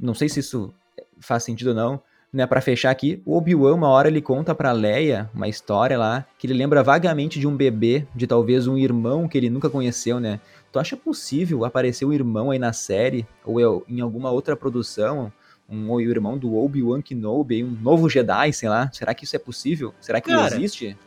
Não 0.00 0.14
sei 0.14 0.28
se 0.28 0.40
isso 0.40 0.72
faz 1.20 1.42
sentido 1.44 1.68
ou 1.68 1.74
não. 1.74 2.02
Né, 2.34 2.48
para 2.48 2.60
fechar 2.60 2.90
aqui, 2.90 3.22
o 3.24 3.36
Obi-Wan, 3.36 3.74
uma 3.76 3.88
hora 3.88 4.08
ele 4.08 4.20
conta 4.20 4.56
pra 4.56 4.72
Leia 4.72 5.30
uma 5.32 5.46
história 5.46 5.96
lá 5.96 6.26
que 6.36 6.48
ele 6.48 6.54
lembra 6.54 6.82
vagamente 6.82 7.38
de 7.38 7.46
um 7.46 7.56
bebê, 7.56 8.08
de 8.12 8.26
talvez 8.26 8.66
um 8.66 8.76
irmão 8.76 9.28
que 9.28 9.38
ele 9.38 9.48
nunca 9.48 9.70
conheceu, 9.70 10.18
né? 10.18 10.40
Tu 10.72 10.80
acha 10.80 10.96
possível 10.96 11.64
aparecer 11.64 12.04
um 12.04 12.12
irmão 12.12 12.50
aí 12.50 12.58
na 12.58 12.72
série 12.72 13.24
ou 13.44 13.60
eu- 13.60 13.84
em 13.88 14.00
alguma 14.00 14.32
outra 14.32 14.56
produção, 14.56 15.32
um 15.70 15.88
o 15.92 16.00
irmão 16.00 16.36
do 16.36 16.56
Obi-Wan 16.56 17.00
Kenobi, 17.00 17.62
um 17.62 17.70
novo 17.70 18.08
Jedi, 18.08 18.52
sei 18.52 18.68
lá? 18.68 18.90
Será 18.92 19.14
que 19.14 19.22
isso 19.24 19.36
é 19.36 19.38
possível? 19.38 19.94
Será 20.00 20.20
que 20.20 20.28
Cara, 20.30 20.56
existe? 20.56 20.98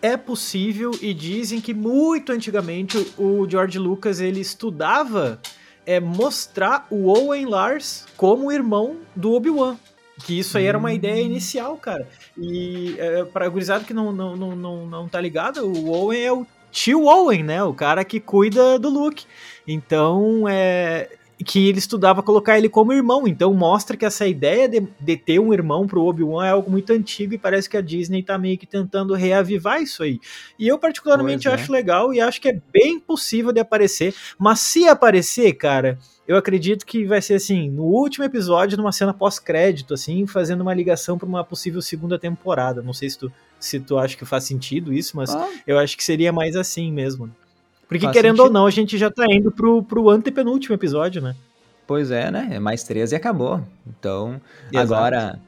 É 0.00 0.16
possível 0.16 0.90
e 1.02 1.12
dizem 1.12 1.60
que 1.60 1.74
muito 1.74 2.32
antigamente 2.32 2.96
o 3.18 3.46
George 3.46 3.78
Lucas 3.78 4.20
ele 4.20 4.40
estudava 4.40 5.38
é, 5.84 6.00
mostrar 6.00 6.86
o 6.90 7.08
Owen 7.08 7.44
Lars 7.44 8.06
como 8.16 8.50
irmão 8.50 8.96
do 9.14 9.32
Obi-Wan. 9.34 9.76
Que 10.24 10.38
isso 10.38 10.58
aí 10.58 10.66
era 10.66 10.76
uma 10.78 10.88
Hum. 10.90 10.92
ideia 10.92 11.22
inicial, 11.22 11.76
cara. 11.76 12.08
E 12.36 12.96
é, 12.98 13.24
para 13.24 13.48
gurizada 13.48 13.84
que 13.84 13.94
não, 13.94 14.12
não, 14.12 14.36
não, 14.36 14.56
não, 14.56 14.86
não 14.86 15.08
tá 15.08 15.20
ligado, 15.20 15.64
o 15.66 15.90
Owen 15.90 16.20
é 16.22 16.32
o 16.32 16.46
tio 16.70 17.04
Owen, 17.06 17.42
né? 17.42 17.62
O 17.62 17.72
cara 17.74 18.04
que 18.04 18.20
cuida 18.20 18.78
do 18.78 18.88
Luke. 18.88 19.24
Então, 19.66 20.44
é. 20.48 21.08
Que 21.44 21.68
ele 21.68 21.78
estudava 21.78 22.22
colocar 22.22 22.58
ele 22.58 22.68
como 22.68 22.92
irmão. 22.92 23.26
Então 23.26 23.52
mostra 23.54 23.96
que 23.96 24.04
essa 24.04 24.26
ideia 24.26 24.68
de, 24.68 24.86
de 25.00 25.16
ter 25.16 25.38
um 25.38 25.52
irmão 25.52 25.86
pro 25.86 26.04
Obi-Wan 26.04 26.46
é 26.46 26.50
algo 26.50 26.70
muito 26.70 26.92
antigo 26.92 27.34
e 27.34 27.38
parece 27.38 27.68
que 27.70 27.76
a 27.76 27.80
Disney 27.80 28.22
tá 28.22 28.36
meio 28.36 28.58
que 28.58 28.66
tentando 28.66 29.14
reavivar 29.14 29.80
isso 29.80 30.02
aí. 30.02 30.20
E 30.58 30.66
eu, 30.66 30.78
particularmente, 30.78 31.44
Pois 31.48 31.58
é. 31.58 31.62
acho 31.62 31.72
legal 31.72 32.12
e 32.12 32.20
acho 32.20 32.40
que 32.40 32.48
é 32.48 32.60
bem 32.72 32.98
possível 32.98 33.52
de 33.52 33.60
aparecer. 33.60 34.14
Mas 34.38 34.60
se 34.60 34.88
aparecer, 34.88 35.52
cara, 35.54 35.98
eu 36.26 36.36
acredito 36.36 36.84
que 36.84 37.06
vai 37.06 37.22
ser 37.22 37.34
assim, 37.34 37.70
no 37.70 37.84
último 37.84 38.24
episódio, 38.24 38.76
numa 38.76 38.92
cena 38.92 39.14
pós-crédito, 39.14 39.94
assim, 39.94 40.26
fazendo 40.26 40.60
uma 40.60 40.74
ligação 40.74 41.16
para 41.16 41.26
uma 41.28 41.42
possível 41.42 41.80
segunda 41.80 42.18
temporada. 42.18 42.82
Não 42.82 42.92
sei 42.92 43.08
se 43.08 43.18
tu, 43.18 43.32
se 43.58 43.80
tu 43.80 43.96
acha 43.96 44.16
que 44.16 44.24
faz 44.26 44.44
sentido 44.44 44.92
isso, 44.92 45.16
mas 45.16 45.34
Ah, 45.34 45.48
eu 45.66 45.78
acho 45.78 45.96
que 45.96 46.04
seria 46.04 46.32
mais 46.32 46.54
assim 46.56 46.92
mesmo. 46.92 47.30
Porque, 47.88 48.04
Faz 48.04 48.14
querendo 48.14 48.40
ou 48.40 48.46
sentido. 48.46 48.54
não, 48.54 48.66
a 48.66 48.70
gente 48.70 48.98
já 48.98 49.10
tá 49.10 49.24
indo 49.30 49.50
pro, 49.50 49.82
pro 49.82 50.10
antepenúltimo 50.10 50.74
episódio, 50.74 51.22
né? 51.22 51.34
Pois 51.86 52.10
é, 52.10 52.30
né? 52.30 52.48
É 52.52 52.58
mais 52.58 52.82
13 52.82 53.14
e 53.14 53.16
acabou. 53.16 53.62
Então, 53.86 54.38
Exato. 54.70 54.94
agora 54.94 55.40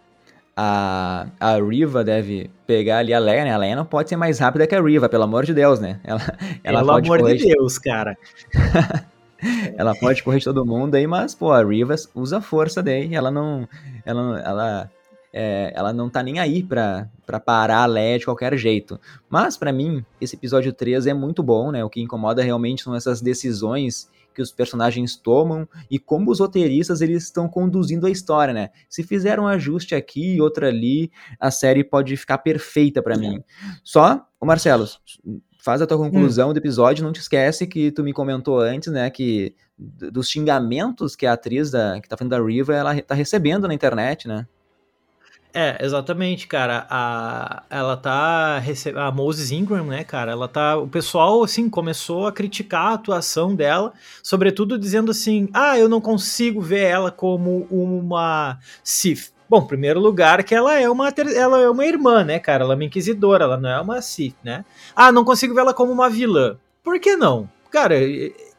a, 0.57 1.26
a 1.38 1.57
Riva 1.57 2.03
deve 2.03 2.50
pegar 2.66 2.98
ali 2.98 3.12
a 3.12 3.18
Leia, 3.18 3.44
né? 3.44 3.53
A 3.53 3.59
Leia 3.59 3.76
não 3.76 3.85
pode 3.85 4.09
ser 4.09 4.16
mais 4.16 4.38
rápida 4.38 4.66
que 4.66 4.74
a 4.74 4.81
Riva, 4.81 5.09
pelo 5.09 5.24
amor 5.24 5.44
de 5.44 5.53
Deus, 5.53 5.79
né? 5.81 6.00
Ela, 6.03 6.20
ela 6.64 6.79
Pelo 6.81 6.90
amor 6.92 7.18
correr 7.18 7.37
de 7.37 7.46
Deus, 7.46 7.79
cara. 7.79 8.16
ela 9.76 9.94
pode 9.94 10.22
correr 10.22 10.38
de 10.38 10.44
todo 10.44 10.64
mundo 10.64 10.94
aí, 10.94 11.07
mas, 11.07 11.35
pô, 11.35 11.53
a 11.53 11.62
Rivas 11.62 12.09
usa 12.14 12.38
a 12.38 12.40
força 12.40 12.83
daí, 12.83 13.14
ela 13.14 13.31
não. 13.31 13.68
Ela, 14.05 14.40
ela, 14.40 14.90
é, 15.32 15.72
ela 15.74 15.92
não 15.92 16.10
tá 16.10 16.22
nem 16.22 16.38
aí 16.38 16.62
pra, 16.62 17.08
pra 17.24 17.38
parar 17.38 17.82
a 17.82 17.86
Leia 17.86 18.18
de 18.18 18.24
qualquer 18.24 18.56
jeito. 18.56 19.00
Mas, 19.28 19.56
para 19.56 19.72
mim, 19.72 20.04
esse 20.20 20.36
episódio 20.36 20.72
3 20.72 21.06
é 21.06 21.14
muito 21.14 21.42
bom, 21.42 21.70
né? 21.70 21.84
O 21.84 21.90
que 21.90 22.00
incomoda 22.00 22.42
realmente 22.42 22.82
são 22.82 22.94
essas 22.94 23.20
decisões 23.20 24.08
que 24.34 24.42
os 24.42 24.52
personagens 24.52 25.16
tomam 25.16 25.68
e 25.90 25.98
como 25.98 26.30
os 26.30 26.40
roteiristas 26.40 27.00
eles 27.00 27.24
estão 27.24 27.48
conduzindo 27.48 28.06
a 28.06 28.10
história, 28.10 28.54
né? 28.54 28.70
Se 28.88 29.02
fizer 29.02 29.40
um 29.40 29.46
ajuste 29.46 29.94
aqui 29.94 30.36
e 30.36 30.40
outro 30.40 30.66
ali, 30.66 31.10
a 31.38 31.50
série 31.50 31.82
pode 31.82 32.16
ficar 32.16 32.38
perfeita 32.38 33.02
para 33.02 33.16
mim. 33.16 33.42
Só, 33.82 34.24
o 34.40 34.46
Marcelo, 34.46 34.86
faz 35.58 35.82
a 35.82 35.86
tua 35.86 35.98
conclusão 35.98 36.50
hum. 36.50 36.52
do 36.52 36.58
episódio, 36.58 37.04
não 37.04 37.12
te 37.12 37.20
esquece 37.20 37.66
que 37.66 37.90
tu 37.90 38.02
me 38.02 38.12
comentou 38.12 38.60
antes, 38.60 38.92
né, 38.92 39.10
que 39.10 39.54
dos 39.78 40.28
xingamentos 40.28 41.16
que 41.16 41.26
a 41.26 41.32
atriz 41.32 41.70
da, 41.70 42.00
que 42.00 42.08
tá 42.08 42.16
fazendo 42.16 42.30
da 42.30 42.42
Riva, 42.42 42.74
ela 42.74 43.00
tá 43.02 43.14
recebendo 43.14 43.66
na 43.66 43.74
internet, 43.74 44.28
né? 44.28 44.46
É, 45.52 45.84
exatamente, 45.84 46.46
cara. 46.46 46.86
A, 46.88 47.62
ela 47.68 47.96
tá 47.96 48.58
recebendo. 48.58 49.00
A 49.00 49.10
Moses 49.10 49.50
Ingram, 49.50 49.84
né, 49.84 50.04
cara? 50.04 50.32
Ela 50.32 50.46
tá. 50.46 50.76
O 50.76 50.86
pessoal, 50.86 51.42
assim, 51.42 51.68
começou 51.68 52.26
a 52.26 52.32
criticar 52.32 52.86
a 52.86 52.94
atuação 52.94 53.54
dela, 53.54 53.92
sobretudo 54.22 54.78
dizendo 54.78 55.10
assim: 55.10 55.48
ah, 55.52 55.76
eu 55.78 55.88
não 55.88 56.00
consigo 56.00 56.60
ver 56.60 56.84
ela 56.84 57.10
como 57.10 57.66
uma 57.70 58.58
Sith. 58.84 59.32
Bom, 59.48 59.66
primeiro 59.66 59.98
lugar 59.98 60.44
que 60.44 60.54
ela 60.54 60.78
é 60.78 60.88
uma 60.88 61.12
ela 61.34 61.60
é 61.60 61.68
uma 61.68 61.84
irmã, 61.84 62.22
né, 62.22 62.38
cara? 62.38 62.62
Ela 62.62 62.74
é 62.74 62.76
uma 62.76 62.84
inquisidora, 62.84 63.44
ela 63.44 63.56
não 63.56 63.68
é 63.68 63.80
uma 63.80 64.00
Sith, 64.00 64.36
né? 64.44 64.64
Ah, 64.94 65.10
não 65.10 65.24
consigo 65.24 65.52
ver 65.54 65.62
ela 65.62 65.74
como 65.74 65.90
uma 65.92 66.08
vilã. 66.08 66.56
Por 66.84 67.00
que 67.00 67.16
não? 67.16 67.48
Cara, 67.68 67.96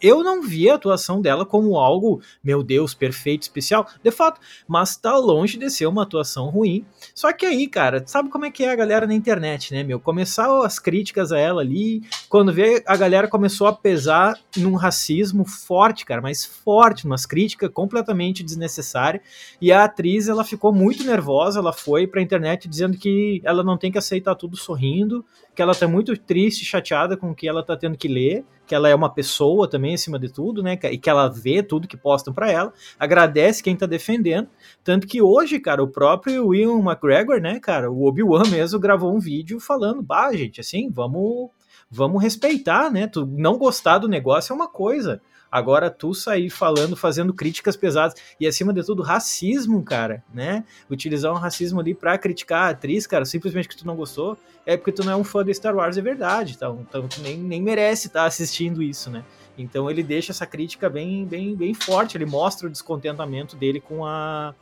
eu 0.01 0.23
não 0.23 0.41
vi 0.41 0.69
a 0.69 0.75
atuação 0.75 1.21
dela 1.21 1.45
como 1.45 1.77
algo, 1.77 2.21
meu 2.43 2.63
Deus, 2.63 2.93
perfeito, 2.93 3.43
especial, 3.43 3.87
de 4.03 4.11
fato, 4.11 4.39
mas 4.67 4.95
tá 4.95 5.15
longe 5.17 5.57
de 5.57 5.69
ser 5.69 5.85
uma 5.85 6.03
atuação 6.03 6.49
ruim. 6.49 6.85
Só 7.13 7.31
que 7.31 7.45
aí, 7.45 7.67
cara, 7.67 8.03
sabe 8.05 8.29
como 8.29 8.45
é 8.45 8.51
que 8.51 8.63
é 8.63 8.71
a 8.71 8.75
galera 8.75 9.05
na 9.05 9.13
internet, 9.13 9.73
né, 9.73 9.83
meu? 9.83 9.99
Começar 9.99 10.65
as 10.65 10.79
críticas 10.79 11.31
a 11.31 11.39
ela 11.39 11.61
ali, 11.61 12.01
quando 12.29 12.53
vê 12.53 12.83
a 12.85 12.95
galera 12.95 13.27
começou 13.27 13.67
a 13.67 13.73
pesar 13.73 14.37
num 14.57 14.75
racismo 14.75 15.45
forte, 15.45 16.05
cara, 16.05 16.21
mas 16.21 16.45
forte, 16.45 17.05
umas 17.05 17.25
críticas 17.25 17.69
completamente 17.71 18.43
desnecessárias, 18.43 19.23
e 19.59 19.71
a 19.71 19.83
atriz, 19.83 20.27
ela 20.27 20.43
ficou 20.43 20.73
muito 20.73 21.03
nervosa, 21.03 21.59
ela 21.59 21.73
foi 21.73 22.07
pra 22.07 22.21
internet 22.21 22.67
dizendo 22.67 22.97
que 22.97 23.41
ela 23.43 23.63
não 23.63 23.77
tem 23.77 23.91
que 23.91 23.97
aceitar 23.97 24.35
tudo 24.35 24.57
sorrindo, 24.57 25.23
que 25.53 25.61
ela 25.61 25.75
tá 25.75 25.87
muito 25.87 26.17
triste, 26.17 26.65
chateada 26.65 27.17
com 27.17 27.31
o 27.31 27.35
que 27.35 27.47
ela 27.47 27.63
tá 27.63 27.75
tendo 27.75 27.97
que 27.97 28.07
ler, 28.07 28.45
que 28.65 28.75
ela 28.75 28.87
é 28.87 28.95
uma 28.95 29.09
pessoa 29.09 29.69
também 29.69 29.90
acima 29.93 30.19
de 30.19 30.29
tudo, 30.29 30.61
né? 30.61 30.77
E 30.91 30.97
que 30.97 31.09
ela 31.09 31.27
vê 31.27 31.61
tudo 31.63 31.87
que 31.87 31.97
postam 31.97 32.33
para 32.33 32.51
ela, 32.51 32.73
agradece 32.99 33.63
quem 33.63 33.75
tá 33.75 33.85
defendendo. 33.85 34.47
Tanto 34.83 35.07
que 35.07 35.21
hoje, 35.21 35.59
cara, 35.59 35.83
o 35.83 35.87
próprio 35.87 36.47
Will 36.47 36.79
McGregor, 36.79 37.39
né, 37.39 37.59
cara, 37.59 37.91
o 37.91 38.05
Obi-Wan 38.05 38.43
mesmo 38.49 38.79
gravou 38.79 39.15
um 39.15 39.19
vídeo 39.19 39.59
falando, 39.59 40.01
bah, 40.01 40.33
gente, 40.33 40.59
assim, 40.61 40.89
vamos 40.89 41.49
vamos 41.91 42.23
respeitar, 42.23 42.89
né? 42.89 43.05
Tu 43.05 43.25
não 43.25 43.57
gostar 43.57 43.97
do 43.97 44.07
negócio 44.07 44.53
é 44.53 44.55
uma 44.55 44.69
coisa. 44.69 45.21
Agora 45.51 45.89
tu 45.89 46.13
sair 46.13 46.49
falando, 46.49 46.95
fazendo 46.95 47.33
críticas 47.33 47.75
pesadas 47.75 48.15
e 48.39 48.47
acima 48.47 48.71
de 48.71 48.85
tudo 48.85 49.03
racismo, 49.03 49.83
cara, 49.83 50.23
né? 50.33 50.63
Utilizar 50.89 51.33
um 51.33 51.37
racismo 51.37 51.81
ali 51.81 51.93
para 51.93 52.17
criticar 52.17 52.67
a 52.67 52.69
atriz, 52.69 53.05
cara, 53.05 53.25
simplesmente 53.25 53.67
que 53.67 53.75
tu 53.75 53.85
não 53.85 53.97
gostou, 53.97 54.37
é 54.65 54.77
porque 54.77 54.93
tu 54.93 55.03
não 55.03 55.11
é 55.11 55.15
um 55.15 55.25
fã 55.25 55.43
de 55.43 55.53
Star 55.53 55.75
Wars, 55.75 55.97
é 55.97 56.01
verdade, 56.01 56.53
então, 56.55 56.85
então 56.87 57.05
tu 57.05 57.19
nem, 57.19 57.37
nem 57.37 57.61
merece 57.61 58.07
estar 58.07 58.21
tá 58.21 58.25
assistindo 58.27 58.81
isso, 58.81 59.09
né? 59.09 59.25
Então 59.61 59.89
ele 59.89 60.03
deixa 60.03 60.31
essa 60.31 60.45
crítica 60.45 60.89
bem, 60.89 61.25
bem, 61.25 61.55
bem 61.55 61.73
forte, 61.73 62.17
ele 62.17 62.25
mostra 62.25 62.67
o 62.67 62.71
descontentamento 62.71 63.55
dele 63.55 63.79
com 63.79 64.05
a 64.05 64.53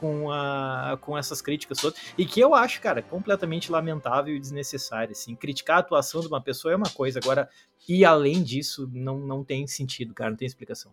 com, 0.00 0.30
a, 0.30 0.96
com 0.98 1.16
essas 1.16 1.42
críticas 1.42 1.78
todas, 1.78 2.00
e 2.16 2.24
que 2.24 2.40
eu 2.40 2.54
acho, 2.54 2.80
cara, 2.80 3.02
completamente 3.02 3.70
lamentável 3.70 4.34
e 4.34 4.40
desnecessário, 4.40 5.12
assim, 5.12 5.36
criticar 5.36 5.76
a 5.76 5.80
atuação 5.80 6.22
de 6.22 6.26
uma 6.26 6.40
pessoa 6.40 6.72
é 6.72 6.76
uma 6.76 6.88
coisa, 6.88 7.18
agora, 7.18 7.50
ir 7.86 8.06
além 8.06 8.42
disso, 8.42 8.88
não, 8.94 9.18
não 9.18 9.44
tem 9.44 9.66
sentido, 9.66 10.14
cara, 10.14 10.30
não 10.30 10.38
tem 10.38 10.46
explicação. 10.46 10.90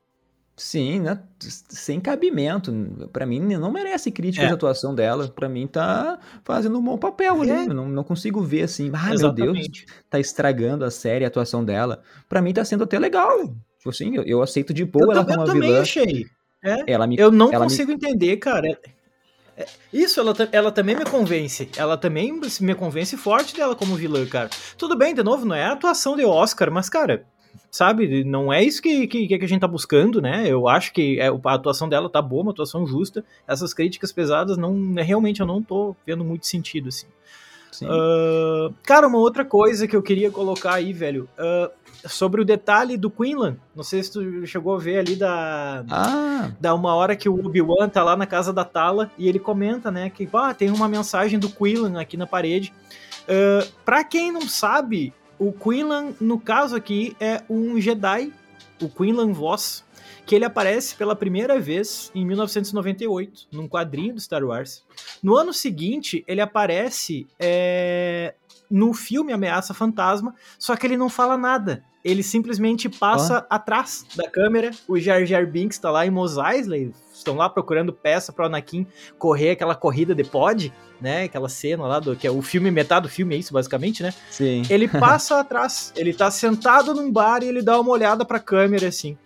Sim, 0.58 1.02
né? 1.02 1.20
sem 1.40 2.02
cabimento. 2.02 2.74
Para 3.14 3.28
mim, 3.28 3.40
não 3.40 3.72
merece 3.72 4.10
críticas 4.10 4.50
é. 4.50 4.52
atuação 4.52 4.96
dela. 4.96 5.28
Para 5.28 5.48
mim, 5.48 5.68
tá 5.68 6.18
fazendo 6.44 6.80
um 6.80 6.82
bom 6.82 6.98
papel 6.98 7.40
ali. 7.44 7.52
É. 7.52 7.66
Não, 7.68 7.88
não 7.88 8.04
consigo 8.04 8.42
ver 8.42 8.64
assim, 8.64 8.92
ah, 8.92 9.14
meu 9.16 9.32
Deus, 9.32 9.86
tá 10.10 10.20
estragando 10.20 10.84
a 10.84 10.90
série, 10.90 11.24
a 11.24 11.28
atuação 11.28 11.64
dela. 11.64 12.02
Para 12.28 12.42
mim, 12.42 12.54
tá 12.54 12.66
sendo 12.66 12.86
até 12.86 12.98
legal. 12.98 13.54
Tipo 13.78 13.90
assim, 13.92 14.16
eu, 14.16 14.24
eu 14.24 14.42
aceito 14.42 14.74
de 14.74 14.84
boa 14.84 15.06
eu 15.06 15.12
ela 15.12 15.26
como 15.26 15.38
uma 15.38 15.46
vilã. 15.46 15.58
Eu 15.58 15.62
também 15.62 15.78
achei. 15.78 16.26
É. 16.64 16.92
Ela 16.92 17.06
me, 17.06 17.18
eu 17.20 17.32
não 17.32 17.52
consigo 17.52 17.90
me... 17.90 17.94
entender, 17.94 18.38
cara. 18.38 18.68
É, 19.56 19.66
isso, 19.94 20.20
ela, 20.20 20.34
ela 20.52 20.72
também 20.72 20.96
me 20.96 21.06
convence. 21.06 21.70
Ela 21.78 21.98
também 21.98 22.34
me 22.62 22.74
convence 22.74 23.16
forte 23.16 23.56
dela 23.56 23.76
como 23.76 23.96
vilã, 23.96 24.26
cara. 24.26 24.50
Tudo 24.76 24.98
bem, 24.98 25.14
de 25.14 25.22
novo, 25.22 25.46
não 25.46 25.56
é 25.56 25.66
a 25.66 25.74
atuação 25.74 26.16
de 26.16 26.26
Oscar, 26.26 26.72
mas, 26.72 26.90
cara, 26.90 27.28
sabe, 27.72 28.24
não 28.24 28.52
é 28.52 28.64
isso 28.64 28.82
que, 28.82 29.08
que, 29.08 29.28
que 29.28 29.46
a 29.46 29.48
gente 29.48 29.62
tá 29.62 29.68
buscando, 29.68 30.22
né? 30.22 30.46
Eu 30.48 30.68
acho 30.68 30.94
que 30.94 31.20
é, 31.20 31.28
a 31.28 31.54
atuação 31.54 31.88
dela 31.88 32.10
tá 32.10 32.22
boa, 32.22 32.44
uma 32.44 32.52
atuação 32.52 32.86
justa. 32.86 33.24
Essas 33.48 33.74
críticas 33.74 34.12
pesadas, 34.12 34.58
não 34.58 34.94
realmente 34.96 35.40
eu 35.40 35.46
não 35.46 35.62
tô 35.62 35.96
vendo 36.06 36.24
muito 36.24 36.48
sentido, 36.48 36.90
assim. 36.90 37.08
Uh, 37.84 38.74
cara, 38.84 39.08
uma 39.08 39.20
outra 39.20 39.46
coisa 39.46 39.88
que 39.88 39.96
eu 39.96 40.02
queria 40.02 40.32
colocar 40.32 40.74
aí, 40.74 40.94
velho, 40.94 41.30
uh, 41.38 41.70
sobre 42.08 42.42
o 42.42 42.46
detalhe 42.46 42.98
do 42.98 43.10
Quinlan. 43.10 43.58
Não 43.76 43.84
sei 43.84 44.02
se 44.02 44.12
tu 44.14 44.48
chegou 44.48 44.76
a 44.76 44.80
ver 44.80 45.00
ali 45.00 45.16
da, 45.16 45.84
ah. 45.90 46.52
da 46.60 46.74
uma 46.74 46.96
hora 46.96 47.16
que 47.16 47.30
o 47.30 47.46
Obi-Wan 47.46 47.90
tá 47.90 48.04
lá 48.04 48.16
na 48.16 48.26
casa 48.26 48.54
da 48.54 48.64
Tala 48.64 49.12
e 49.18 49.28
ele 49.28 49.40
comenta, 49.40 49.92
né, 49.92 50.10
que 50.10 50.28
ah, 50.34 50.54
tem 50.54 50.72
uma 50.72 50.88
mensagem 50.88 51.38
do 51.38 51.50
Quinlan 51.50 52.00
aqui 52.00 52.18
na 52.18 52.26
parede. 52.26 52.74
Uh, 53.24 53.68
pra 53.84 54.04
quem 54.04 54.32
não 54.32 54.42
sabe, 54.42 55.14
o 55.40 55.52
Quinlan, 55.52 56.14
no 56.20 56.40
caso 56.40 56.76
aqui, 56.76 57.16
é 57.20 57.44
um 57.50 57.80
Jedi, 57.80 58.34
o 58.82 58.90
Quinlan 58.90 59.32
Voss, 59.32 59.84
que 60.26 60.36
ele 60.36 60.46
aparece 60.46 60.96
pela 60.96 61.16
primeira 61.16 61.60
vez 61.60 62.12
em 62.14 62.26
1998, 62.26 63.48
num 63.52 63.68
quadrinho 63.68 64.14
do 64.16 64.22
Star 64.22 64.44
Wars. 64.44 64.84
No 65.22 65.36
ano 65.36 65.54
seguinte, 65.54 66.24
ele 66.28 66.42
aparece 66.42 67.28
é, 67.40 68.36
no 68.70 68.94
filme 68.94 69.32
Ameaça 69.32 69.74
Fantasma, 69.74 70.36
só 70.60 70.76
que 70.76 70.86
ele 70.86 70.98
não 70.98 71.10
fala 71.10 71.38
nada. 71.38 71.84
Ele 72.04 72.24
simplesmente 72.24 72.90
passa 72.90 73.46
oh. 73.50 73.54
atrás 73.54 74.06
da 74.16 74.30
câmera. 74.30 74.72
O 74.88 75.00
Jar 75.00 75.26
Jar 75.26 75.46
Binks 75.46 75.78
tá 75.78 75.92
lá 75.92 76.06
em 76.06 76.10
Mos 76.10 76.38
Eisley, 76.38 76.94
estão 77.18 77.36
lá 77.36 77.50
procurando 77.50 77.92
peça 77.92 78.32
para 78.32 78.44
o 78.44 78.46
Anakin 78.48 78.86
correr 79.18 79.52
aquela 79.52 79.76
corrida 79.76 80.16
de 80.16 80.24
pod, 80.24 80.74
né? 81.02 81.24
Aquela 81.24 81.50
cena 81.50 81.86
lá 81.86 82.00
do 82.00 82.16
que 82.16 82.28
é 82.28 82.32
o 82.32 82.42
filme, 82.42 82.72
metade 82.72 83.04
do 83.04 83.10
filme 83.10 83.36
é 83.36 83.38
isso 83.38 83.54
basicamente, 83.54 84.04
né? 84.04 84.14
Sim. 84.30 84.64
Ele 84.70 84.88
passa 84.90 85.40
atrás, 85.40 85.92
ele 85.96 86.14
tá 86.14 86.32
sentado 86.32 86.94
num 86.94 87.12
bar 87.12 87.44
e 87.44 87.48
ele 87.48 87.62
dá 87.62 87.80
uma 87.80 87.92
olhada 87.92 88.26
para 88.26 88.38
a 88.38 88.42
câmera 88.42 88.88
assim. 88.88 89.18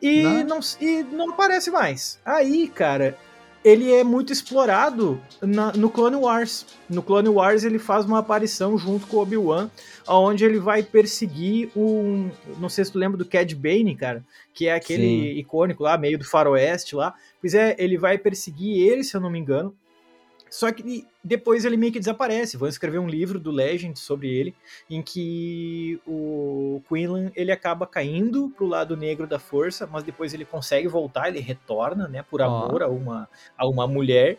E 0.00 0.22
não. 0.22 0.44
não, 0.44 0.60
e 0.80 1.02
não 1.04 1.30
aparece 1.30 1.70
mais. 1.70 2.20
Aí, 2.24 2.68
cara, 2.68 3.16
ele 3.64 3.90
é 3.90 4.04
muito 4.04 4.30
explorado 4.30 5.18
na, 5.40 5.72
no 5.72 5.88
Clone 5.88 6.16
Wars. 6.16 6.66
No 6.88 7.02
Clone 7.02 7.30
Wars 7.30 7.64
ele 7.64 7.78
faz 7.78 8.04
uma 8.04 8.18
aparição 8.18 8.76
junto 8.76 9.06
com 9.06 9.16
o 9.16 9.20
Obi-Wan, 9.20 9.70
onde 10.06 10.44
ele 10.44 10.58
vai 10.58 10.82
perseguir 10.82 11.70
um, 11.74 12.30
não 12.58 12.68
sei 12.68 12.84
se 12.84 12.92
tu 12.92 12.98
lembra 12.98 13.16
do 13.16 13.24
Cad 13.24 13.54
Bane, 13.54 13.96
cara, 13.96 14.22
que 14.52 14.68
é 14.68 14.74
aquele 14.74 15.32
Sim. 15.32 15.38
icônico 15.38 15.82
lá, 15.82 15.96
meio 15.96 16.18
do 16.18 16.24
faroeste 16.24 16.94
lá. 16.94 17.14
Pois 17.40 17.54
é, 17.54 17.74
ele 17.78 17.96
vai 17.96 18.18
perseguir 18.18 18.86
ele, 18.86 19.02
se 19.02 19.16
eu 19.16 19.20
não 19.20 19.30
me 19.30 19.38
engano, 19.38 19.74
só 20.50 20.70
que 20.70 21.06
depois 21.22 21.64
ele 21.64 21.76
meio 21.76 21.92
que 21.92 21.98
desaparece. 21.98 22.56
Vão 22.56 22.68
escrever 22.68 22.98
um 22.98 23.08
livro 23.08 23.40
do 23.40 23.50
Legend 23.50 23.98
sobre 23.98 24.28
ele, 24.28 24.54
em 24.88 25.02
que 25.02 26.00
o 26.06 26.80
Quinlan 26.88 27.32
ele 27.34 27.50
acaba 27.50 27.86
caindo 27.86 28.50
pro 28.56 28.66
lado 28.66 28.96
negro 28.96 29.26
da 29.26 29.38
força, 29.38 29.86
mas 29.86 30.04
depois 30.04 30.32
ele 30.32 30.44
consegue 30.44 30.86
voltar, 30.86 31.28
ele 31.28 31.40
retorna, 31.40 32.06
né, 32.06 32.22
por 32.22 32.40
amor 32.40 32.82
oh. 32.82 32.84
a 32.84 32.88
uma 32.88 33.28
a 33.58 33.66
uma 33.66 33.86
mulher. 33.86 34.38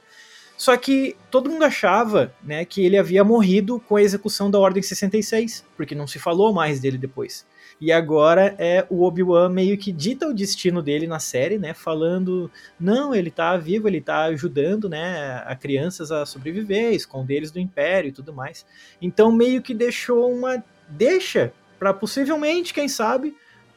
Só 0.58 0.78
que 0.78 1.18
todo 1.30 1.50
mundo 1.50 1.66
achava, 1.66 2.34
né, 2.42 2.64
que 2.64 2.86
ele 2.86 2.98
havia 2.98 3.24
morrido 3.24 3.80
com 3.80 3.98
a 3.98 4.02
execução 4.02 4.50
da 4.50 4.58
Ordem 4.58 4.82
66, 4.82 5.66
porque 5.76 5.94
não 5.94 6.08
se 6.08 6.18
falou 6.18 6.54
mais 6.54 6.80
dele 6.80 6.98
depois. 6.98 7.46
E 7.80 7.92
agora 7.92 8.56
é 8.58 8.86
o 8.90 9.04
Obi-Wan 9.04 9.50
meio 9.50 9.78
que 9.78 9.92
dita 9.92 10.28
o 10.28 10.34
destino 10.34 10.82
dele 10.82 11.08
na 11.08 11.20
série, 11.20 11.58
né? 11.58 11.74
Falando, 11.74 12.50
não, 12.80 13.14
ele 13.14 13.30
tá 13.30 13.58
vivo, 13.58 13.88
ele 13.88 14.00
tá 14.00 14.24
ajudando, 14.26 14.88
né, 14.88 15.44
a 15.46 15.56
crianças 15.56 16.12
a 16.12 16.26
sobreviver, 16.26 16.94
esconder 16.94 17.36
eles 17.36 17.52
do 17.52 17.60
Império 17.60 18.10
e 18.10 18.14
tudo 18.14 18.34
mais. 18.34 18.66
Então 19.02 19.32
meio 19.32 19.62
que 19.62 19.74
deixou 19.74 20.32
uma 20.32 20.64
deixa 20.88 21.52
para 21.78 21.94
possivelmente, 21.94 22.74
quem 22.74 22.88
sabe, 22.88 23.36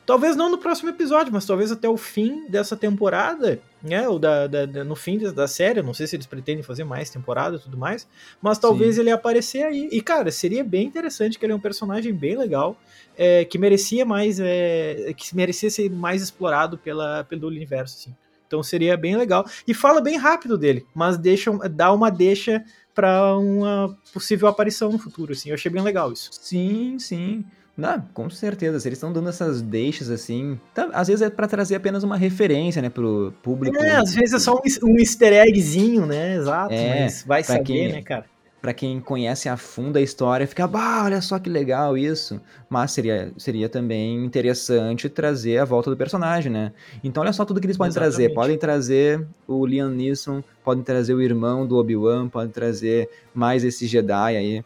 Talvez 0.09 0.35
não 0.35 0.51
no 0.51 0.57
próximo 0.57 0.89
episódio, 0.89 1.31
mas 1.31 1.45
talvez 1.45 1.71
até 1.71 1.87
o 1.87 1.99
fim 1.99 2.47
dessa 2.49 2.75
temporada, 2.75 3.61
né? 3.83 4.09
Ou 4.09 4.19
da, 4.19 4.47
da, 4.47 4.65
da 4.65 4.83
no 4.83 4.97
fim 4.97 5.19
da 5.19 5.47
série. 5.47 5.83
Não 5.83 5.93
sei 5.93 6.07
se 6.07 6.17
eles 6.17 6.25
pretendem 6.25 6.63
fazer 6.63 6.83
mais 6.83 7.11
temporada 7.11 7.57
e 7.57 7.59
tudo 7.59 7.77
mais. 7.77 8.09
Mas 8.41 8.59
talvez 8.59 8.95
Sim. 8.95 9.03
ele 9.03 9.11
aparecer 9.11 9.65
aí. 9.65 9.87
E, 9.93 10.01
cara, 10.01 10.31
seria 10.31 10.65
bem 10.65 10.87
interessante 10.87 11.39
que 11.39 11.45
ele 11.45 11.53
é 11.53 11.55
um 11.55 11.61
personagem 11.61 12.15
bem 12.15 12.39
legal. 12.39 12.75
É, 13.19 13.45
que 13.45 13.59
merecia 13.59 14.07
mais. 14.07 14.41
É, 14.41 15.13
que 15.15 15.37
merecia 15.37 15.69
ser 15.69 15.91
mais 15.91 16.23
explorado 16.23 16.79
pela, 16.79 17.25
pelo 17.25 17.47
universo, 17.47 17.99
assim. 17.99 18.17
Então 18.47 18.63
seria 18.63 18.97
bem 18.97 19.15
legal. 19.15 19.45
E 19.67 19.75
fala 19.75 20.01
bem 20.01 20.17
rápido 20.17 20.57
dele, 20.57 20.87
mas 20.95 21.19
deixa, 21.19 21.51
dá 21.69 21.93
uma 21.93 22.09
deixa 22.09 22.65
para 22.95 23.37
uma 23.37 23.95
possível 24.15 24.49
aparição 24.49 24.91
no 24.91 24.99
futuro, 24.99 25.35
assim. 25.35 25.51
Eu 25.51 25.55
achei 25.55 25.71
bem 25.71 25.83
legal 25.83 26.11
isso. 26.11 26.31
Sim, 26.33 26.99
sim. 26.99 27.45
Não, 27.79 28.01
com 28.13 28.29
certeza, 28.29 28.81
se 28.81 28.89
eles 28.89 28.97
estão 28.97 29.13
dando 29.13 29.29
essas 29.29 29.63
deixas 29.63 30.11
assim, 30.11 30.59
tá, 30.75 30.89
às 30.93 31.07
vezes 31.07 31.23
é 31.23 31.31
para 31.31 31.47
trazer 31.47 31.77
apenas 31.77 32.03
uma 32.03 32.17
referência, 32.17 32.83
né, 32.83 32.91
pro 32.91 33.33
público. 33.41 33.77
É, 33.81 33.97
às 33.97 34.13
vezes 34.13 34.35
é 34.35 34.39
só 34.41 34.57
um, 34.57 34.91
um 34.91 34.99
easter 34.99 35.33
eggzinho, 35.33 36.05
né, 36.05 36.35
exato, 36.35 36.75
é, 36.75 37.05
mas 37.05 37.23
vai 37.23 37.45
saber, 37.45 37.63
quem, 37.63 37.89
né, 37.93 38.03
cara 38.03 38.25
para 38.61 38.75
quem 38.75 39.01
conhece 39.01 39.49
a 39.49 39.57
fundo 39.57 39.99
a 39.99 40.01
história, 40.01 40.47
fica, 40.47 40.67
bah, 40.67 41.05
olha 41.05 41.21
só 41.21 41.39
que 41.39 41.49
legal 41.49 41.97
isso. 41.97 42.41
Mas 42.69 42.91
seria, 42.91 43.33
seria 43.39 43.69
também 43.69 44.25
interessante 44.25 45.09
trazer 45.09 45.59
a 45.59 45.65
volta 45.65 45.91
do 45.91 45.97
personagem, 45.97 46.51
né? 46.51 46.73
Então 47.03 47.23
olha 47.23 47.33
só 47.33 47.45
tudo 47.45 47.61
que 47.61 47.67
eles 47.67 47.77
podem 47.77 47.91
Exatamente. 47.91 48.17
trazer. 48.17 48.35
Podem 48.35 48.59
trazer 48.59 49.27
o 49.47 49.65
Liam 49.65 49.91
Neeson, 49.91 50.43
podem 50.65 50.83
trazer 50.83 51.15
o 51.15 51.23
irmão 51.23 51.67
do 51.67 51.77
Obi-Wan, 51.77 52.29
podem 52.29 52.51
trazer 52.51 53.09
mais 53.33 53.65
esse 53.65 53.87
Jedi 53.87 54.37
aí. 54.37 54.65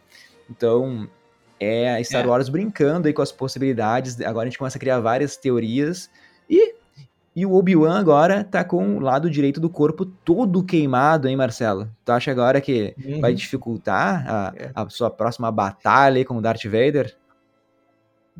Então, 0.49 1.07
é 1.63 1.95
a 1.95 2.03
Star 2.03 2.25
é. 2.25 2.27
Wars 2.27 2.49
brincando 2.49 3.07
aí 3.07 3.13
com 3.13 3.21
as 3.21 3.31
possibilidades. 3.31 4.19
Agora 4.21 4.47
a 4.47 4.49
gente 4.49 4.57
começa 4.57 4.77
a 4.77 4.79
criar 4.79 4.99
várias 4.99 5.37
teorias 5.37 6.09
e 6.49 6.75
e 7.35 7.47
o 7.47 7.53
Obi-Wan 7.55 7.99
agora 7.99 8.43
tá 8.43 8.63
com 8.63 8.97
o 8.97 8.99
lado 8.99 9.27
direito 9.27 9.59
do 9.59 9.67
corpo 9.67 10.05
todo 10.05 10.63
queimado, 10.63 11.27
hein, 11.27 11.35
Marcelo? 11.35 11.89
Tu 12.05 12.11
acha 12.11 12.29
agora 12.29 12.61
que 12.61 12.93
uhum. 13.03 13.19
vai 13.19 13.33
dificultar 13.33 14.23
a, 14.27 14.53
é. 14.55 14.71
a, 14.75 14.87
sua 14.87 15.09
próxima 15.09 15.51
batalha 15.51 16.23
com 16.23 16.37
o 16.37 16.41
Darth 16.41 16.63
Vader? 16.65 17.15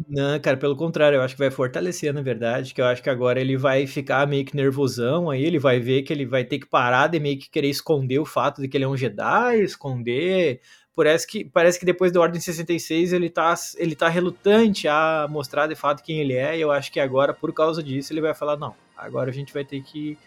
Não, 0.07 0.39
cara, 0.39 0.57
pelo 0.57 0.75
contrário, 0.75 1.17
eu 1.17 1.21
acho 1.21 1.35
que 1.35 1.41
vai 1.41 1.49
fortalecer, 1.51 2.13
na 2.13 2.21
verdade, 2.21 2.73
que 2.73 2.81
eu 2.81 2.85
acho 2.85 3.01
que 3.01 3.09
agora 3.09 3.39
ele 3.39 3.57
vai 3.57 3.85
ficar 3.87 4.27
meio 4.27 4.45
que 4.45 4.55
nervosão 4.55 5.29
aí, 5.29 5.43
ele 5.43 5.59
vai 5.59 5.79
ver 5.79 6.03
que 6.03 6.13
ele 6.13 6.25
vai 6.25 6.43
ter 6.43 6.59
que 6.59 6.67
parar 6.67 7.07
de 7.07 7.19
meio 7.19 7.37
que 7.37 7.49
querer 7.49 7.69
esconder 7.69 8.19
o 8.19 8.25
fato 8.25 8.61
de 8.61 8.67
que 8.67 8.77
ele 8.77 8.85
é 8.85 8.87
um 8.87 8.97
Jedi, 8.97 9.61
esconder 9.61 10.61
parece 10.95 11.27
que, 11.27 11.45
parece 11.45 11.79
que 11.79 11.85
depois 11.85 12.11
da 12.11 12.19
Ordem 12.19 12.39
66 12.39 13.13
ele 13.13 13.29
tá, 13.29 13.53
ele 13.77 13.95
tá 13.95 14.07
relutante 14.07 14.87
a 14.87 15.27
mostrar 15.29 15.67
de 15.67 15.75
fato 15.75 16.03
quem 16.03 16.19
ele 16.19 16.33
é, 16.33 16.57
e 16.57 16.61
eu 16.61 16.71
acho 16.71 16.91
que 16.91 16.99
agora, 16.99 17.33
por 17.33 17.53
causa 17.53 17.81
disso, 17.81 18.13
ele 18.13 18.21
vai 18.21 18.33
falar, 18.33 18.57
não, 18.57 18.75
agora 18.97 19.29
a 19.29 19.33
gente 19.33 19.53
vai 19.53 19.63
ter 19.63 19.81
que, 19.81 20.17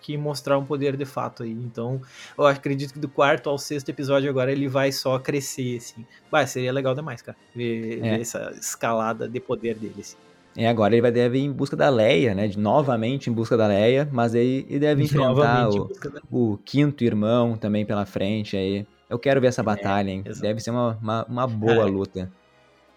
que 0.00 0.16
mostrar 0.16 0.58
um 0.58 0.64
poder 0.64 0.96
de 0.96 1.04
fato 1.04 1.42
aí. 1.42 1.52
Então, 1.52 2.00
eu 2.36 2.46
acredito 2.46 2.92
que 2.92 2.98
do 2.98 3.08
quarto 3.08 3.48
ao 3.48 3.58
sexto 3.58 3.88
episódio 3.88 4.28
agora 4.28 4.52
ele 4.52 4.68
vai 4.68 4.92
só 4.92 5.18
crescer, 5.18 5.78
assim. 5.78 6.04
Vai, 6.30 6.46
seria 6.46 6.72
legal 6.72 6.94
demais, 6.94 7.22
cara, 7.22 7.36
ver, 7.54 7.98
é. 7.98 8.16
ver 8.16 8.20
essa 8.20 8.52
escalada 8.58 9.28
de 9.28 9.40
poder 9.40 9.76
dele, 9.76 10.00
assim. 10.00 10.16
É, 10.56 10.68
agora 10.68 10.94
ele 10.94 11.02
vai 11.02 11.10
deve 11.10 11.38
ir 11.38 11.42
em 11.42 11.52
busca 11.52 11.76
da 11.76 11.88
Leia, 11.88 12.32
né? 12.32 12.46
De, 12.46 12.58
novamente 12.58 13.28
em 13.28 13.32
busca 13.32 13.56
da 13.56 13.66
Leia, 13.66 14.08
mas 14.12 14.34
aí 14.34 14.64
ele 14.68 14.78
deve 14.78 15.02
enfrentar 15.04 15.68
o, 15.68 15.90
o, 16.30 16.58
quinto 16.58 17.02
irmão 17.02 17.56
também 17.56 17.84
pela 17.84 18.06
frente 18.06 18.56
aí. 18.56 18.86
Eu 19.08 19.18
quero 19.18 19.40
ver 19.40 19.48
essa 19.48 19.60
é, 19.60 19.64
batalha, 19.64 20.10
hein? 20.10 20.24
Deve 20.40 20.60
ser 20.60 20.70
uma, 20.70 20.98
uma, 21.00 21.24
uma 21.24 21.46
boa 21.46 21.84
luta. 21.84 22.30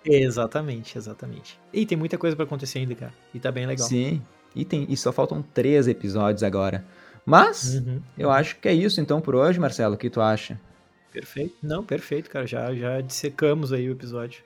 Exatamente, 0.06 0.98
exatamente. 0.98 1.60
E 1.74 1.86
tem 1.86 1.98
muita 1.98 2.18
coisa 2.18 2.36
para 2.36 2.46
acontecer 2.46 2.80
ainda, 2.80 2.96
cara. 2.96 3.14
E 3.34 3.40
tá 3.40 3.52
bem 3.52 3.66
legal. 3.66 3.88
Sim. 3.88 4.22
E, 4.56 4.64
tem, 4.64 4.86
e 4.90 4.96
só 4.96 5.12
faltam 5.12 5.42
três 5.42 5.88
episódios 5.88 6.44
agora. 6.44 6.86
Mas, 7.26 7.76
uhum. 7.76 8.02
eu 8.18 8.32
acho 8.32 8.58
que 8.58 8.70
é 8.70 8.74
isso 8.74 9.02
então 9.02 9.20
por 9.20 9.36
hoje, 9.36 9.60
Marcelo. 9.60 9.96
O 9.96 9.98
que 9.98 10.10
tu 10.10 10.22
acha? 10.22 10.60
Perfeito. 11.12 11.56
Não, 11.62 11.84
perfeito, 11.84 12.30
cara. 12.30 12.48
Já, 12.48 12.74
já 12.74 13.02
dissecamos 13.02 13.74
aí 13.74 13.90
o 13.90 13.92
episódio. 13.92 14.44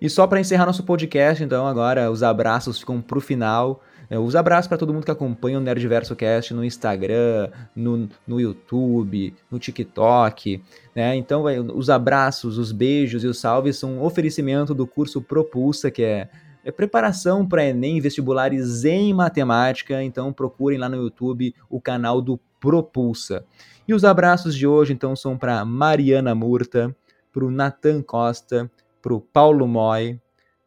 E 0.00 0.08
só 0.08 0.26
para 0.26 0.40
encerrar 0.40 0.66
nosso 0.66 0.84
podcast, 0.84 1.42
então, 1.42 1.66
agora 1.66 2.10
os 2.10 2.22
abraços 2.22 2.78
ficam 2.78 3.00
pro 3.00 3.20
final. 3.20 3.82
É, 4.12 4.18
os 4.18 4.36
abraços 4.36 4.68
para 4.68 4.76
todo 4.76 4.92
mundo 4.92 5.06
que 5.06 5.10
acompanha 5.10 5.56
o 5.56 5.60
Nerdverso 5.62 6.14
Cast 6.14 6.52
no 6.52 6.62
Instagram, 6.62 7.48
no, 7.74 8.10
no 8.26 8.38
YouTube, 8.38 9.34
no 9.50 9.58
TikTok. 9.58 10.62
Né? 10.94 11.16
Então, 11.16 11.44
os 11.74 11.88
abraços, 11.88 12.58
os 12.58 12.72
beijos 12.72 13.24
e 13.24 13.26
os 13.26 13.40
salves 13.40 13.78
são 13.78 13.94
um 13.94 14.02
oferecimento 14.02 14.74
do 14.74 14.86
curso 14.86 15.22
Propulsa, 15.22 15.90
que 15.90 16.02
é, 16.02 16.28
é 16.62 16.70
preparação 16.70 17.48
para 17.48 17.64
Enem 17.64 18.02
vestibulares 18.02 18.84
em 18.84 19.14
matemática. 19.14 20.02
Então, 20.02 20.30
procurem 20.30 20.78
lá 20.78 20.90
no 20.90 20.96
YouTube 20.96 21.54
o 21.70 21.80
canal 21.80 22.20
do 22.20 22.38
Propulsa. 22.60 23.46
E 23.88 23.94
os 23.94 24.04
abraços 24.04 24.54
de 24.54 24.66
hoje, 24.66 24.92
então, 24.92 25.16
são 25.16 25.38
para 25.38 25.64
Mariana 25.64 26.34
Murta, 26.34 26.94
para 27.32 27.46
o 27.46 27.50
Natan 27.50 28.02
Costa, 28.02 28.70
para 29.00 29.14
o 29.14 29.22
Paulo 29.22 29.66
Moy, 29.66 30.20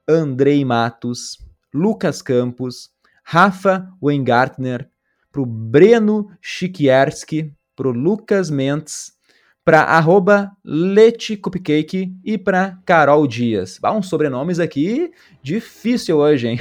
Andrei 0.10 0.66
Matos, 0.66 1.38
Lucas 1.72 2.24
Campos, 2.24 2.95
Rafa 3.28 3.92
Weingartner, 4.00 4.88
para 5.32 5.42
o 5.42 5.46
Breno 5.48 6.30
Chikierski, 6.40 7.52
para 7.76 7.88
o 7.88 7.92
Lucas 7.92 8.52
Mendes, 8.52 9.14
para 9.66 9.82
arroba 9.82 10.52
Leti 10.64 11.36
Cupcake 11.36 12.16
e 12.24 12.38
para 12.38 12.78
Carol 12.86 13.26
Dias. 13.26 13.80
Ah, 13.82 13.92
uns 13.94 14.08
sobrenomes 14.08 14.60
aqui 14.60 15.12
difícil 15.42 16.18
hoje, 16.18 16.50
hein? 16.50 16.60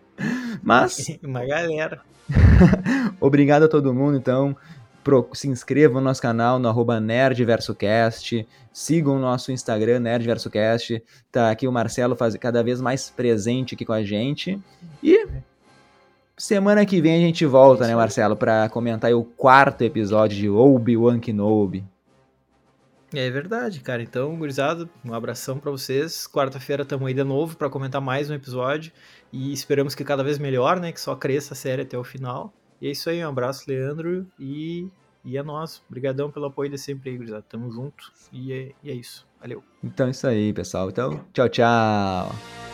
Mas... 0.64 1.06
Uma 1.22 1.44
galera. 1.44 2.00
Obrigado 3.20 3.64
a 3.64 3.68
todo 3.68 3.92
mundo, 3.92 4.16
então. 4.16 4.56
Pro, 5.04 5.28
se 5.34 5.46
inscrevam 5.46 6.00
no 6.00 6.06
nosso 6.06 6.22
canal 6.22 6.58
no 6.58 6.68
arroba 6.68 7.00
NerdVersoCast, 7.00 8.46
sigam 8.72 9.16
o 9.16 9.20
nosso 9.20 9.52
Instagram, 9.52 10.00
NerdVersoCast. 10.00 11.02
Tá 11.30 11.50
aqui 11.50 11.68
o 11.68 11.72
Marcelo 11.72 12.16
faz, 12.16 12.34
cada 12.36 12.62
vez 12.62 12.80
mais 12.80 13.10
presente 13.10 13.74
aqui 13.74 13.84
com 13.84 13.92
a 13.92 14.02
gente. 14.02 14.58
E 15.02 15.26
Semana 16.38 16.86
que 16.86 17.00
vem 17.00 17.16
a 17.16 17.26
gente 17.26 17.44
volta, 17.44 17.84
né, 17.84 17.96
Marcelo, 17.96 18.36
para 18.36 18.68
comentar 18.68 19.12
o 19.12 19.24
quarto 19.24 19.82
episódio 19.82 20.38
de 20.38 20.48
Obi-Wan 20.48 21.18
Kenobi. 21.18 21.84
É 23.12 23.28
verdade, 23.28 23.80
cara. 23.80 24.02
Então, 24.02 24.36
gurizada, 24.36 24.88
um 25.04 25.12
abração 25.12 25.58
para 25.58 25.70
vocês. 25.72 26.28
Quarta-feira 26.28 26.84
estamos 26.84 27.08
aí 27.08 27.14
de 27.14 27.24
novo 27.24 27.56
para 27.56 27.68
comentar 27.68 28.00
mais 28.00 28.30
um 28.30 28.34
episódio 28.34 28.92
e 29.32 29.52
esperamos 29.52 29.96
que 29.96 30.04
cada 30.04 30.22
vez 30.22 30.38
melhor, 30.38 30.78
né, 30.78 30.92
que 30.92 31.00
só 31.00 31.16
cresça 31.16 31.54
a 31.54 31.56
série 31.56 31.82
até 31.82 31.98
o 31.98 32.04
final. 32.04 32.52
E 32.80 32.86
é 32.86 32.90
isso 32.92 33.10
aí, 33.10 33.24
um 33.24 33.28
abraço, 33.28 33.64
Leandro, 33.66 34.24
e, 34.38 34.86
e 35.24 35.36
é 35.36 35.42
nós. 35.42 35.82
Obrigadão 35.88 36.30
pelo 36.30 36.46
apoio 36.46 36.70
de 36.70 36.78
sempre 36.78 37.10
aí, 37.10 37.16
gurizada. 37.16 37.44
Tamo 37.48 37.68
junto 37.72 38.12
e 38.32 38.52
é, 38.52 38.72
e 38.84 38.90
é 38.92 38.94
isso. 38.94 39.26
Valeu. 39.40 39.64
Então 39.82 40.06
é 40.06 40.10
isso 40.10 40.26
aí, 40.26 40.52
pessoal. 40.52 40.88
Então, 40.88 41.24
tchau, 41.32 41.48
tchau. 41.48 42.67